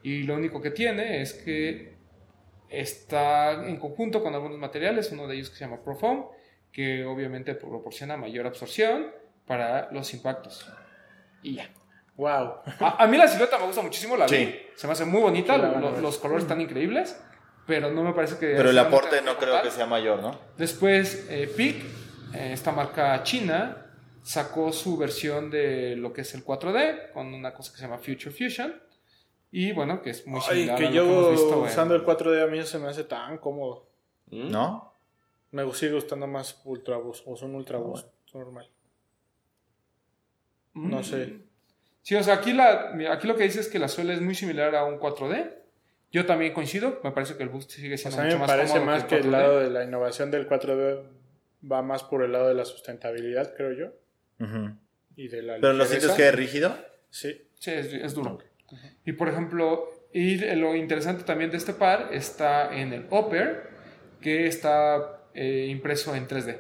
[0.03, 1.93] y lo único que tiene es que
[2.67, 6.25] está en conjunto con algunos materiales, uno de ellos que se llama Profoam,
[6.69, 9.07] que obviamente proporciona mayor absorción
[9.47, 10.69] para los impactos.
[11.41, 11.69] Y ya.
[12.17, 12.55] Wow.
[12.81, 14.35] A, a mí la silueta me gusta muchísimo, la vi.
[14.35, 14.55] Sí.
[14.75, 16.01] Se me hace muy bonita, Sí, la van a lo- ver.
[16.01, 17.17] los colores están increíbles,
[17.65, 18.53] pero no me parece que...
[18.55, 20.37] Pero el aporte no creo que sea mayor, ¿no?
[20.57, 21.75] Después, eh, Peak,
[22.33, 23.77] eh, esta marca china,
[24.21, 27.97] sacó su versión de lo que es el 4D con una cosa que se llama
[27.97, 28.73] Future Fusion.
[29.51, 32.03] Y bueno, que es muy Ay, similar a que lo yo hemos visto usando el
[32.03, 33.87] 4D a mí no se me hace tan cómodo.
[34.31, 34.49] ¿Mm?
[34.49, 34.93] ¿No?
[35.51, 38.67] Me sigue gustando más Ultra Boost o son Ultra Boost normal.
[40.73, 41.03] No Mm.
[41.03, 41.33] sé.
[42.01, 44.33] Sí, o sea, aquí, la, aquí lo que dice es que la suela es muy
[44.35, 45.53] similar a un 4D.
[46.13, 48.37] Yo también coincido, me parece que el Boost sigue O siendo sea, a mí mucho
[48.37, 49.29] me más parece cómodo más que el 4D.
[49.31, 51.03] lado de la innovación del 4D
[51.69, 53.91] va más por el lado de la sustentabilidad, creo yo.
[55.15, 56.77] Y de la ¿Pero lo sientes que es rígido?
[57.09, 57.49] Sí.
[57.59, 58.37] Sí, es, es duro.
[59.05, 63.69] Y por ejemplo, y lo interesante también de este par está en el upper,
[64.21, 66.59] que está eh, impreso en 3D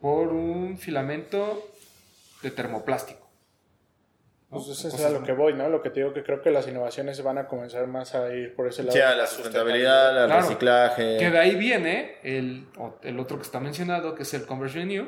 [0.00, 1.70] por un filamento
[2.42, 3.19] de termoplástico.
[4.50, 4.58] ¿No?
[4.58, 5.68] Pues eso es a lo que voy, ¿no?
[5.68, 8.54] Lo que te digo que creo que las innovaciones van a comenzar más a ir
[8.54, 8.92] por ese lado.
[8.96, 10.42] Sí, a la sustentabilidad, al Claro.
[10.42, 11.16] reciclaje.
[11.18, 12.66] Que de ahí viene el,
[13.02, 15.06] el otro que está mencionado, que es el Converse Renew,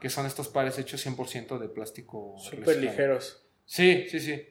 [0.00, 2.36] que son estos pares hechos 100% de plástico.
[2.38, 3.44] Súper ligeros.
[3.66, 4.42] Sí, sí, sí.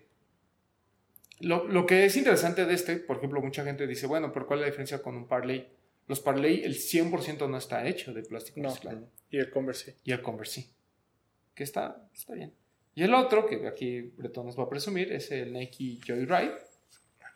[1.40, 4.60] Lo, lo que es interesante de este, por ejemplo, mucha gente dice, bueno, pero ¿cuál
[4.60, 5.68] es la diferencia con un Parley?
[6.08, 8.70] Los Parley, el 100% no está hecho de plástico No.
[8.70, 9.10] reciclado.
[9.30, 9.98] Y el Converse sí.
[10.04, 10.70] Y el Converse.
[11.54, 12.54] Que está, está bien.
[12.98, 16.58] Y el otro, que aquí Breton nos va a presumir, es el Nike Joyride.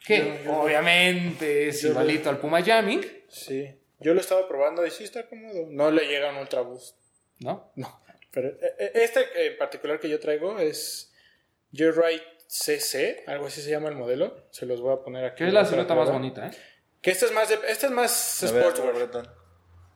[0.05, 3.70] Que Yo- yo- obviamente es igualito al Puma Jamming, Sí.
[3.99, 5.68] Yo lo he estado probando y sí está cómodo.
[5.70, 6.97] No le llega un Ultra Boost.
[7.39, 7.72] ¿no?
[7.76, 8.01] No.
[8.32, 11.14] Pero eh, eh, este en particular que yo traigo es
[11.72, 14.47] Joyride CC, algo así se llama el modelo.
[14.49, 15.38] Se los voy a poner aquí.
[15.43, 16.51] Que es la silueta más bonita, ¿eh?
[17.01, 18.12] Que este es más, de, este es más
[18.47, 18.93] sportswear.
[18.95, 19.28] Breton.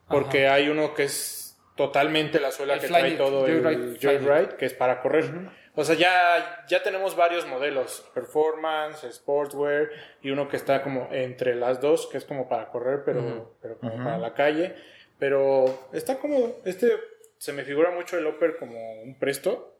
[0.08, 1.45] Porque hay uno que es
[1.76, 5.30] totalmente la suela El que trae todo el Joyride Joyride, que es para correr.
[5.74, 9.90] O sea, ya, ya tenemos varios modelos, performance, sportswear,
[10.22, 13.78] y uno que está como entre las dos, que es como para correr, pero, pero
[13.78, 14.74] como para la calle.
[15.18, 16.60] Pero está cómodo.
[16.64, 16.90] Este
[17.38, 19.78] se me figura mucho el upper como un presto.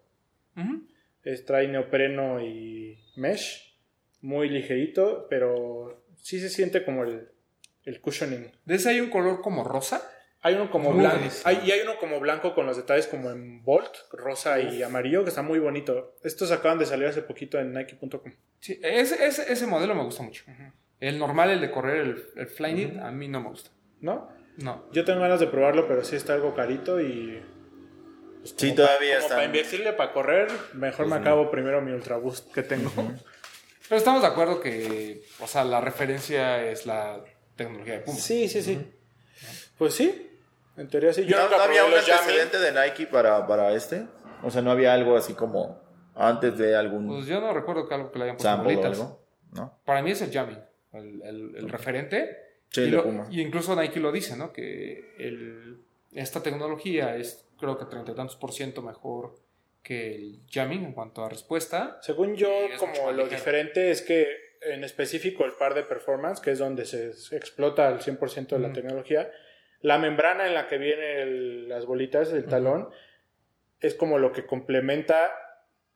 [1.25, 3.75] Es, trae neopreno y mesh,
[4.21, 7.29] muy ligerito, pero sí se siente como el,
[7.85, 8.53] el cushioning.
[8.65, 10.11] De ese hay un color como rosa.
[10.47, 11.19] Hay uno como Muy blanco.
[11.45, 15.25] Hay, y hay uno como blanco con los detalles como en Bolt, rosa y amarillo,
[15.25, 16.15] que está muy bonito.
[16.23, 18.33] Estos acaban de salir hace poquito en Nike.com.
[18.61, 20.45] Sí, ese, ese, ese modelo me gusta mucho.
[21.01, 23.71] El normal, el de correr, el, el Flyknit, a mí no me gusta.
[24.01, 24.29] ¿No?
[24.59, 24.87] No.
[24.93, 27.43] Yo tengo ganas de probarlo, pero sí está algo carito y.
[28.41, 31.91] pues, Sí, como todavía como están- Para invertirle para correr, mejor me acabo primero mi
[31.91, 32.93] Ultra Boost que tengo.
[33.89, 37.21] Pero estamos de acuerdo que, o sea, la referencia es la
[37.57, 38.17] tecnología de Puma.
[38.17, 38.79] Sí, sí, sí.
[39.77, 40.36] Pues sí,
[40.77, 41.25] en teoría sí.
[41.27, 44.07] Yo ¿No, nunca no había probé un antecedente de Nike para, para este?
[44.43, 45.81] O sea, ¿no había algo así como
[46.15, 48.87] antes de algún Pues yo no recuerdo que algo que le hayan puesto bolitas.
[49.01, 49.21] algo?
[49.53, 49.79] ¿No?
[49.85, 50.59] Para mí es el jamming,
[50.93, 52.37] el, el- el referente.
[52.71, 53.27] Sí, y, el lo- Puma.
[53.31, 54.53] y incluso Nike lo dice, ¿no?
[54.53, 55.79] Que el-
[56.13, 59.35] esta tecnología es, creo que treinta y tantos por ciento mejor
[59.83, 61.99] que el jamming en cuanto a respuesta.
[62.03, 62.49] Según yo,
[62.79, 64.27] como lo diferente es que
[64.63, 68.73] en específico el par de performance, que es donde se explota al 100% de la
[68.73, 69.31] tecnología,
[69.83, 72.89] la membrana en la que vienen las bolitas del talón
[73.81, 75.31] es como lo que complementa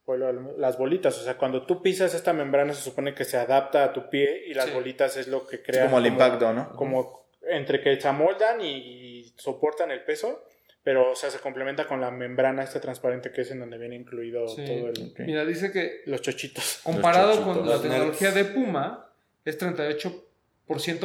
[0.07, 1.17] bueno, las bolitas.
[1.21, 4.43] O sea, cuando tú pisas esta membrana se supone que se adapta a tu pie
[4.49, 4.73] y las Sí.
[4.73, 6.73] bolitas es lo que Sí, crea como el impacto, ¿no?
[6.73, 10.45] como entre que se amoldan y soportan el peso,
[10.83, 13.95] pero o sea, se complementa con la membrana esta transparente que es en donde viene
[13.95, 14.65] incluido Sí.
[14.65, 16.81] todo el, Mira, dice que los chochitos.
[16.83, 18.35] comparado chochitos, con la tecnología nerds.
[18.35, 19.13] de Puma,
[19.45, 20.25] es 38%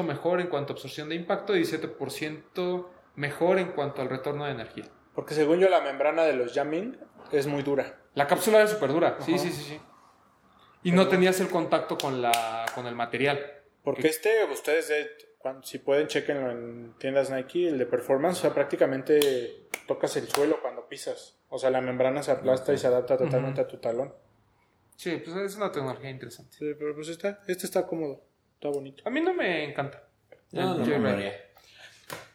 [0.03, 4.51] mejor en cuanto a absorción de impacto y 17% mejor en cuanto al retorno de
[4.51, 4.85] energía.
[5.13, 6.97] Porque según yo la membrana de los Yamin
[7.31, 7.99] es muy dura.
[8.13, 9.79] La cápsula era súper dura, sí, sí, sí, sí.
[10.83, 13.39] Y no tenías el contacto con, la, con el material.
[13.83, 14.91] Porque este, ustedes
[15.39, 20.27] cuando- si pueden, chequenlo en tiendas Nike, el de performance, o sea, prácticamente tocas el
[20.27, 21.39] suelo cuando pisas.
[21.49, 24.13] O sea, la membrana se aplasta y se adapta totalmente a tu talón.
[24.95, 26.55] Sí, pues es una tecnología interesante.
[26.57, 28.21] Sí, pero pues está, este está cómodo,
[28.55, 29.03] está bonito.
[29.05, 30.03] A mí no me encanta.
[30.51, 31.33] No, no, compraría.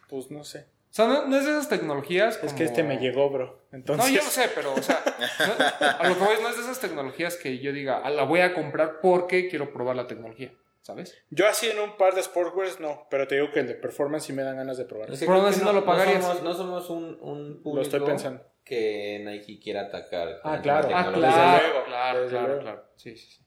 [0.09, 0.67] Pues no sé.
[0.91, 3.61] O sea, no, no es de esas tecnologías Es que este me llegó, bro.
[3.71, 5.01] No, Entonces, yo no sé, pero, o sea,
[5.39, 8.25] no- a lo que voy no es de esas tecnologías que yo diga, "Ah, la
[8.25, 10.53] voy a comprar porque quiero probar la tecnología,
[10.83, 11.17] ¿sabes?
[11.31, 14.25] yo así en un par de sportwears no, pero te digo que el de performance
[14.25, 15.13] sí me dan ganas de probar.
[15.13, 16.25] Es que Pero así no lo pagarías.
[16.25, 18.45] somos, no somos un, un público Lo estoy pensando.
[18.65, 20.41] que Nike quiera atacar.
[20.43, 20.89] Ah, claro.
[20.93, 22.85] Ah, claro, Desde luego, claro, claro, claro.
[22.97, 23.45] Sí, sí, sí.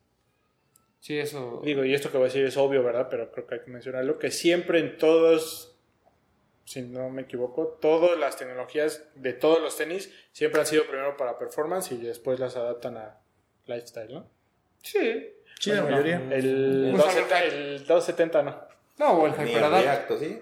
[1.03, 1.61] Sí, eso.
[1.65, 3.07] Digo, y esto que voy a decir es obvio, ¿verdad?
[3.09, 5.75] Pero creo que hay que mencionarlo, que siempre en todos,
[6.63, 11.17] si no me equivoco, todas las tecnologías de todos los tenis siempre han sido primero
[11.17, 13.17] para performance y después las adaptan a
[13.65, 14.29] lifestyle, ¿no?
[14.81, 15.29] Sí.
[15.59, 16.15] Sí, la mayoría.
[16.31, 17.47] El, Un 270, Samurai.
[17.49, 18.61] el 270 no.
[18.99, 19.71] No, o el el.
[19.83, 20.41] Reacto, ¿sí?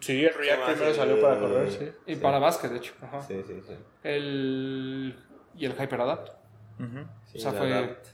[0.00, 1.88] Sí, el React primero El- salió para correr, sí.
[2.06, 2.94] Y para básquet, de hecho.
[3.00, 3.20] Ajá.
[3.22, 3.74] Sí, sí, sí.
[4.02, 5.16] El.
[5.56, 6.30] Y el Hyperadapt.
[7.26, 8.06] Sí, O sea, fue- Adapt.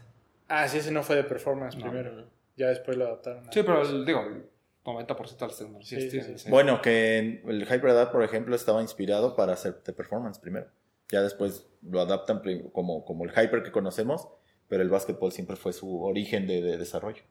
[0.51, 1.83] Ah, sí, ese no fue de performance No.
[1.85, 2.27] primero.
[2.57, 3.49] Ya después lo adaptaron.
[3.49, 4.45] a- Sí, pero el, digo, el
[4.85, 6.51] 90% de las tecnologías Sí, sí, tienen sí.
[6.51, 10.67] Bueno, que el HyperAdapt, por ejemplo, estaba inspirado para hacer de performance primero.
[11.09, 12.43] Ya después lo adaptan
[12.73, 14.29] como, como el Hyper que conocemos,
[14.69, 17.23] pero el básquetbol siempre fue su origen de, de desarrollo.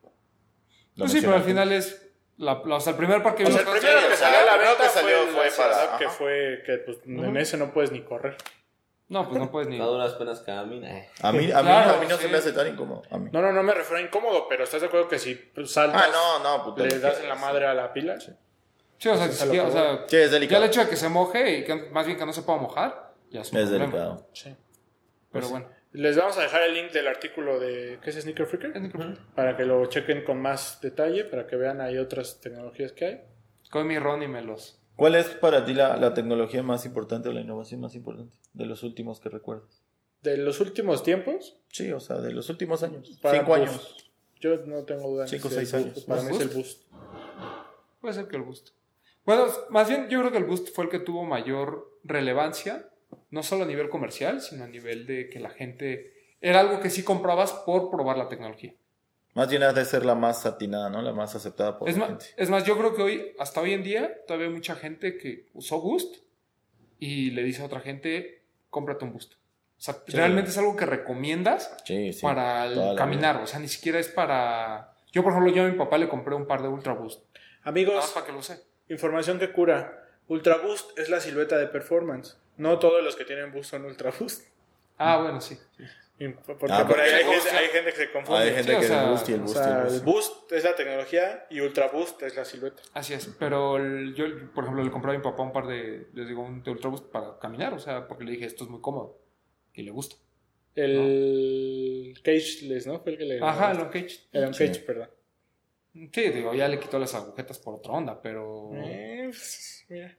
[0.95, 2.05] Lo Pues sí, pero al final es.
[2.37, 4.45] La, la- o sea, el primer parque O sea, el vimos- primero que salió a
[4.45, 7.73] la venta que fue salió el fue para- que fue que pues, en ese no
[7.73, 8.37] puedes ni correr.
[9.09, 9.77] No, pues no puedes ni.
[9.81, 10.87] A duras penas camina.
[11.21, 12.23] A mí, a mí, Claro, a mí no sí.
[12.23, 13.01] se me hace tan incómodo.
[13.09, 13.29] A mí.
[13.33, 16.03] No, no, no me refiero a incómodo, pero ¿estás de acuerdo que si pues, saltas,
[16.05, 16.83] Ah, no, no, puta.
[16.83, 18.19] le das en la madre a la pila?
[18.19, 18.31] Sí,
[19.09, 20.63] o sea, que o sea, Sí, es ya delicado.
[20.63, 23.13] el hecho de que se moje y que más bien que no se pueda mojar,
[23.31, 23.85] ya es un Es problema.
[23.91, 24.27] delicado.
[24.33, 24.55] Sí.
[25.31, 25.67] Pero bueno.
[25.91, 28.73] Les vamos a dejar el link del artículo de ¿qué es Sneaker Freaker?
[29.33, 33.21] Para que lo chequen con más detalle, para que vean ahí otras tecnologías que hay.
[33.71, 34.78] Con mi Ron y me los.
[34.99, 38.65] ¿Cuál es para ti la, la tecnología más importante o la innovación más importante de
[38.65, 39.81] los últimos que recuerdas?
[40.21, 43.17] De los últimos tiempos, Sí, o sea, de los últimos años.
[43.21, 43.61] para Cinco Boost.
[43.71, 44.11] años.
[44.41, 45.27] Yo no tengo duda.
[45.27, 45.93] Cinco o seis años.
[45.93, 46.07] Boost.
[46.07, 46.83] Para ¿Los mí es el Boost.
[48.01, 48.69] Puede ser que el Boost.
[49.25, 52.89] Bueno, más bien yo creo que el Boost fue el que tuvo mayor relevancia,
[53.31, 56.13] no solo a nivel comercial, sino a nivel de que la gente.
[56.41, 58.73] Era algo que sí comprabas por probar la tecnología.
[59.39, 61.01] Más bien ha de ser la más atinada, ¿no?
[61.01, 62.25] La más aceptada por Es la más, gente.
[62.35, 65.45] es más, yo creo que hoy, hasta hoy en día, todavía hay mucha gente que
[65.53, 66.17] usó Boost
[66.99, 69.33] y le dice a otra gente, cómprate un Boost.
[69.33, 72.21] O sea, realmente es algo que recomiendas Sí, sí.
[72.21, 73.37] para el caminar.
[73.37, 74.93] O sea, ni siquiera es para.
[75.13, 77.21] Yo, por ejemplo, yo a mi papá le compré un par de Ultra Boost.
[77.23, 78.61] Nada más Amigos, para que lo use.
[78.89, 80.03] información que cura.
[80.27, 82.37] Ultra Boost es la silueta de performance.
[82.57, 84.47] No todos los que tienen boost son Ultra Boost.
[84.97, 85.57] Ah, bueno, sí.
[86.45, 88.41] Porque Ah, por ahí hay, porque- gente, hay gente que se confunde.
[88.41, 90.03] Hay gente Sí, o que sea, el boost y el boost sea, el boost.
[90.03, 92.81] boost es la tecnología y Ultra Boost es la silueta.
[92.93, 93.33] Así es.
[93.39, 96.07] Pero el- yo, por ejemplo, le compré a mi papá un par de.
[96.13, 97.73] Les digo, un de Ultra Boost para caminar.
[97.73, 99.17] O sea, porque le dije, esto es muy cómodo.
[99.73, 100.17] Y le gusta.
[100.75, 102.99] El Cageless, ¿no?
[103.01, 103.39] Fue el que le.
[103.41, 104.27] Ajá, el Long Cage.
[104.31, 104.67] El On Sí.
[104.67, 105.09] Cage, perdón.
[105.93, 108.71] Sí, digo, ya le quitó las agujetas por otra onda, pero.
[108.75, 110.17] Eh, pues, mira.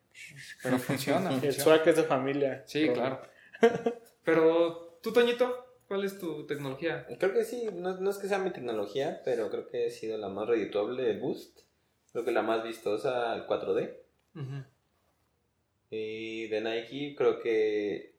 [0.62, 1.30] Pero funciona.
[1.34, 1.62] El funciona.
[1.78, 2.62] swag es de familia.
[2.66, 3.20] Sí, claro.
[4.24, 5.69] Pero, ¿tú, Toñito?
[5.90, 7.04] ¿Cuál es tu tecnología?
[7.18, 10.16] Creo que sí, no, no es que sea mi tecnología, pero creo que ha sido
[10.18, 11.62] la más redituable el Boost.
[12.12, 13.96] Creo que la más vistosa el 4D.
[14.36, 14.64] Ujú.
[15.90, 18.14] Y de Nike creo que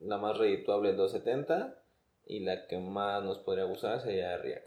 [0.00, 1.82] la más redituable el 270
[2.26, 4.66] y la que más nos podría gustar sería React.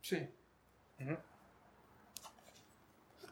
[0.00, 0.26] Sí.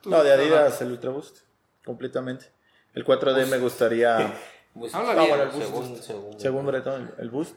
[0.02, 1.38] Tú- No, de Adidas el Ultra Boost.
[1.82, 2.44] Completamente.
[2.92, 4.34] El 4D me gustaría,
[4.74, 4.94] Boost.
[4.94, 5.66] Habla Ah, bien, bueno, el Boost.
[5.66, 7.56] según, según, según Bretón, el Boost.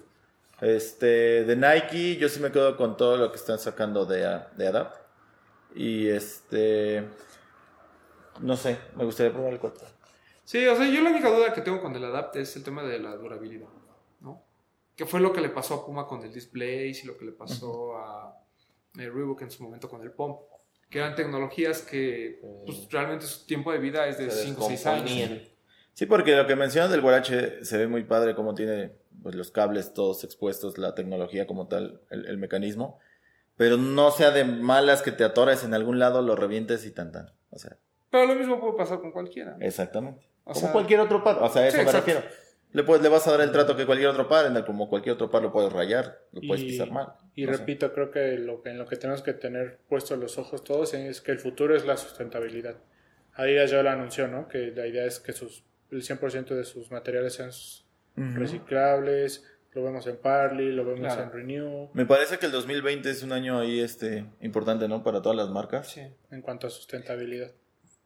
[0.61, 4.67] Este, de Nike, yo sí me quedo con todo lo que están sacando de, de
[4.67, 4.97] Adapt.
[5.75, 7.03] Y este,
[8.39, 9.87] no sé, me gustaría probar el 4.
[10.45, 12.83] Sí, o sea, yo la única duda que tengo con el Adapt es el tema
[12.83, 13.67] de la durabilidad,
[14.21, 14.43] ¿no?
[14.95, 17.31] Que fue lo que le pasó a Puma con el Displace y lo que le
[17.31, 18.41] pasó a
[18.97, 20.39] eh, Reebok en su momento con el Pump.
[20.89, 24.67] Que eran tecnologías que pues, realmente su tiempo de vida es de se 5 o
[24.67, 25.41] 6 años.
[25.95, 28.91] Sí, porque lo que mencionas del Guarache se ve muy padre cómo tiene
[29.23, 32.99] pues, los cables todos expuestos, la tecnología como tal, el, el mecanismo.
[33.57, 37.11] Pero no sea de malas que te atores en algún lado, lo revientes y tan
[37.11, 37.31] tan.
[37.49, 37.77] O sea,
[38.11, 39.55] Pero lo mismo puede pasar con cualquiera.
[39.61, 40.27] exactamente.
[40.43, 41.37] O como sea- cualquier otro par.
[41.41, 42.11] O sea, a eso Sí, me exacto.
[42.11, 42.35] refiero.
[42.73, 44.89] Le, puedes, le vas a dar el trato que cualquier otro par, en el, como
[44.89, 47.13] cualquier otro par lo puedes rayar, lo puedes Y- pisar mal.
[47.33, 50.19] Y O sea, repito, creo que lo que en lo que tenemos que tener puestos
[50.19, 52.75] los ojos todos es que el futuro es la sustentabilidad.
[53.35, 54.49] Adidas ya lo anunció, ¿no?
[54.49, 57.51] Que la idea es que sus, el 100% de sus materiales sean
[58.35, 59.43] reciclables.
[59.73, 61.23] Lo vemos en Parley, lo vemos Claro.
[61.23, 61.89] en Renew.
[61.93, 65.03] Me parece que el 2020 es un año ahí este importante, ¿no?
[65.03, 65.89] Para todas las marcas.
[65.91, 66.01] Sí.
[66.31, 67.51] En cuanto a sustentabilidad.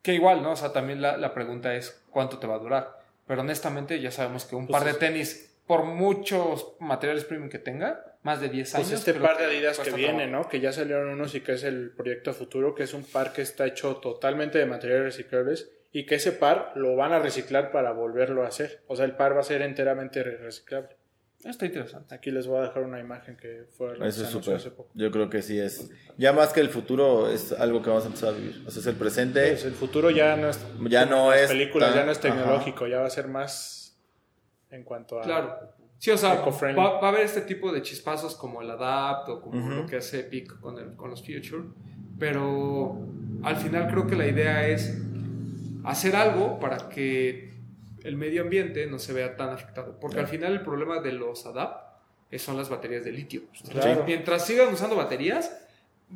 [0.01, 0.53] Que igual, ¿no?
[0.53, 2.97] O sea, también la, la pregunta es cuánto te va a durar.
[3.27, 7.59] Pero honestamente ya sabemos que un Pues par de tenis, por muchos materiales premium que
[7.59, 8.87] tenga, más de 10 años.
[8.89, 10.43] Pues este par de Adidas que viene, trabajo.
[10.45, 10.49] ¿no?
[10.49, 13.43] Que ya salieron unos y que es el proyecto futuro, que es un par que
[13.43, 17.91] está hecho totalmente de materiales reciclables y que ese par lo van a reciclar para
[17.91, 18.83] volverlo a hacer.
[18.87, 20.95] O sea, el par va a ser enteramente re- reciclable.
[21.43, 22.13] Está interesante.
[22.13, 24.55] Aquí les voy a dejar una imagen que fue Eso es súper.
[24.55, 24.91] hace poco.
[24.93, 25.89] Yo creo que sí es.
[26.17, 28.61] Ya más que el futuro, es algo que vamos a empezar a vivir.
[28.67, 29.47] O sea, es el presente.
[29.51, 30.59] Pues el futuro ya no es
[30.89, 32.27] Ya no es películas, tan- ya no es ajá.
[32.35, 33.97] tecnológico, ya va a ser más
[34.69, 35.57] en cuanto a Claro.
[35.97, 39.69] Sí, o sea, va, a haber este tipo de chispazos como el Adapt o como
[39.69, 41.63] lo que hace Epic con, el- con los Future.
[42.17, 42.99] Pero
[43.43, 44.97] al final creo que la idea es
[45.91, 47.53] hacer algo para que
[48.03, 49.99] el medio ambiente no se vea tan afectado.
[49.99, 51.89] Porque al final el problema de los Adapt
[52.31, 53.41] eh, son las baterías de litio.
[53.69, 54.03] Claro.
[54.05, 55.51] Mientras sigan usando baterías,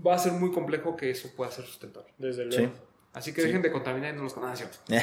[0.06, 2.12] va a ser muy complejo que eso pueda ser sustentable.
[2.18, 2.58] desde Sí.
[2.60, 2.74] luego.
[3.14, 4.68] Así que dejen de contaminar y no los conocen.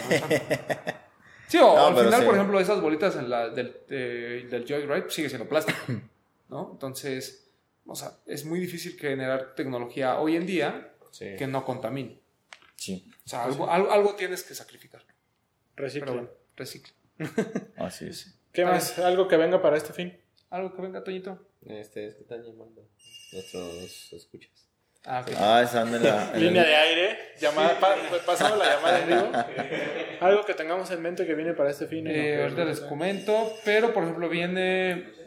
[1.48, 2.26] Sí, o No, al final, sí.
[2.26, 5.78] por ejemplo, esas bolitas en la, del, eh, del Joyride sigue siendo plástico,
[6.48, 6.68] ¿no?
[6.72, 7.50] Entonces,
[7.86, 11.34] o sea, es muy difícil generar tecnología hoy en día Sí.
[11.36, 12.20] que no contamine.
[12.76, 15.02] Sí, sea, algo, algo, algo tienes que sacrificar.
[15.74, 16.14] Pero Reciclen.
[16.14, 16.92] bueno, recicle.
[17.76, 18.38] así es.
[18.52, 18.98] ¿Qué más?
[18.98, 20.18] ¿Algo que venga para este fin?
[20.50, 21.46] Algo que venga, Toñito.
[21.66, 22.88] Este, es que están llamando
[23.32, 24.50] nuestros escuchas.
[25.04, 25.32] Ah, ok.
[25.38, 26.32] Ah, están en la.
[26.34, 27.96] en Línea el- de aire, llamada, pa-
[28.26, 29.30] pasamos la llamada en vivo.
[30.20, 32.06] Algo que tengamos en mente que viene para este fin.
[32.06, 35.19] Eh, que- ahorita les comento, pero por ejemplo viene...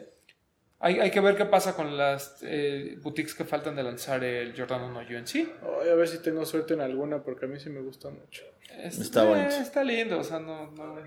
[0.80, 4.54] Hay, hay que ver qué pasa con las eh, boutiques que faltan de lanzar el
[4.56, 5.34] Jordan 1 UNC.
[5.34, 8.42] Ay, a ver si tengo suerte en alguna, porque a mí sí me gusta mucho.
[8.78, 9.54] Es- Está eh, bonito.
[9.54, 10.70] Está lindo, o sea, no...
[10.72, 10.98] no-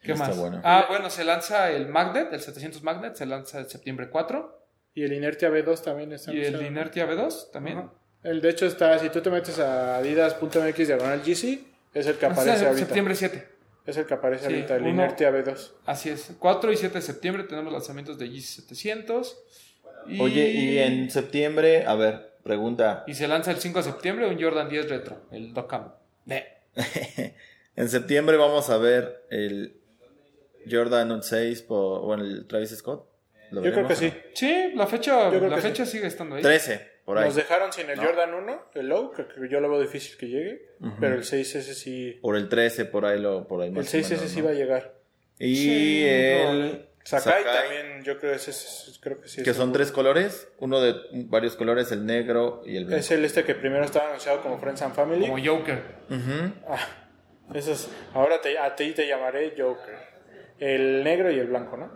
[0.00, 0.38] ¿Qué Está más?
[0.38, 0.60] bueno.
[0.64, 4.56] Ah, bueno, se lanza el Magnet, el 700 Magnet, se lanza el septiembre 4.
[4.94, 6.60] Y el Inertia B2 también está Y el.
[6.64, 7.78] Inertia B2 también.
[7.78, 7.92] Ajá.
[8.22, 11.60] El de hecho está, si tú te metes a adidas.mx diagonal GC,
[11.94, 12.86] es el que Ah, aparece sí, ahorita.
[12.86, 13.48] septiembre 7.
[13.88, 15.72] Es el que aparece Sí, ahorita, el uno- Inertia B2.
[15.86, 16.32] Así es.
[16.38, 19.38] 4 y 7 de septiembre tenemos lanzamientos de Yeezy 700.
[20.06, 23.04] Y, Oye, y en septiembre, a ver, pregunta.
[23.06, 25.92] Y se lanza el 5 de septiembre un Jordan 10 Retro, el Docam.
[27.76, 29.80] En septiembre vamos a ver el
[30.70, 33.08] Jordan 6 por, bueno, el Travis Scott.
[33.52, 34.12] ¿Lo Yo creo que sí.
[34.34, 36.42] Sí, la fecha, la fecha sigue estando ahí.
[36.42, 37.24] 13, por ahí.
[37.24, 40.62] Nos dejaron sin el Jordan 1, el Low, que, yo lo veo difícil que llegue,
[41.00, 42.18] pero el 6 ese sí.
[42.20, 44.44] Por el 13, por ahí lo, por ahí El o 6 menos, ese sí ¿no?
[44.46, 44.94] va a llegar.
[45.38, 47.62] Y Sí, el Sakai, Sakai.
[47.62, 49.42] también, yo creo, ese es- creo que sí.
[49.42, 50.94] Que es son tres colores, uno de
[51.28, 53.00] varios colores, el negro y el blanco.
[53.00, 55.26] Es el este que primero estaba anunciado como Friends and Family.
[55.26, 55.82] Como Joker.
[56.10, 56.52] Ujú.
[56.68, 56.86] Ah,
[57.54, 59.96] eso es- ahora te, a ti te llamaré Joker.
[60.58, 61.90] El negro y el blanco, ¿no?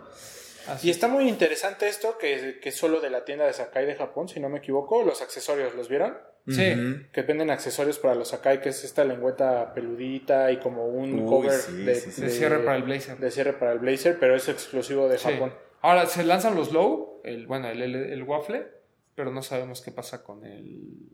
[0.69, 0.89] Así.
[0.89, 3.95] Y está muy interesante esto, que, que es solo de la tienda de Sakai de
[3.95, 5.03] Japón, si no me equivoco.
[5.05, 6.17] Los accesorios, ¿los vieron?
[6.49, 6.75] Sí.
[7.13, 11.29] Que venden accesorios para los Sakai, que es esta lengüeta peludita y como un Uy,
[11.29, 12.21] cover sí, de, sí, sí.
[12.23, 13.17] De cierre para el blazer.
[13.19, 15.29] de cierre para el blazer, pero es exclusivo de Sí.
[15.31, 15.55] Japón.
[15.83, 18.67] Ahora se lanzan los low, el, bueno, el, el, el waffle,
[19.15, 21.11] pero no sabemos qué pasa con el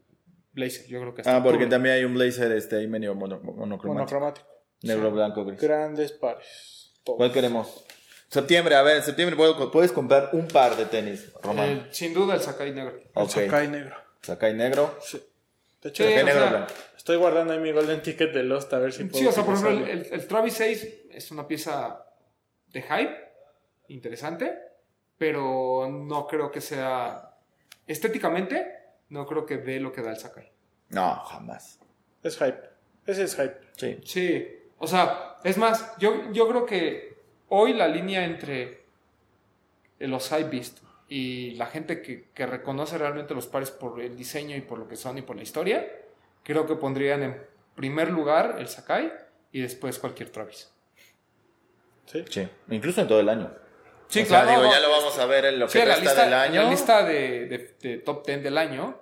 [0.53, 0.87] blazer.
[0.87, 3.93] Yo creo que hasta Ah, porque también hay un blazer este ahí medio mono- monocromático.
[3.95, 4.47] Monocromático.
[4.83, 5.61] Negro, blanco, gris.
[5.61, 6.95] Grandes pares.
[7.05, 7.17] Todos.
[7.19, 7.85] ¿Cuál queremos?
[8.29, 11.69] Septiembre, a ver, en septiembre puedo- puedes comprar un par de tenis, Román.
[11.69, 12.97] El- sin duda el Sakai negro.
[12.97, 13.31] El ok.
[13.31, 13.97] Sakai negro.
[14.23, 14.99] Sakai negro.
[15.83, 16.75] De hecho, Sí, Sakai o negro sea, blanco.
[16.97, 19.19] estoy guardando ahí mi golden ticket de Lost a ver si puedo.
[19.23, 22.05] Sí, o sea, por ejemplo, el, el- el Travis 6 es una pieza
[22.73, 23.17] de hype,
[23.89, 24.59] interesante,
[25.17, 27.35] pero no creo que sea.
[27.87, 28.67] Estéticamente,
[29.09, 30.51] no creo que dé lo que da el Sakai.
[30.91, 31.79] No, jamás.
[32.23, 32.61] Es hype.
[33.07, 33.57] Ese es hype.
[33.77, 33.99] Sí.
[34.05, 34.47] Sí,
[34.79, 37.08] o sea, es más, yo, yo creo que
[37.49, 38.83] hoy la línea entre
[39.99, 44.61] los hypebeast y la gente que, que reconoce realmente los pares por el diseño y
[44.61, 45.87] por lo que son y por la historia,
[46.43, 47.43] creo que pondrían en
[47.75, 49.13] primer lugar el Sakai
[49.53, 50.71] y después cualquier Travis.
[52.07, 52.25] Sí.
[52.29, 52.49] Sí.
[52.71, 53.51] Incluso en todo el año.
[54.09, 55.85] Sí, o sea, claro, digo, ya lo vamos a ver en lo que Sí, la
[55.87, 56.63] resta lista, del año.
[56.63, 58.99] la lista de, de- de top 10 del año,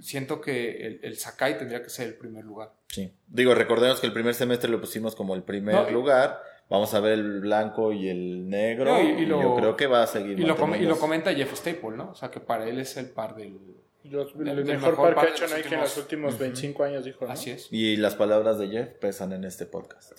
[0.00, 2.72] siento que el, el Sakai tendría que ser el primer lugar.
[2.88, 3.12] Sí.
[3.26, 6.42] Digo, recordemos que el primer semestre lo pusimos como el primer No, y- lugar.
[6.70, 8.92] Vamos a ver el blanco y el negro.
[8.92, 11.32] No, y- y y lo- yo creo que va a seguir Y lo, y comenta
[11.34, 12.10] Jeff Staple, ¿no?
[12.10, 13.58] O sea, que para él es el par del...
[14.04, 16.38] Los- Del- el del mejor, mejor par que ha hecho Nike en los últimos- últimos
[16.38, 17.24] 25 años, dijo.
[17.26, 17.32] ¿no?
[17.32, 17.68] Así es.
[17.70, 20.12] Y las palabras de Jeff pesan en este podcast.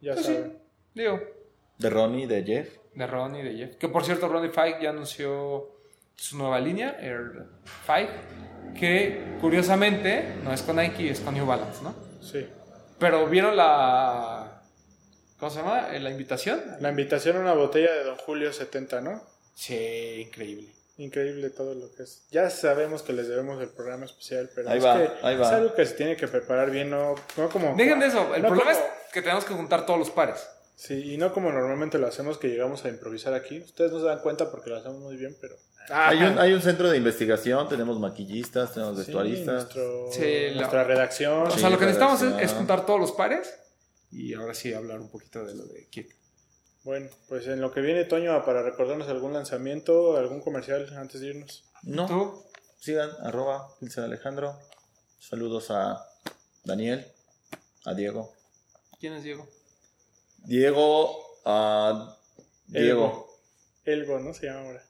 [0.00, 0.36] Ya Pues sí,
[0.94, 1.20] digo,
[1.78, 2.78] De Ronnie, de Jeff.
[2.94, 3.76] de Ronnie, de Jeff.
[3.76, 5.70] Que por cierto, Ronnie Fike ya anunció
[6.16, 11.82] su nueva línea, Air Fike, que curiosamente no es con Nike, es con New Balance,
[11.82, 11.94] ¿no?
[12.20, 12.46] Sí.
[12.98, 14.39] Pero vieron la...
[15.40, 15.88] ¿Cómo se llama?
[15.98, 16.60] La invitación.
[16.80, 19.22] La invitación a una botella de Don Julio 70, ¿no?
[19.54, 20.68] Sí, increíble.
[20.98, 22.24] Increíble todo lo que es.
[22.30, 25.46] Ya sabemos que les debemos el programa especial, pero Ahí es va, que ahí va.
[25.46, 27.74] es algo que se tiene que preparar bien, no, no como...
[27.74, 30.46] Dejen de eso, el no problema como- es que tenemos que juntar todos los pares.
[30.76, 33.60] Sí, y no como normalmente lo hacemos, que llegamos a improvisar aquí.
[33.60, 35.56] Ustedes no se dan cuenta porque lo hacemos muy bien, pero...
[35.88, 39.54] Hay un, hay un centro de investigación, tenemos maquillistas, tenemos Sí, vestuaristas.
[39.54, 41.46] nuestro- Sí, la- nuestra redacción.
[41.46, 43.54] O Sí, sea, lo que necesitamos es, es juntar todos los pares
[44.10, 46.16] y ahora sí hablar un poquito de lo de Kick.
[46.82, 51.28] Bueno, pues en lo que viene, Toño, para recordarnos algún lanzamiento, algún comercial antes de
[51.28, 51.64] irnos.
[51.82, 52.42] No, ¿Tú?
[52.78, 54.58] sigan, arroba, Pilsen Alejandro.
[55.18, 56.02] Saludos a
[56.64, 57.06] Daniel,
[57.84, 58.32] a Diego.
[58.98, 59.46] ¿Quién es Diego?
[60.38, 62.16] Diego, a
[62.66, 63.28] Diego.
[63.84, 64.32] Elgo, ¿no?
[64.34, 64.84] Se llama ahora.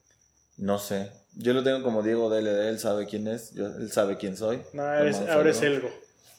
[0.58, 1.10] No sé.
[1.34, 4.62] Yo lo tengo como Diego DLD, él sabe quién es, yo- él sabe quién soy.
[4.72, 5.50] No, ahora es, ahora.
[5.50, 5.90] Elgo.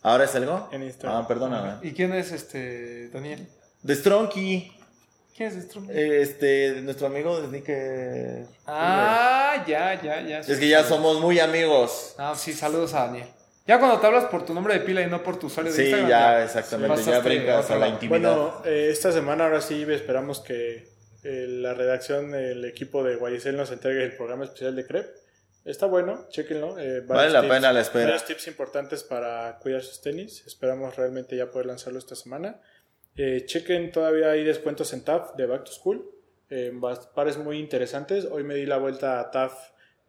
[0.01, 0.67] ¿Ahora es algo?
[0.71, 1.21] En Instagram.
[1.23, 1.73] Ah, perdóname.
[1.87, 3.47] ¿Y quién es este Daniel?
[3.83, 4.71] De Stronky,
[5.35, 6.21] ¿Quién es este?
[6.21, 8.45] este, nuestro amigo de Sneaker.
[8.67, 10.39] Ah, ya, ya, ya.
[10.39, 12.15] Es que ya somos muy amigos.
[12.17, 13.27] Ah, sí, saludos a Daniel.
[13.67, 15.77] Ya cuando te hablas por tu nombre de pila y no por tu usuario de
[15.77, 16.09] Sí, Instagram.
[16.09, 17.03] ya, exactamente.
[17.03, 18.19] Ya brincas a la intimidad.
[18.35, 20.89] Bueno, eh, esta semana ahora sí esperamos que
[21.23, 25.07] eh, la redacción del equipo de Guayacel nos entregue el programa especial de CREP.
[25.63, 26.79] Está bueno, chequenlo.
[26.79, 28.05] eh, Vale la pena la espera.
[28.05, 30.43] Varios tips importantes para cuidar sus tenis.
[30.47, 32.59] Esperamos realmente ya poder lanzarlo esta semana.
[33.15, 36.09] Eh, chequen, todavía hay descuentos en TAF de Back to School.
[36.49, 36.71] Eh,
[37.13, 38.25] pares muy interesantes.
[38.25, 39.53] Hoy me di la vuelta a TAF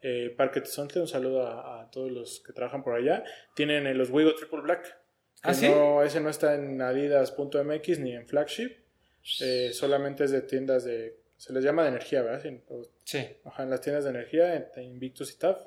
[0.01, 1.03] eh, Parque Tezontle.
[1.03, 3.23] Un saludo a, a todos los que trabajan por allá.
[3.55, 4.99] Tienen los Wigo Triple Black.
[5.43, 5.69] ¿Ah, sí?
[5.69, 8.71] no- ese no está en adidas.mx ni en flagship.
[9.73, 11.21] Solamente es de tiendas de.
[11.43, 12.41] Se les llama de energía, ¿verdad?
[13.03, 13.37] Sí.
[13.45, 15.59] Ajá, en las tiendas de energía, en Invictus y TAF.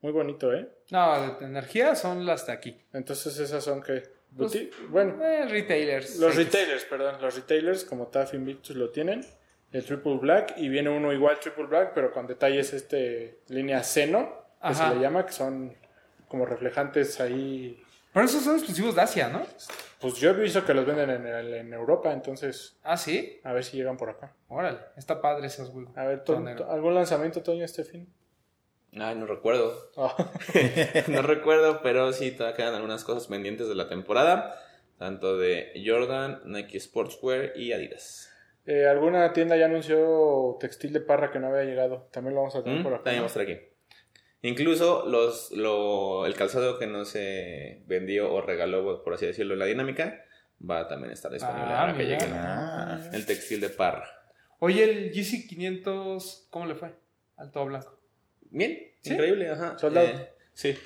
[0.00, 0.68] Muy bonito, ¿eh?
[0.92, 2.80] No, de energía son las de aquí.
[2.92, 4.00] Entonces esas son que...
[4.36, 4.56] Pues,
[4.90, 6.20] bueno, Eh, retailers.
[6.20, 6.44] los X.
[6.44, 9.26] retailers, perdón, los retailers como TAF Invictus lo tienen.
[9.72, 14.28] El Triple Black y viene uno igual Triple Black, pero con detalles este línea seno,
[14.62, 14.90] que Ajá.
[14.90, 15.76] se le llama, que son
[16.28, 17.82] como reflejantes ahí.
[18.14, 19.42] Pero esos son exclusivos de Asia, ¿no?
[20.00, 23.40] Pues yo he visto que los venden en, el- en Europa, entonces Ah, sí.
[23.44, 24.32] a ver si llegan por acá.
[24.48, 25.86] Órale, está padre esos güey.
[25.96, 26.22] A ver,
[26.70, 28.08] ¿algún lanzamiento, Toño, este fin?
[28.96, 29.90] Ay, no recuerdo.
[29.96, 30.14] Ah,
[31.08, 34.58] no recuerdo, pero sí todavía quedan algunas cosas pendientes de la temporada.
[34.98, 38.30] Tanto de Jordan, Nike Sportswear y Adidas.
[38.64, 42.06] eh, ¿Alguna tienda ya anunció textil de parra que no había llegado?
[42.12, 43.04] También lo vamos a tener Mm, por acá.
[43.04, 43.66] También vamos a estar aquí.
[44.46, 49.60] Incluso los, lo, el calzado que no se vendió o regaló, por así decirlo, en
[49.60, 50.22] la dinámica,
[50.68, 53.00] va a también estar disponible Ah, ahora que llegue Ah.
[53.14, 54.06] el textil de parra.
[54.58, 56.92] Oye, el GC500, ¿cómo le fue?
[57.38, 57.98] Al todo blanco.
[58.50, 59.14] Bien, ¿Sí?
[59.14, 59.78] increíble, ajá.
[59.78, 60.08] Sold out.
[60.08, 60.76] Eh, sí.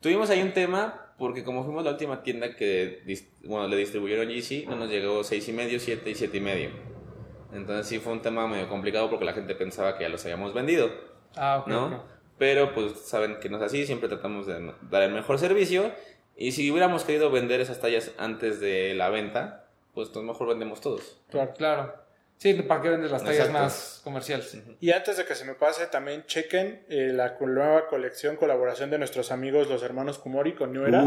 [0.00, 3.02] Tuvimos ahí un tema porque como fuimos la última tienda que
[3.44, 6.70] bueno, le distribuyeron GC, no nos llegó seis y medio, 7 y siete y medio.
[7.52, 10.54] Entonces sí fue un tema medio complicado porque la gente pensaba que ya los habíamos
[10.54, 10.88] vendido,
[11.36, 11.66] Ah, ok.
[11.66, 11.86] ¿no?
[11.86, 12.02] ok.
[12.42, 15.92] Pero pues saben que no es así, siempre tratamos de dar el mejor servicio
[16.36, 20.48] y si hubiéramos querido vender esas tallas antes de la venta, pues a lo mejor
[20.48, 21.20] vendemos todos.
[21.30, 21.54] Claro.
[21.56, 21.94] Claro.
[22.38, 23.62] Sí, ¿para qué vendes las tallas Exacto.
[23.62, 24.58] más comerciales?
[24.80, 28.98] Y antes de que se me pase, también chequen eh, la nueva colección, colaboración de
[28.98, 31.04] nuestros amigos los hermanos Kumori con New Era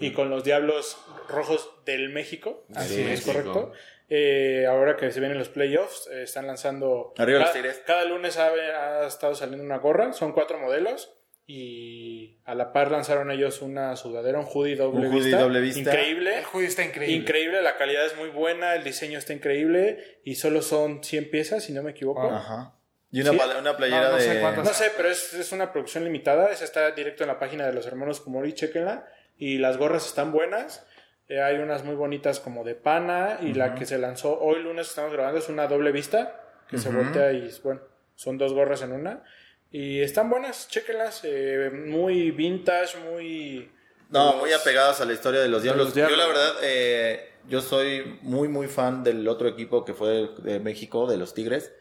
[0.00, 0.98] y con los Diablos
[1.28, 2.64] Rojos del México.
[2.74, 3.70] Así es correcto.
[4.14, 7.14] Eh, ahora que se vienen los playoffs, eh, están lanzando.
[7.16, 7.82] Arriba los cada, Tigres.
[7.86, 11.14] cada lunes ha, ha estado saliendo una gorra, son cuatro modelos.
[11.46, 15.60] Y a la par lanzaron ellos una sudadera, un hoodie doble, Un hoodie vista, doble
[15.60, 15.80] vista.
[15.80, 16.38] Increíble.
[16.38, 17.16] El hoodie está increíble.
[17.16, 21.64] Increíble, la calidad es muy buena, el diseño está increíble y solo son 100 piezas,
[21.64, 22.30] si no me equivoco.
[22.30, 22.74] Ajá.
[23.10, 23.38] Y una, Sí.
[23.60, 24.40] una playera No, no sé de.
[24.40, 24.64] cuántas.
[24.64, 26.50] No sé, pero es, es una producción limitada.
[26.50, 29.06] Esa está directo en la página de los hermanos Kumori, chequenla.
[29.36, 30.86] Y las gorras están buenas.
[31.32, 33.38] Eh, hay unas muy bonitas como de pana.
[33.40, 36.38] Y la que se lanzó hoy lunes que estamos grabando es una doble vista.
[36.68, 37.80] Que se voltea y bueno,
[38.14, 39.22] son dos gorras en una.
[39.70, 41.22] Y están buenas, chequenlas.
[41.24, 43.70] eh, muy vintage, muy...
[44.10, 45.86] No, muy apegadas a la historia de los diablos.
[45.86, 46.18] los Diablos.
[46.18, 50.60] Yo la verdad, eh, yo soy muy, muy fan del otro equipo que fue de
[50.60, 51.72] México, de los Tigres.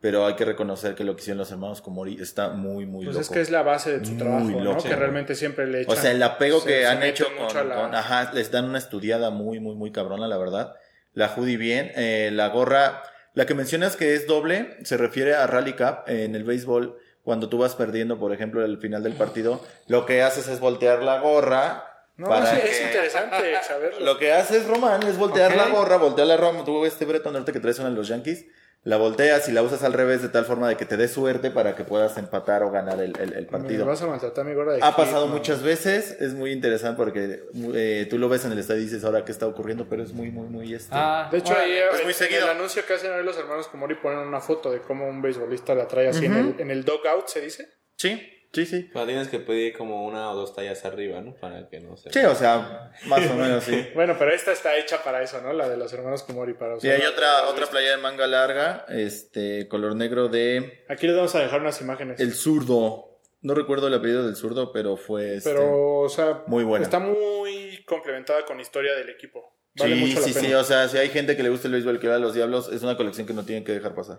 [0.00, 3.16] Pero hay que reconocer que lo que hicieron los hermanos Komori está muy, muy Pues
[3.16, 3.22] loco.
[3.24, 4.60] es que es la base de su Muy trabajo, ¿no?
[4.60, 4.82] loco.
[4.84, 5.96] Que realmente siempre le echan...
[5.98, 8.66] O sea, el apego se- que se han hecho con, la- con- Ajá, les dan
[8.66, 10.74] una estudiada muy, muy, muy cabrona, la verdad.
[11.14, 11.90] La hoodie bien.
[11.96, 13.02] eh, la gorra...
[13.34, 16.04] La que mencionas que es doble, se refiere a Rally Cup.
[16.06, 20.06] eh, en el béisbol, cuando tú vas perdiendo, por ejemplo, al final del partido, lo
[20.06, 21.84] que haces es voltear la gorra.
[22.16, 24.00] No, sí, es interesante saberlo.
[24.04, 26.64] Lo que haces, Román, es voltear la gorra, voltear la gorra.
[26.64, 28.46] Tú, este Breton, ahorita que traes una de los Yankees,
[28.84, 31.50] la volteas y la usas al revés de tal forma de que te dé suerte
[31.50, 33.84] para que puedas empatar o ganar el, el- el Me partido.
[33.84, 35.32] vas a maltratar mi gorra de Ha pasado no.
[35.34, 37.42] muchas veces, es muy interesante porque
[37.74, 40.12] eh, tú lo ves en el estadio y dices ahora qué está ocurriendo, pero es
[40.12, 40.90] muy, muy, muy este.
[40.92, 42.44] Ah, De hecho, ahí pues en- muy seguido.
[42.44, 45.74] el anuncio que hacen hoy los hermanos Komori ponen una foto de cómo un beisbolista
[45.74, 47.68] la trae así en, el, en el dugout, ¿se dice?
[47.96, 48.22] Sí,
[48.52, 48.88] sí, sí.
[48.92, 51.34] Pero tienes que pedir como una o dos tallas arriba, ¿no?
[51.34, 52.10] Para que no se...
[52.12, 53.88] Sí, o sea, más o menos sí.
[53.94, 55.52] Bueno, pero esta está hecha para eso, ¿no?
[55.52, 56.90] La de los hermanos Komori para Y usar.
[56.92, 61.40] hay otra, otra playa de manga larga, este, color negro de Aquí les vamos a
[61.40, 62.20] dejar unas imágenes.
[62.20, 63.04] El Zurdo.
[63.40, 66.84] No recuerdo el apellido del Zurdo, pero fue este, pero, o sea, muy buena.
[66.84, 69.54] está muy complementada con la historia del equipo.
[69.76, 70.48] Vale sí, mucho la sí, pena.
[70.48, 72.34] sí, o sea, si hay gente que le gusta el béisbol que va a los
[72.34, 74.18] diablos, es una colección que no tienen que dejar pasar.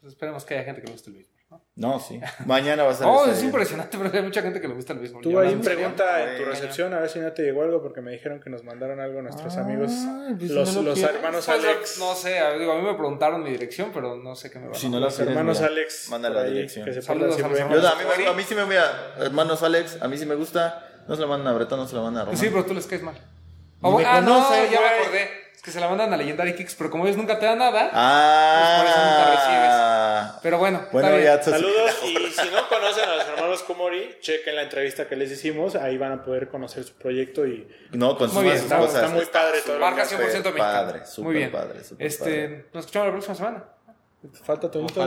[0.00, 1.39] Pues esperemos que haya gente que le guste el béisbol.
[1.76, 1.98] ¿No?
[2.00, 2.20] Sí.
[2.46, 3.06] Mañana va a ser.
[3.06, 5.22] Oh, es impresionante, pero hay mucha gente que le gusta el béisbol.
[5.22, 8.10] Tú ahí pregunta en tu recepción a ver si no te llegó algo porque me
[8.10, 11.16] dijeron que nos mandaron algo nuestros amigos, Ay, pues, los, ¿no lo los quieres?
[11.16, 11.98] hermanos Pues, Alex.
[11.98, 14.66] No sé, a- digo, a mí me preguntaron mi dirección, pero no sé qué me
[14.66, 16.08] van a Si no Los hermanos mira, Alex.
[16.10, 16.84] Manda por la ahí, dirección.
[16.84, 17.92] Que se Saludos a los siempre- Yo, hermanos.
[17.92, 20.86] a, mí, me- a mí sí me mira, hermanos Alex, a mí sí me gusta.
[21.08, 22.36] No se la mandan a Bretón, no se la mandan a Roma.
[22.38, 23.14] Sí, pero tú les caes mal.
[23.80, 25.30] Oh, me ah, no, ya me acordé.
[25.56, 27.90] Es que se la mandan a Legendary Kicks, pero como ellos nunca te dan nada.
[27.92, 28.82] Ah.
[30.42, 34.56] Pero bueno, Bueno, ya te- Saludos y si no conocen a los hermanos Komori, chequen
[34.56, 38.28] la entrevista que les hicimos, ahí van a poder conocer su proyecto y No, con
[38.28, 38.94] sus Muy bien, sus está- cosas.
[39.02, 40.86] está muy padre todo Marca que 100% Súper mexicana.
[40.86, 41.50] padre, súper Muy bien.
[41.52, 42.66] padre, este, padre.
[42.72, 43.64] nos escuchamos la próxima semana.
[44.44, 45.02] falta Toñito.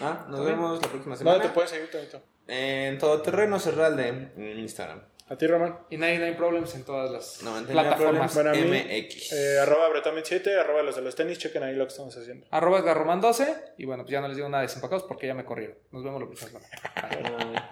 [0.00, 1.34] Ah, nos vemos la próxima semana.
[1.34, 2.22] ¿Dónde te pueden seguir, Toñito?
[2.48, 5.02] En Todoterreno Cerralde en Instagram.
[5.28, 5.78] A ti, Román.
[5.90, 8.32] Y 99 Problems en todas las 99 plataformas.
[8.32, 8.34] Problems.
[8.34, 9.32] Bueno, a mí, MX.
[9.32, 12.46] eh, arroba Bretón27, arroba los de los tenis, chequen ahí lo que estamos haciendo.
[12.52, 13.74] Arroba Edgarroman 12.
[13.78, 15.76] Y bueno, pues ya no les digo nada de desempacados porque ya me corrieron.
[15.90, 17.68] Nos vemos la próxima semana.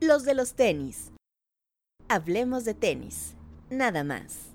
[0.00, 1.10] Los de los tenis.
[2.08, 3.34] Hablemos de tenis.
[3.68, 4.45] Nada más.